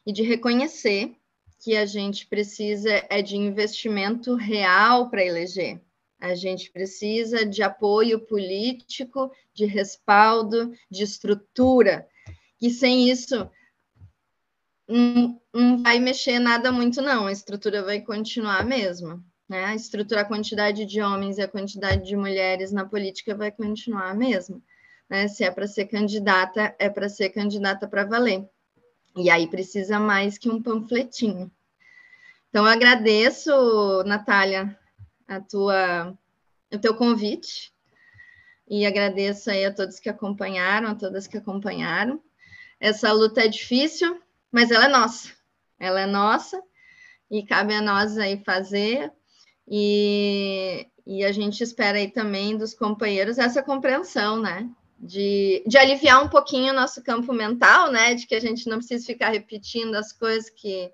[0.07, 1.17] e de reconhecer
[1.59, 5.81] que a gente precisa é de investimento real para eleger.
[6.19, 12.09] A gente precisa de apoio político, de respaldo, de estrutura.
[12.61, 13.51] E sem isso,
[14.89, 17.27] não, não vai mexer nada muito, não.
[17.27, 19.23] A estrutura vai continuar a mesma.
[19.49, 19.65] Né?
[19.65, 24.11] A estrutura, a quantidade de homens e a quantidade de mulheres na política vai continuar
[24.11, 24.61] a mesma.
[25.09, 25.29] Né?
[25.29, 28.49] Se é para ser candidata, é para ser candidata para valer.
[29.17, 31.51] E aí precisa mais que um panfletinho.
[32.49, 33.51] Então, eu agradeço,
[34.05, 34.79] Natália,
[35.27, 36.17] a tua,
[36.73, 37.73] o teu convite
[38.69, 42.21] e agradeço aí a todos que acompanharam, a todas que acompanharam.
[42.81, 44.21] Essa luta é difícil,
[44.51, 45.33] mas ela é nossa.
[45.79, 46.63] Ela é nossa
[47.31, 49.13] e cabe a nós aí fazer.
[49.69, 54.69] E, e a gente espera aí também dos companheiros essa compreensão, né?
[54.99, 58.15] De, de aliviar um pouquinho o nosso campo mental, né?
[58.15, 60.91] De que a gente não precisa ficar repetindo as coisas que.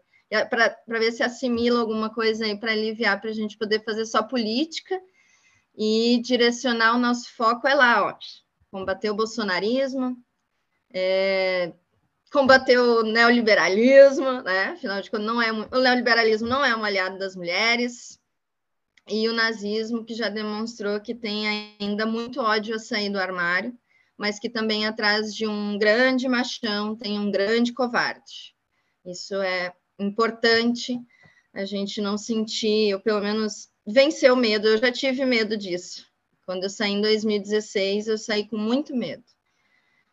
[0.50, 4.22] para ver se assimila alguma coisa aí para aliviar, para a gente poder fazer só
[4.22, 4.98] política
[5.76, 8.16] e direcionar o nosso foco é lá, ó,
[8.70, 10.16] combater o bolsonarismo,
[10.92, 11.72] é,
[12.32, 14.70] combater o neoliberalismo, né?
[14.70, 18.20] Afinal de contas, não é, o neoliberalismo não é um aliado das mulheres,
[19.08, 23.76] e o nazismo, que já demonstrou que tem ainda muito ódio a sair do armário,
[24.16, 28.54] mas que também atrás de um grande machão tem um grande covarde.
[29.04, 31.00] Isso é importante
[31.52, 34.68] a gente não sentir, ou pelo menos vencer o medo.
[34.68, 36.06] Eu já tive medo disso.
[36.46, 39.24] Quando eu saí em 2016, eu saí com muito medo.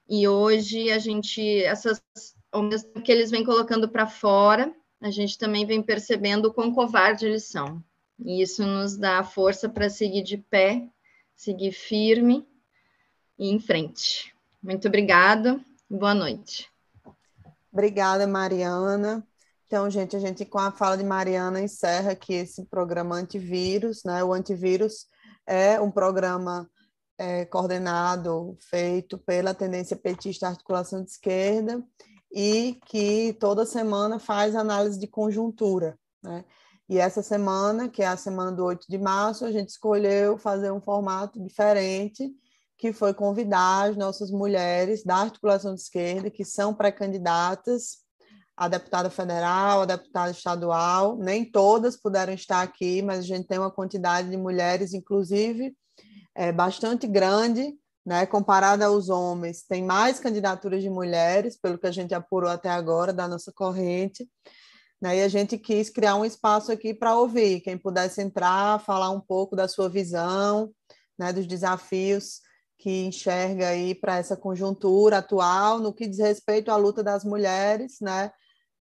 [0.08, 2.02] E hoje a gente, essas,
[2.52, 6.74] ao mesmo que eles vêm colocando para fora, a gente também vem percebendo o quão
[6.74, 7.84] covarde eles são.
[8.20, 10.88] E isso nos dá força para seguir de pé,
[11.36, 12.46] seguir firme
[13.40, 14.36] e em frente.
[14.62, 15.60] Muito obrigada
[15.90, 16.70] e boa noite.
[17.72, 19.26] Obrigada, Mariana.
[19.66, 24.24] Então, gente, a gente com a fala de Mariana encerra aqui esse programa antivírus, né?
[24.24, 25.08] O antivírus
[25.48, 26.70] é um programa
[27.18, 31.84] é, coordenado, feito pela Tendência Petista Articulação de Esquerda
[32.32, 35.98] e que toda semana faz análise de conjuntura.
[36.24, 36.44] Né?
[36.88, 40.72] E essa semana, que é a semana do 8 de março, a gente escolheu fazer
[40.72, 42.34] um formato diferente,
[42.80, 47.98] que foi convidar as nossas mulheres da articulação de esquerda, que são pré-candidatas
[48.56, 51.18] a deputada federal, a deputada estadual.
[51.18, 55.76] Nem todas puderam estar aqui, mas a gente tem uma quantidade de mulheres, inclusive
[56.34, 57.74] é bastante grande,
[58.06, 59.64] né, comparada aos homens.
[59.68, 64.26] Tem mais candidaturas de mulheres, pelo que a gente apurou até agora da nossa corrente.
[65.02, 69.10] Né, e a gente quis criar um espaço aqui para ouvir, quem pudesse entrar, falar
[69.10, 70.72] um pouco da sua visão,
[71.18, 72.42] né, dos desafios
[72.80, 78.00] que enxerga aí para essa conjuntura atual no que diz respeito à luta das mulheres,
[78.02, 78.32] né,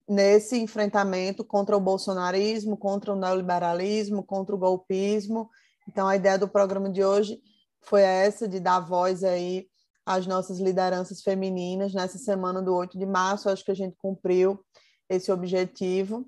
[0.09, 5.51] nesse enfrentamento contra o bolsonarismo, contra o neoliberalismo, contra o golpismo
[5.91, 7.43] então, a ideia do programa de hoje
[7.81, 9.67] foi essa, de dar voz aí
[10.07, 13.49] às nossas lideranças femininas nessa semana do 8 de março.
[13.49, 14.65] Acho que a gente cumpriu
[15.09, 16.25] esse objetivo.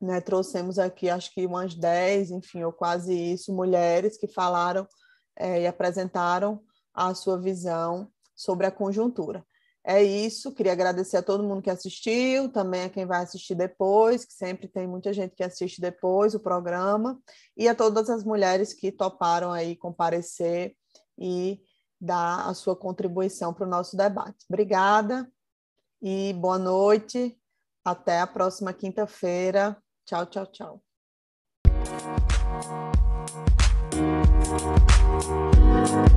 [0.00, 0.18] Né?
[0.22, 4.88] Trouxemos aqui, acho que umas 10, enfim, ou quase isso, mulheres que falaram
[5.36, 6.62] é, e apresentaram
[6.96, 9.44] a sua visão sobre a conjuntura.
[9.84, 14.24] É isso, queria agradecer a todo mundo que assistiu, também a quem vai assistir depois,
[14.24, 17.20] que sempre tem muita gente que assiste depois o programa,
[17.56, 20.74] e a todas as mulheres que toparam aí comparecer
[21.16, 21.60] e
[22.00, 24.44] dar a sua contribuição para o nosso debate.
[24.48, 25.30] Obrigada
[26.02, 27.38] e boa noite.
[27.84, 29.80] Até a próxima quinta-feira.
[30.04, 30.85] Tchau, tchau, tchau.
[35.86, 36.16] Thank